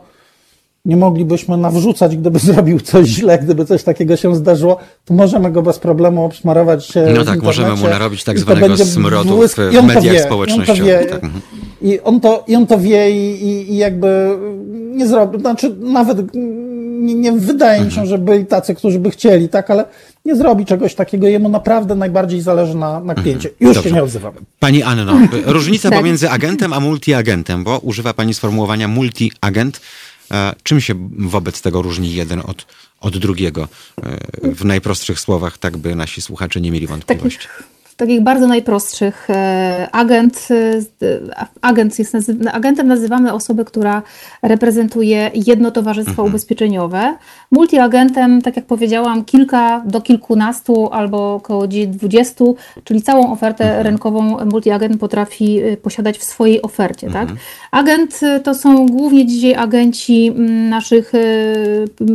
[0.85, 5.61] nie moglibyśmy nawrzucać, gdyby zrobił coś źle, gdyby coś takiego się zdarzyło, to możemy go
[5.61, 6.93] bez problemu obsmarować.
[7.15, 11.09] No tak, możemy mu narobić tak zwanego smrodu w, w mediach wie, społecznościowych.
[11.09, 11.23] Tak.
[11.23, 11.41] Mhm.
[11.81, 14.37] I on to, i on to wie i, i, i jakby
[14.95, 16.33] nie zrobi, znaczy nawet
[17.01, 18.07] nie, nie wydaje mi się, mhm.
[18.07, 19.85] że byli tacy, którzy by chcieli, tak, ale
[20.25, 21.27] nie zrobi czegoś takiego.
[21.27, 23.21] Jemu naprawdę najbardziej zależy na, na mhm.
[23.21, 23.49] kliencie.
[23.59, 23.89] Już Dobrze.
[23.89, 24.33] się nie odzywam.
[24.59, 25.99] Pani Anno, różnica tak.
[25.99, 29.81] pomiędzy agentem a multiagentem, bo używa Pani sformułowania multiagent.
[30.64, 32.65] Czym się wobec tego różni jeden od,
[32.99, 33.68] od drugiego?
[34.03, 34.18] E,
[34.56, 37.38] w najprostszych słowach, tak by nasi słuchacze nie mieli wątpliwości.
[37.38, 37.72] Takich
[38.02, 39.30] takich bardzo najprostszych.
[39.30, 42.15] E, agent, e, agent jest
[42.52, 44.02] agentem nazywamy osobę, która
[44.41, 46.27] reprezentuje jedno towarzystwo mhm.
[46.27, 47.15] ubezpieczeniowe.
[47.52, 53.84] Multiagentem, tak jak powiedziałam, kilka do kilkunastu albo około dwudziestu, czyli całą ofertę mhm.
[53.85, 57.07] rynkową multiagent potrafi posiadać w swojej ofercie.
[57.07, 57.22] Tak?
[57.22, 57.38] Mhm.
[57.38, 57.48] Tak?
[57.72, 60.31] Agent to są głównie dzisiaj agenci
[60.69, 61.11] naszych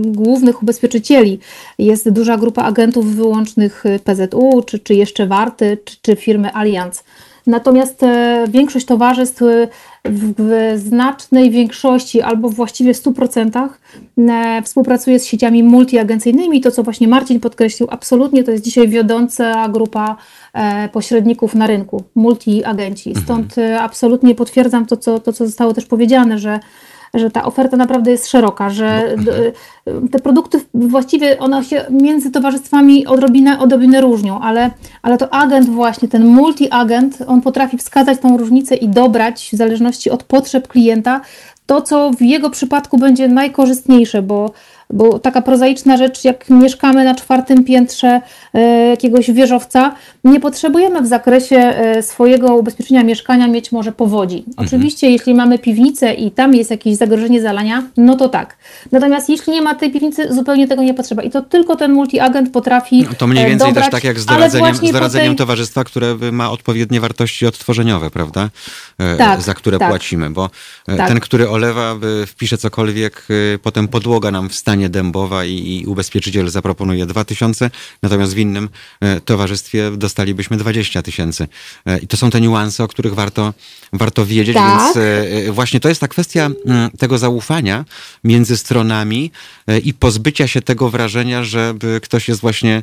[0.06, 1.38] głównych ubezpieczycieli.
[1.78, 7.04] Jest duża grupa agentów wyłącznych PZU, czy, czy jeszcze Warty, czy, czy firmy Allianz.
[7.46, 8.00] Natomiast
[8.48, 9.42] większość towarzystw
[10.04, 13.68] w znacznej większości albo właściwie w 100%
[14.64, 16.60] współpracuje z sieciami multiagencyjnymi.
[16.60, 20.16] To, co właśnie Marcin podkreślił, absolutnie to jest dzisiaj wiodąca grupa
[20.92, 23.14] pośredników na rynku, multiagenci.
[23.24, 23.84] Stąd mhm.
[23.84, 26.60] absolutnie potwierdzam to co, to, co zostało też powiedziane, że
[27.14, 30.08] że ta oferta naprawdę jest szeroka, że no, mhm.
[30.08, 34.70] te produkty właściwie one się między towarzystwami odrobinę, odrobinę różnią, ale,
[35.02, 40.10] ale to agent właśnie, ten multi-agent, on potrafi wskazać tą różnicę i dobrać w zależności
[40.10, 41.20] od potrzeb klienta
[41.66, 44.50] to, co w jego przypadku będzie najkorzystniejsze, bo
[44.90, 48.20] bo taka prozaiczna rzecz, jak mieszkamy na czwartym piętrze
[48.54, 49.94] e, jakiegoś wieżowca,
[50.24, 54.44] nie potrzebujemy w zakresie e, swojego ubezpieczenia mieszkania mieć może powodzi.
[54.48, 54.66] Mhm.
[54.66, 58.56] Oczywiście, jeśli mamy piwnicę i tam jest jakieś zagrożenie zalania, no to tak.
[58.92, 61.22] Natomiast jeśli nie ma tej piwnicy, zupełnie tego nie potrzeba.
[61.22, 63.02] I to tylko ten multiagent potrafi.
[63.02, 65.36] No, to mniej e, więcej dobrać, też tak jak z doradzeniem, z doradzeniem tej...
[65.36, 68.50] towarzystwa, które ma odpowiednie wartości odtworzeniowe, prawda?
[69.18, 69.88] Tak, za które tak.
[69.88, 70.50] płacimy, bo
[70.86, 71.08] tak.
[71.08, 71.94] ten, który olewa,
[72.26, 73.26] wpisze cokolwiek,
[73.62, 77.70] potem podłoga nam wstanie stanie dębowa i, i ubezpieczyciel zaproponuje 2000,
[78.02, 78.68] natomiast w innym
[79.00, 81.48] e, towarzystwie dostalibyśmy 20 tysięcy.
[81.86, 83.54] E, I to są te niuanse, o których warto,
[83.92, 84.94] warto wiedzieć, tak.
[84.94, 87.84] więc e, właśnie to jest ta kwestia mm, tego zaufania
[88.24, 89.30] między stronami
[89.84, 92.82] i pozbycia się tego wrażenia, że ktoś jest właśnie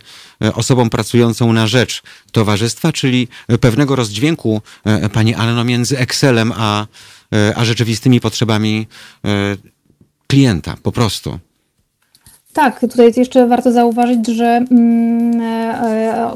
[0.53, 2.01] osobą pracującą na rzecz
[2.31, 3.27] towarzystwa, czyli
[3.61, 4.61] pewnego rozdźwięku,
[5.13, 6.87] pani Aleno, między Excelem a,
[7.55, 8.87] a rzeczywistymi potrzebami
[10.27, 11.39] klienta, po prostu.
[12.53, 16.31] Tak, tutaj jeszcze warto zauważyć, że mm, e, e,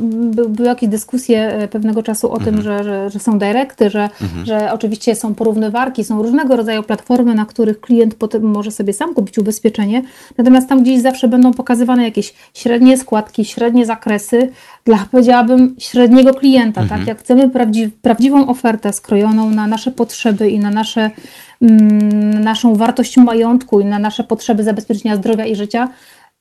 [0.50, 2.56] były jakieś dyskusje e, pewnego czasu o mhm.
[2.56, 4.46] tym, że, że, że, są dyrekty, że, mhm.
[4.46, 9.14] że oczywiście są porównywarki, są różnego rodzaju platformy, na których klient potem może sobie sam
[9.14, 10.04] kupić ubezpieczenie,
[10.38, 14.50] natomiast tam gdzieś zawsze będą pokazywane jakieś średnie składki, średnie zakresy
[14.88, 16.82] dla, powiedziałabym, średniego klienta.
[16.82, 16.84] Tak?
[16.84, 17.02] Mhm.
[17.02, 17.08] Tak?
[17.08, 21.12] Jak chcemy prawdziw, prawdziwą ofertę skrojoną na nasze potrzeby i na nasze
[21.62, 25.90] Mm, naszą wartość majątku i na nasze potrzeby zabezpieczenia zdrowia i życia,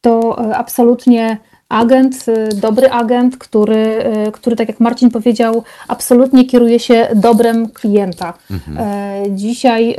[0.01, 1.37] to e, absolutnie
[1.69, 7.69] agent, e, dobry agent, który, e, który, tak jak Marcin powiedział, absolutnie kieruje się dobrem
[7.69, 8.35] klienta.
[8.51, 8.77] Mhm.
[9.37, 9.97] Dzisiaj,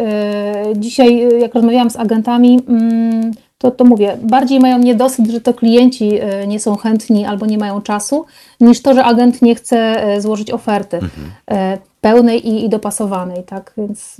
[0.76, 6.11] dzisiaj, jak rozmawiałam z agentami, mm, to, to mówię, bardziej mają niedosyt, że to klienci
[6.47, 8.25] nie są chętni albo nie mają czasu,
[8.59, 11.31] niż to, że agent nie chce złożyć oferty mhm.
[12.01, 13.43] pełnej i, i dopasowanej.
[13.43, 13.73] Tak?
[13.77, 14.17] Więc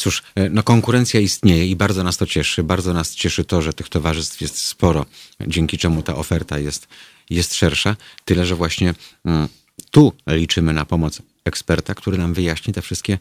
[0.00, 2.62] Cóż, e, no konkurencja istnieje i bardzo nas to cieszy.
[2.62, 5.06] Bardzo nas cieszy to, że tych towarzystw jest sporo,
[5.46, 6.88] dzięki czemu ta oferta jest,
[7.30, 7.96] jest szersza.
[8.24, 9.48] Tyle, że właśnie mm,
[9.90, 13.18] tu liczymy na pomoc eksperta, który nam wyjaśni te wszystkie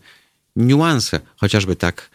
[0.56, 2.10] niuanse, chociażby tak, e,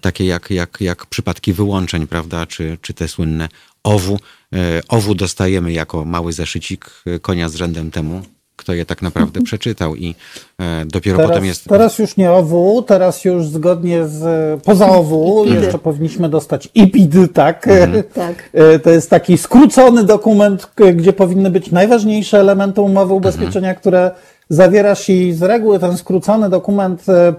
[0.00, 3.48] takie jak, jak, jak przypadki wyłączeń, prawda, czy, czy te słynne
[3.82, 4.18] owu.
[4.54, 6.90] E, owu dostajemy jako mały zeszycik
[7.22, 8.22] konia z rzędem temu,
[8.58, 10.14] kto je tak naprawdę przeczytał i
[10.60, 11.64] e, dopiero teraz, potem jest...
[11.64, 14.22] Teraz już nie OW, teraz już zgodnie z
[14.62, 17.68] poza OW jeszcze powinniśmy dostać IPID, tak?
[17.68, 18.02] Mhm.
[18.14, 18.50] tak.
[18.52, 23.76] E, to jest taki skrócony dokument, gdzie powinny być najważniejsze elementy umowy ubezpieczenia, mhm.
[23.76, 24.10] które
[24.48, 27.34] zawierasz i z reguły ten skrócony dokument e,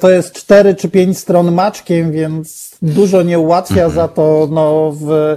[0.00, 3.92] to jest cztery czy pięć stron maczkiem, więc dużo nie ułatwia mhm.
[3.92, 5.36] za to no, w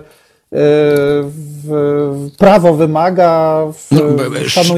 [0.52, 4.02] w, prawo wymaga, w, no,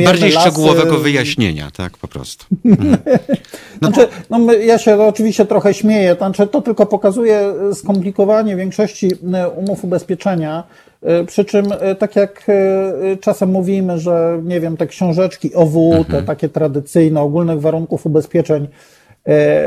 [0.05, 0.49] bardziej lasy.
[0.49, 2.45] szczegółowego wyjaśnienia, tak, po prostu.
[2.65, 2.97] Mhm.
[3.81, 3.87] No.
[3.87, 9.83] Znaczy, no ja się oczywiście trochę śmieję, znaczy, to tylko pokazuje skomplikowanie większości e, umów
[9.83, 10.63] ubezpieczenia,
[11.01, 12.45] e, przy czym, e, tak jak
[13.21, 16.05] czasem mówimy, że nie wiem, te książeczki OW, mhm.
[16.05, 19.00] te takie tradycyjne, ogólnych warunków ubezpieczeń, E,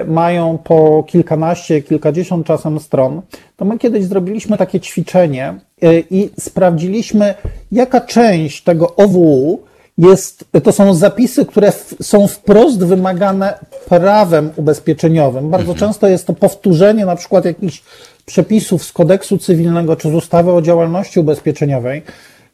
[0.07, 3.23] mają po kilkanaście, kilkadziesiąt czasem stron,
[3.57, 7.35] to my kiedyś zrobiliśmy takie ćwiczenie e, i sprawdziliśmy,
[7.73, 9.63] jaka część tego OWU
[9.99, 11.73] jest, to są zapisy, które
[12.03, 13.59] są wprost wymagane
[13.89, 15.51] prawem ubezpieczeniowym.
[15.51, 15.89] Bardzo mhm.
[15.89, 17.83] często jest to powtórzenie na przykład jakichś
[18.27, 22.03] przepisów z kodeksu cywilnego czy z ustawy o działalności ubezpieczeniowej.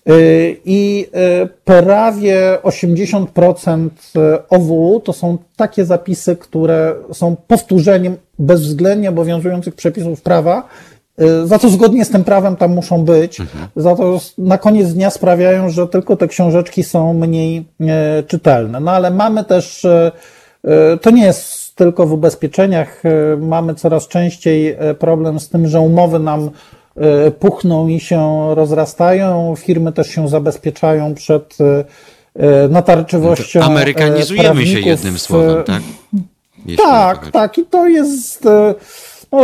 [0.08, 1.06] Y, I
[1.44, 3.90] y, prawie 80%
[4.50, 10.68] OWU to są takie zapisy, które są powtórzeniem bezwzględnie obowiązujących przepisów prawa,
[11.20, 13.68] y, za to zgodnie z tym prawem tam muszą być, mhm.
[13.76, 17.64] za to na koniec dnia sprawiają, że tylko te książeczki są mniej
[18.26, 18.80] czytelne.
[18.80, 19.86] No ale mamy też,
[21.00, 23.02] to nie jest tylko w ubezpieczeniach,
[23.38, 26.50] mamy coraz częściej problem z tym, że umowy nam
[27.38, 29.54] puchną i się rozrastają.
[29.58, 31.58] Firmy też się zabezpieczają przed
[32.36, 33.60] e, natarczywością.
[33.60, 35.82] Amerykanizujemy się jednym słowem, tak?
[36.66, 37.58] Jeśli tak, tak.
[37.58, 38.46] I to jest.
[38.46, 38.74] E,
[39.32, 39.40] no,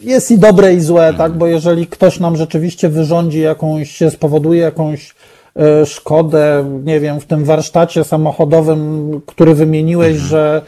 [0.00, 1.32] jest i dobre, i złe, tak?
[1.32, 5.14] Bo jeżeli ktoś nam rzeczywiście wyrządzi jakąś, spowoduje jakąś
[5.84, 10.28] szkodę, nie wiem, w tym warsztacie samochodowym, który wymieniłeś, mhm.
[10.28, 10.62] że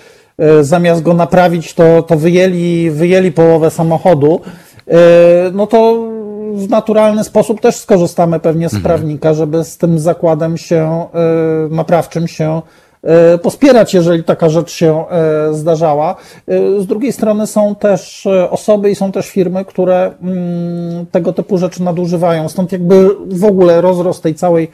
[0.64, 4.40] zamiast go naprawić, to, to wyjęli, wyjęli połowę samochodu,
[5.52, 6.06] no to
[6.54, 8.82] w naturalny sposób też skorzystamy pewnie z mhm.
[8.82, 11.06] prawnika, żeby z tym zakładem się
[11.70, 12.62] naprawczym się
[13.06, 16.16] E, pospierać, jeżeli taka rzecz się e, zdarzała.
[16.48, 21.58] E, z drugiej strony są też osoby i są też firmy, które mm, tego typu
[21.58, 22.48] rzeczy nadużywają.
[22.48, 24.70] Stąd jakby w ogóle rozrost tej całej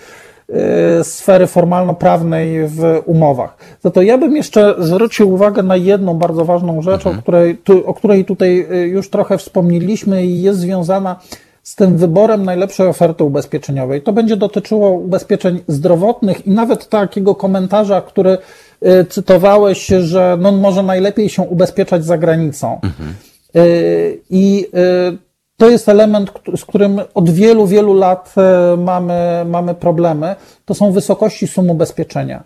[1.02, 3.56] sfery formalno-prawnej w umowach.
[3.84, 7.18] Za to ja bym jeszcze zwrócił uwagę na jedną bardzo ważną rzecz, mhm.
[7.18, 11.16] o, której, o której tutaj już trochę wspomnieliśmy i jest związana
[11.62, 14.02] z tym wyborem najlepszej oferty ubezpieczeniowej.
[14.02, 18.38] To będzie dotyczyło ubezpieczeń zdrowotnych i nawet takiego komentarza, który
[18.86, 22.80] y, cytowałeś, że no może najlepiej się ubezpieczać za granicą.
[22.82, 23.14] Mhm.
[23.56, 28.34] Y, I y, to jest element, z którym od wielu, wielu lat
[28.78, 30.36] mamy, mamy problemy.
[30.64, 32.44] To są wysokości sum ubezpieczenia.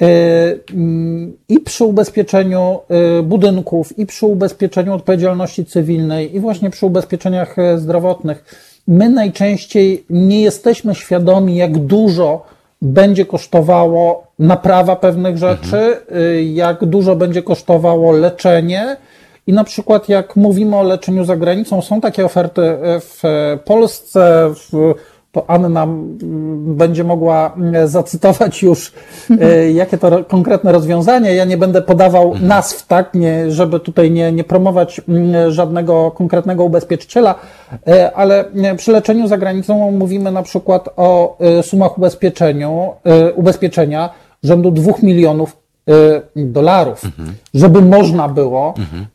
[0.00, 0.06] E,
[0.74, 7.58] mm, i przy ubezpieczeniu e, budynków, i przy ubezpieczeniu odpowiedzialności cywilnej, i właśnie przy ubezpieczeniach
[7.58, 8.44] e, zdrowotnych,
[8.88, 12.46] my najczęściej nie jesteśmy świadomi, jak dużo
[12.82, 16.54] będzie kosztowało naprawa pewnych rzeczy, mhm.
[16.54, 18.96] jak dużo będzie kosztowało leczenie.
[19.46, 22.62] I na przykład, jak mówimy o leczeniu za granicą, są takie oferty
[23.00, 23.22] w
[23.64, 24.94] Polsce, w
[25.34, 25.86] to Anna
[26.58, 28.92] będzie mogła mm, zacytować już,
[29.40, 31.34] e, jakie to konkretne rozwiązanie.
[31.34, 32.46] Ja nie będę podawał mhm.
[32.46, 35.00] nazw, tak, nie, żeby tutaj nie, nie promować
[35.48, 37.34] żadnego konkretnego ubezpieczyciela,
[37.86, 38.44] e, ale
[38.76, 42.90] przy leczeniu za granicą mówimy na przykład o e, sumach ubezpieczeniu,
[43.36, 44.10] ubezpieczenia
[44.42, 45.63] rzędu 2 milionów
[46.36, 47.34] dolarów, mhm.
[47.54, 49.06] żeby można było mhm.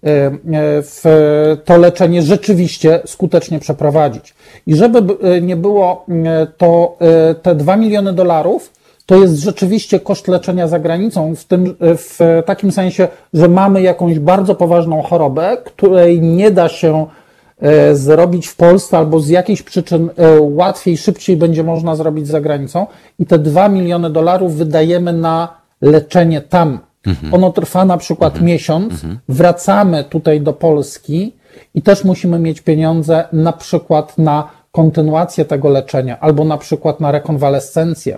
[0.83, 1.03] w
[1.65, 4.35] to leczenie rzeczywiście skutecznie przeprowadzić.
[4.67, 5.01] I żeby
[5.41, 6.05] nie było
[6.57, 6.97] to
[7.41, 8.73] te 2 miliony dolarów,
[9.05, 14.19] to jest rzeczywiście koszt leczenia za granicą, w, tym, w takim sensie, że mamy jakąś
[14.19, 17.05] bardzo poważną chorobę, której nie da się
[17.93, 20.09] zrobić w Polsce albo z jakichś przyczyn
[20.39, 22.87] łatwiej, szybciej będzie można zrobić za granicą
[23.19, 26.79] i te 2 miliony dolarów wydajemy na leczenie tam.
[27.05, 27.33] Mhm.
[27.33, 28.45] Ono trwa na przykład mhm.
[28.45, 29.19] miesiąc, mhm.
[29.29, 31.35] wracamy tutaj do Polski
[31.75, 37.11] i też musimy mieć pieniądze na przykład na kontynuację tego leczenia albo na przykład na
[37.11, 38.17] rekonwalescencję.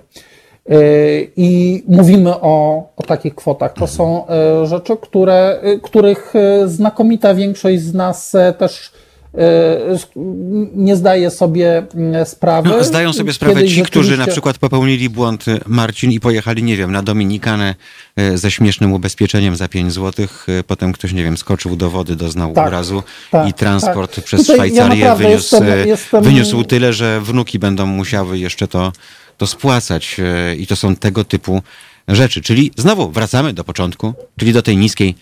[0.71, 3.73] Y, I mówimy o, o takich kwotach.
[3.73, 4.25] To są
[4.63, 6.33] y, rzeczy, które, y, których
[6.65, 8.91] znakomita większość z nas też
[10.75, 12.69] nie zdaje sobie mm, sprawy.
[12.69, 13.91] No, zdają sobie sprawę ci, rzeczywiście...
[13.91, 17.75] którzy na przykład popełnili błąd Marcin i pojechali, nie wiem, na Dominikanę
[18.35, 20.27] ze śmiesznym ubezpieczeniem za 5 zł,
[20.67, 24.25] potem ktoś, nie wiem, skoczył do wody, doznał tak, urazu tak, i transport tak.
[24.25, 26.23] przez Tutaj Szwajcarię ja wyniósł, jestem, jestem...
[26.23, 28.91] wyniósł tyle, że wnuki będą musiały jeszcze to,
[29.37, 30.17] to spłacać
[30.57, 31.61] i to są tego typu
[32.07, 32.41] rzeczy.
[32.41, 35.15] Czyli znowu wracamy do początku, czyli do tej niskiej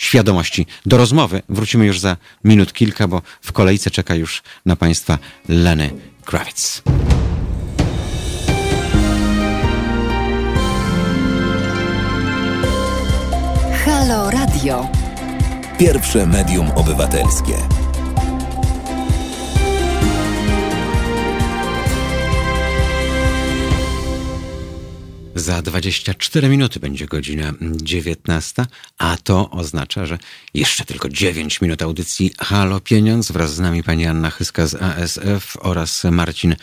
[0.00, 0.66] świadomości.
[0.86, 5.18] Do rozmowy wrócimy już za minut kilka, bo w kolejce czeka już na Państwa
[5.48, 5.90] Lenny
[6.24, 6.82] Kravitz.
[13.84, 14.88] Halo Radio.
[15.78, 17.79] Pierwsze medium obywatelskie.
[25.40, 27.52] Za 24 minuty będzie godzina
[27.82, 28.66] 19,
[28.98, 30.18] a to oznacza, że
[30.54, 33.32] jeszcze tylko 9 minut audycji Halo Pieniądz.
[33.32, 36.56] Wraz z nami pani Anna Chyska z ASF oraz Marcin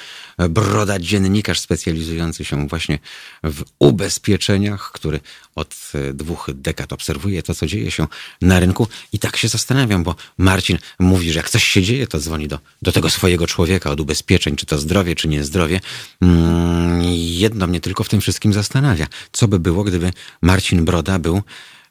[0.49, 2.99] Broda, dziennikarz specjalizujący się właśnie
[3.43, 5.19] w ubezpieczeniach, który
[5.55, 5.76] od
[6.14, 8.07] dwóch dekad obserwuje to, co dzieje się
[8.41, 8.88] na rynku.
[9.14, 12.59] I tak się zastanawiam, bo Marcin mówi, że jak coś się dzieje, to dzwoni do,
[12.81, 15.80] do tego swojego człowieka od ubezpieczeń, czy to zdrowie, czy nie zdrowie.
[16.22, 19.07] Mm, jedno mnie tylko w tym wszystkim zastanawia.
[19.31, 20.11] Co by było, gdyby
[20.41, 21.41] Marcin Broda był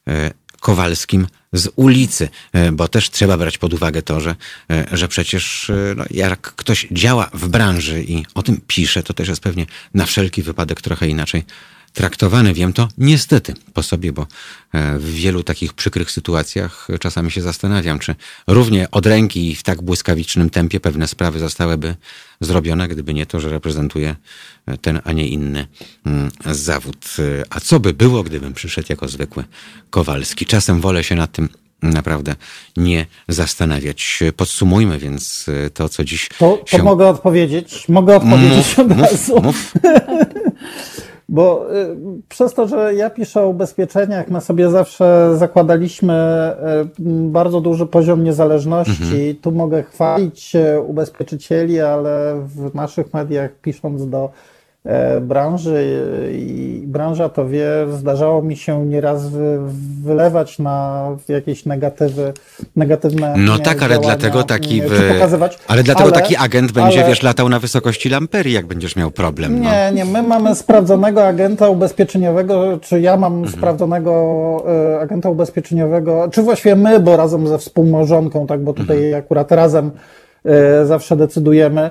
[0.09, 4.37] e, Kowalskim z ulicy, e, bo też trzeba brać pod uwagę to, że,
[4.71, 9.29] e, że przecież no, jak ktoś działa w branży i o tym pisze, to też
[9.29, 11.45] jest pewnie na wszelki wypadek trochę inaczej
[11.97, 12.55] traktowany.
[12.55, 14.27] Wiem to niestety po sobie, bo
[14.73, 18.15] e, w wielu takich przykrych sytuacjach czasami się zastanawiam, czy
[18.47, 21.95] równie od ręki i w tak błyskawicznym tempie pewne sprawy zostałyby
[22.41, 24.17] zrobione, gdyby nie to, że reprezentuje
[24.81, 25.67] ten, a nie inny
[26.07, 27.17] mm, zawód.
[27.51, 29.45] A co by było, gdybym przyszedł jako zwykły
[29.91, 30.47] Kowalski?
[30.47, 31.49] Czasem wolę się nad tym
[31.83, 32.37] naprawdę
[32.77, 34.21] nie zastanawiać.
[34.37, 36.29] Podsumujmy więc to, co dziś.
[36.39, 36.83] To, to się...
[36.83, 37.89] mogę odpowiedzieć.
[37.89, 39.43] Mogę odpowiedzieć mów, od razu.
[39.43, 39.73] Mów.
[41.29, 41.97] Bo y,
[42.29, 46.53] przez to, że ja piszę o ubezpieczeniach, my sobie zawsze zakładaliśmy
[46.99, 49.03] y, bardzo duży poziom niezależności.
[49.03, 49.37] Mhm.
[49.37, 50.53] Tu mogę chwalić
[50.87, 54.31] ubezpieczycieli, ale w naszych mediach pisząc do
[55.21, 55.85] branży
[56.33, 59.29] i branża to wie, zdarzało mi się nieraz
[60.03, 62.33] wylewać na jakieś negatywy,
[62.77, 64.83] negatywne No tak, ale dlatego taki
[65.13, 65.59] pokazywać.
[65.69, 67.09] Ale dlatego ale, taki agent będzie, ale...
[67.09, 69.63] wiesz, latał na wysokości lamperii, jak będziesz miał problem.
[69.63, 69.71] No.
[69.71, 73.53] Nie, nie, my mamy sprawdzonego agenta ubezpieczeniowego, czy ja mam mhm.
[73.53, 74.13] sprawdzonego
[74.95, 79.25] e, agenta ubezpieczeniowego, czy właściwie my, bo razem ze współmałżonką, tak, bo tutaj mhm.
[79.25, 79.91] akurat razem
[80.45, 81.91] e, zawsze decydujemy,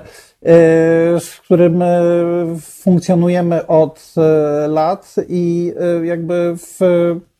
[1.20, 1.88] z którym e,
[2.60, 5.72] funkcjonujemy od e, lat i
[6.02, 6.80] jakby w,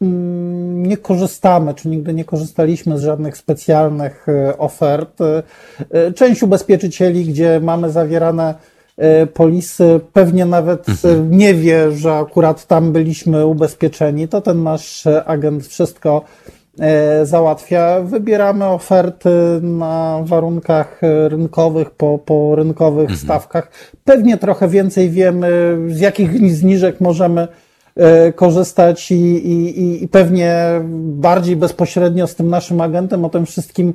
[0.03, 4.27] mm, nie korzystamy, czy nigdy nie korzystaliśmy z żadnych specjalnych
[4.59, 5.19] ofert.
[6.15, 8.55] Część ubezpieczycieli, gdzie mamy zawierane
[9.35, 11.31] polisy, pewnie nawet mhm.
[11.31, 16.25] nie wie, że akurat tam byliśmy ubezpieczeni, to ten nasz agent wszystko
[17.23, 18.01] załatwia.
[18.01, 19.31] Wybieramy oferty
[19.63, 23.19] na warunkach rynkowych, po, po rynkowych mhm.
[23.19, 23.71] stawkach.
[24.05, 27.49] Pewnie trochę więcej wiemy, z jakich zniżek możemy
[27.97, 33.95] e, korzystać i, i, i pewnie bardziej bezpośrednio z tym naszym agentem o tym wszystkim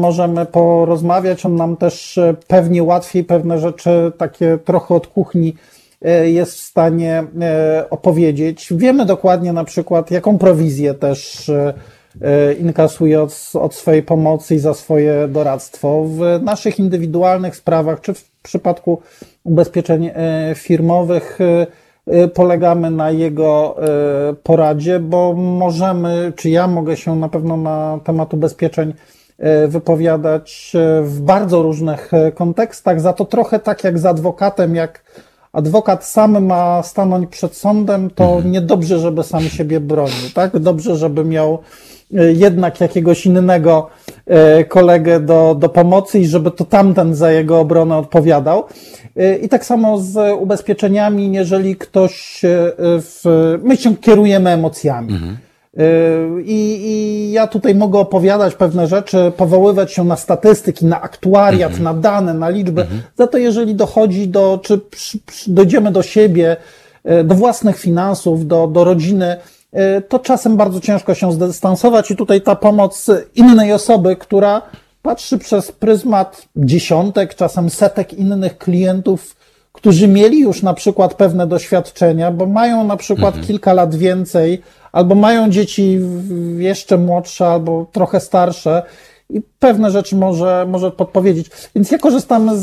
[0.00, 1.46] możemy porozmawiać.
[1.46, 5.54] On nam też e, pewnie łatwiej pewne rzeczy takie trochę od kuchni
[6.24, 7.24] jest w stanie
[7.90, 8.72] opowiedzieć.
[8.76, 11.74] Wiemy dokładnie na przykład, jaką prowizję też E,
[12.60, 16.04] inkasuje od, od swojej pomocy i za swoje doradztwo.
[16.04, 18.98] W naszych indywidualnych sprawach, czy w przypadku
[19.44, 23.76] ubezpieczeń e, firmowych, e, polegamy na jego
[24.42, 28.94] poradzie, bo możemy, czy ja mogę się na pewno na temat ubezpieczeń
[29.68, 30.72] wypowiadać
[31.02, 35.04] w bardzo różnych kontekstach, za to trochę tak jak z adwokatem, jak
[35.52, 38.52] adwokat sam ma stanąć przed sądem, to mhm.
[38.52, 40.58] niedobrze, żeby sam siebie bronił, tak?
[40.58, 43.88] Dobrze, żeby miał E, jednak jakiegoś innego
[44.26, 48.64] e, kolegę do, do pomocy i żeby to tamten za jego obronę odpowiadał.
[49.16, 52.40] E, I tak samo z ubezpieczeniami, jeżeli ktoś
[52.78, 55.14] w, my się kierujemy emocjami.
[55.14, 55.38] Mhm.
[56.44, 61.84] I, I, ja tutaj mogę opowiadać pewne rzeczy, powoływać się na statystyki, na aktuariat, mhm.
[61.84, 62.80] na dane, na liczby.
[62.80, 63.02] Mhm.
[63.18, 66.56] Za to, jeżeli dochodzi do, czy przy, przy, dojdziemy do siebie,
[67.24, 69.57] do własnych finansów, do, do rodziny, E,
[70.08, 74.62] to czasem bardzo ciężko się zdystansować i tutaj ta pomoc innej osoby, która
[75.02, 79.36] patrzy przez pryzmat dziesiątek, czasem setek innych klientów,
[79.72, 83.46] którzy mieli już na przykład pewne doświadczenia, bo mają na przykład mhm.
[83.46, 84.62] kilka lat więcej,
[84.92, 86.00] albo mają dzieci
[86.58, 88.82] jeszcze młodsze, albo trochę starsze
[89.30, 91.50] i pewne rzeczy może, może podpowiedzieć.
[91.74, 92.62] Więc ja korzystam z,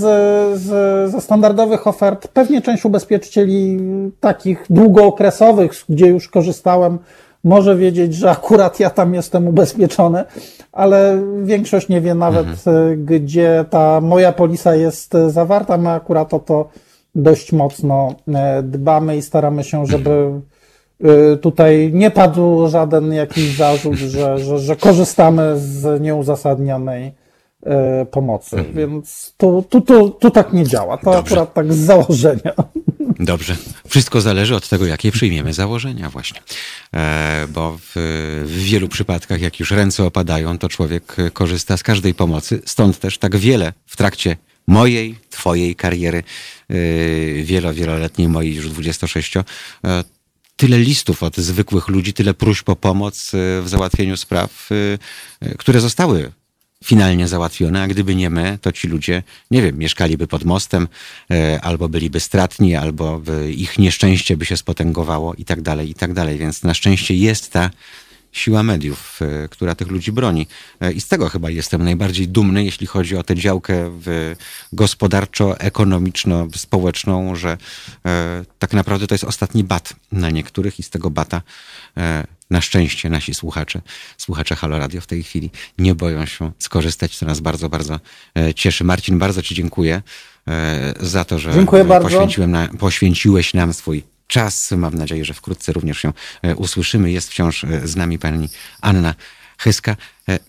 [0.59, 2.27] z, ze standardowych ofert.
[2.27, 3.79] Pewnie część ubezpieczycieli
[4.19, 6.99] takich długookresowych, gdzie już korzystałem,
[7.43, 10.23] może wiedzieć, że akurat ja tam jestem ubezpieczony,
[10.71, 13.05] ale większość nie wie nawet, mhm.
[13.05, 15.77] gdzie ta moja polisa jest zawarta.
[15.77, 16.69] My akurat o to
[17.15, 20.54] dość mocno e, dbamy i staramy się, żeby Y,
[21.41, 28.75] tutaj nie padł żaden jakiś zarzut, że, że, że korzystamy z nieuzasadnionej y, pomocy, mhm.
[28.75, 30.97] więc tu, tu, tu, tu tak nie działa.
[30.97, 31.19] To Dobrze.
[31.19, 32.53] akurat tak z założenia.
[33.19, 33.55] Dobrze.
[33.87, 36.39] Wszystko zależy od tego, jakie przyjmiemy założenia właśnie.
[36.93, 37.91] E, bo w,
[38.45, 42.61] w, wielu przypadkach, jak już ręce opadają, to człowiek korzysta z każdej pomocy.
[42.65, 46.23] Stąd też tak wiele w trakcie mojej, twojej kariery,
[47.43, 49.33] wielo, wieloletniej mojej, już 26,
[50.55, 54.75] tyle listów od zwykłych ludzi, tyle próśb o pomoc e, w załatwieniu spraw, e,
[55.47, 56.31] e, które zostały
[56.83, 60.87] finalnie załatwione, a gdyby nie my, to ci ludzie, nie wiem, mieszkaliby pod mostem,
[61.61, 66.37] albo byliby stratni, albo ich nieszczęście by się spotęgowało i tak dalej, i tak dalej.
[66.37, 67.69] Więc na szczęście jest ta
[68.35, 70.47] siła mediów, e, która tych ludzi broni.
[70.81, 73.99] E, I z tego chyba jestem najbardziej dumny, jeśli chodzi o tę działkę
[74.73, 77.57] gospodarczo-ekonomiczno-społeczną, że
[78.05, 81.41] e, tak naprawdę to jest ostatni bat na niektórych i z tego bata
[82.49, 83.81] na szczęście nasi słuchacze,
[84.17, 87.99] słuchacze Halo Radio w tej chwili nie boją się skorzystać, co nas bardzo, bardzo
[88.55, 88.83] cieszy.
[88.83, 90.01] Marcin, bardzo Ci dziękuję
[90.99, 91.51] za to, że
[92.01, 94.71] poświęciłem na, poświęciłeś nam swój czas.
[94.71, 97.11] Mam nadzieję, że wkrótce również się e, usłyszymy.
[97.11, 98.49] Jest wciąż e, z nami pani
[98.81, 99.15] Anna
[99.57, 99.95] Hyska.
[100.29, 100.39] E,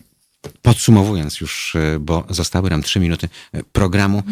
[0.61, 3.29] podsumowując już, bo zostały nam trzy minuty
[3.71, 4.23] programu,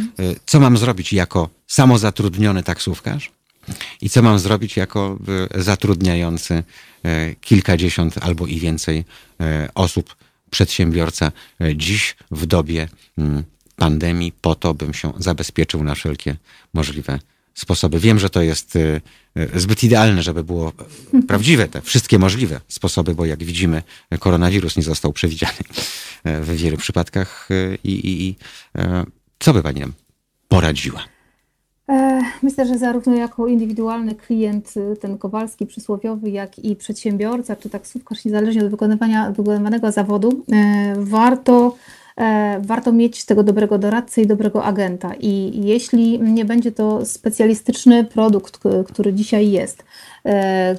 [0.45, 3.31] co mam zrobić jako samozatrudniony taksówkarz
[4.01, 5.19] i co mam zrobić jako
[5.55, 6.63] zatrudniający
[7.41, 9.05] kilkadziesiąt albo i więcej
[9.75, 10.15] osób,
[10.49, 11.31] przedsiębiorca
[11.75, 13.43] dziś w dobie mm,
[13.75, 16.35] pandemii po to, bym się zabezpieczył na wszelkie
[16.73, 17.19] możliwe
[17.55, 17.99] sposoby.
[17.99, 19.01] Wiem, że to jest y,
[19.37, 20.71] y, zbyt idealne, żeby było
[21.27, 23.83] prawdziwe, te wszystkie możliwe sposoby, bo jak widzimy,
[24.19, 25.59] koronawirus nie został przewidziany
[26.27, 27.49] y, w wielu przypadkach.
[27.83, 28.35] I, i, i
[29.39, 29.93] co by pani nam
[30.47, 31.03] poradziła?
[31.89, 37.69] E, myślę, że zarówno jako indywidualny klient, y, ten Kowalski przysłowiowy, jak i przedsiębiorca czy
[37.69, 42.04] taksówkarz, niezależnie od wykonywania, wykonywanego zawodu, e, warto, e,
[42.59, 45.11] warto mieć tego dobrego doradcę i dobrego agenta.
[45.19, 49.83] I jeśli nie będzie to specjalistyczny produkt, który dzisiaj jest,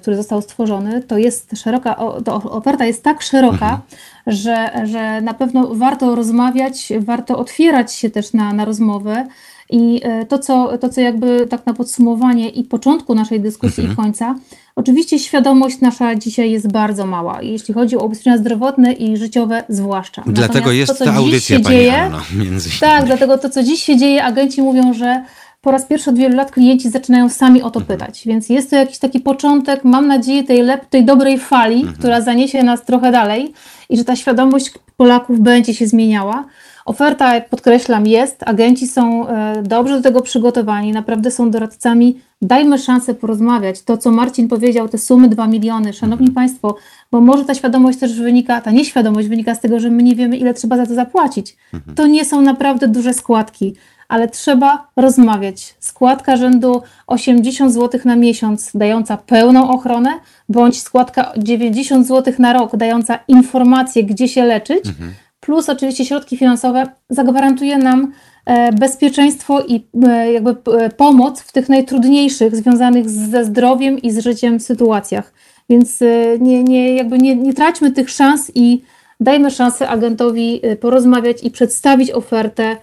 [0.00, 1.94] który został stworzony, to jest szeroka,
[2.24, 3.80] to oferta jest tak szeroka, mhm.
[4.26, 9.26] że, że na pewno warto rozmawiać, warto otwierać się też na, na rozmowę
[9.70, 13.92] i e, to co, to, co jakby tak na podsumowanie i początku naszej dyskusji mhm.
[13.92, 14.34] i końca,
[14.76, 20.22] oczywiście świadomość nasza dzisiaj jest bardzo mała, jeśli chodzi o ubezpieczenia zdrowotne i życiowe zwłaszcza.
[20.26, 22.80] Dlatego Natomiast jest to, ta audycja, pani dzieje, Anno, między innymi.
[22.80, 25.24] Tak, dlatego to, co dziś się dzieje, agenci mówią, że
[25.60, 27.98] po raz pierwszy od wielu lat klienci zaczynają sami o to mhm.
[27.98, 31.96] pytać, więc jest to jakiś taki początek, mam nadzieję, tej, lep, tej dobrej fali, mhm.
[31.96, 33.52] która zaniesie nas trochę dalej
[33.88, 36.44] i że ta świadomość Polaków będzie się zmieniała.
[36.86, 42.20] Oferta, podkreślam, jest, agenci są e, dobrze do tego przygotowani, naprawdę są doradcami.
[42.42, 43.82] Dajmy szansę porozmawiać.
[43.82, 46.76] To, co Marcin powiedział, te sumy 2 miliony, szanowni Państwo,
[47.12, 50.36] bo może ta świadomość też wynika, ta nieświadomość wynika z tego, że my nie wiemy,
[50.36, 51.56] ile trzeba za to zapłacić.
[51.94, 53.74] To nie są naprawdę duże składki,
[54.08, 55.74] ale trzeba rozmawiać.
[55.80, 60.10] Składka rzędu 80 zł na miesiąc, dająca pełną ochronę,
[60.48, 64.86] bądź składka 90 zł na rok, dająca informację, gdzie się leczyć.
[64.86, 65.12] Mhm
[65.46, 68.12] plus oczywiście środki finansowe zagwarantuje nam
[68.44, 74.18] e, bezpieczeństwo i e, jakby e, pomoc w tych najtrudniejszych związanych ze zdrowiem i z
[74.18, 75.32] życiem sytuacjach.
[75.68, 76.00] Więc
[76.40, 78.82] nie, nie, jakby nie, nie traćmy tych szans i
[79.20, 82.76] dajmy szansę agentowi porozmawiać i przedstawić ofertę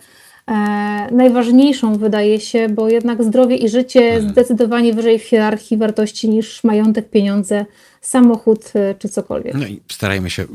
[1.12, 4.32] najważniejszą wydaje się, bo jednak zdrowie i życie mhm.
[4.32, 7.66] zdecydowanie wyżej w hierarchii wartości niż majątek, pieniądze,
[8.02, 9.54] samochód e, czy cokolwiek.
[9.54, 10.46] No i starajmy się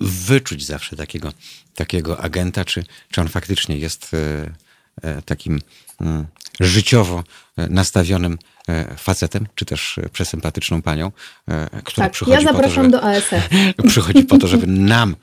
[0.00, 1.32] wyczuć zawsze takiego,
[1.74, 4.50] takiego agenta, czy, czy on faktycznie jest e,
[5.02, 5.60] e, takim
[6.00, 6.26] mm,
[6.60, 7.24] życiowo
[7.56, 8.38] nastawionym
[8.96, 11.12] facetem, czy też przesympatyczną panią,
[11.84, 13.48] która tak, przychodzi ja zapraszam po to, żeby, do ASF.
[13.92, 15.16] przychodzi po to, żeby nam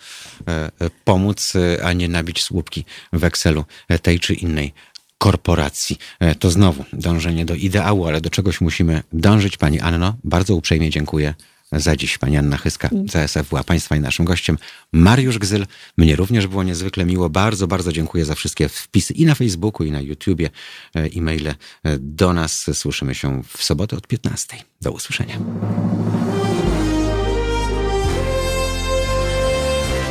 [1.03, 1.53] pomóc,
[1.84, 3.65] a nie nabić słupki w Excelu
[4.01, 4.73] tej czy innej
[5.18, 5.97] korporacji.
[6.39, 9.57] To znowu dążenie do ideału, ale do czegoś musimy dążyć.
[9.57, 11.34] Pani Anno, bardzo uprzejmie dziękuję
[11.76, 14.58] za dziś pani Anna Chyska z ASF była Państwa i naszym gościem.
[14.94, 15.66] Mariusz Gzyl.
[15.98, 17.30] Mnie również było niezwykle miło.
[17.30, 20.50] Bardzo, bardzo dziękuję za wszystkie wpisy i na Facebooku, i na YouTubie,
[20.95, 21.56] e, e-maile e,
[22.00, 22.70] do nas.
[22.74, 24.58] Słyszymy się w sobotę od 15.
[24.82, 25.40] Do usłyszenia.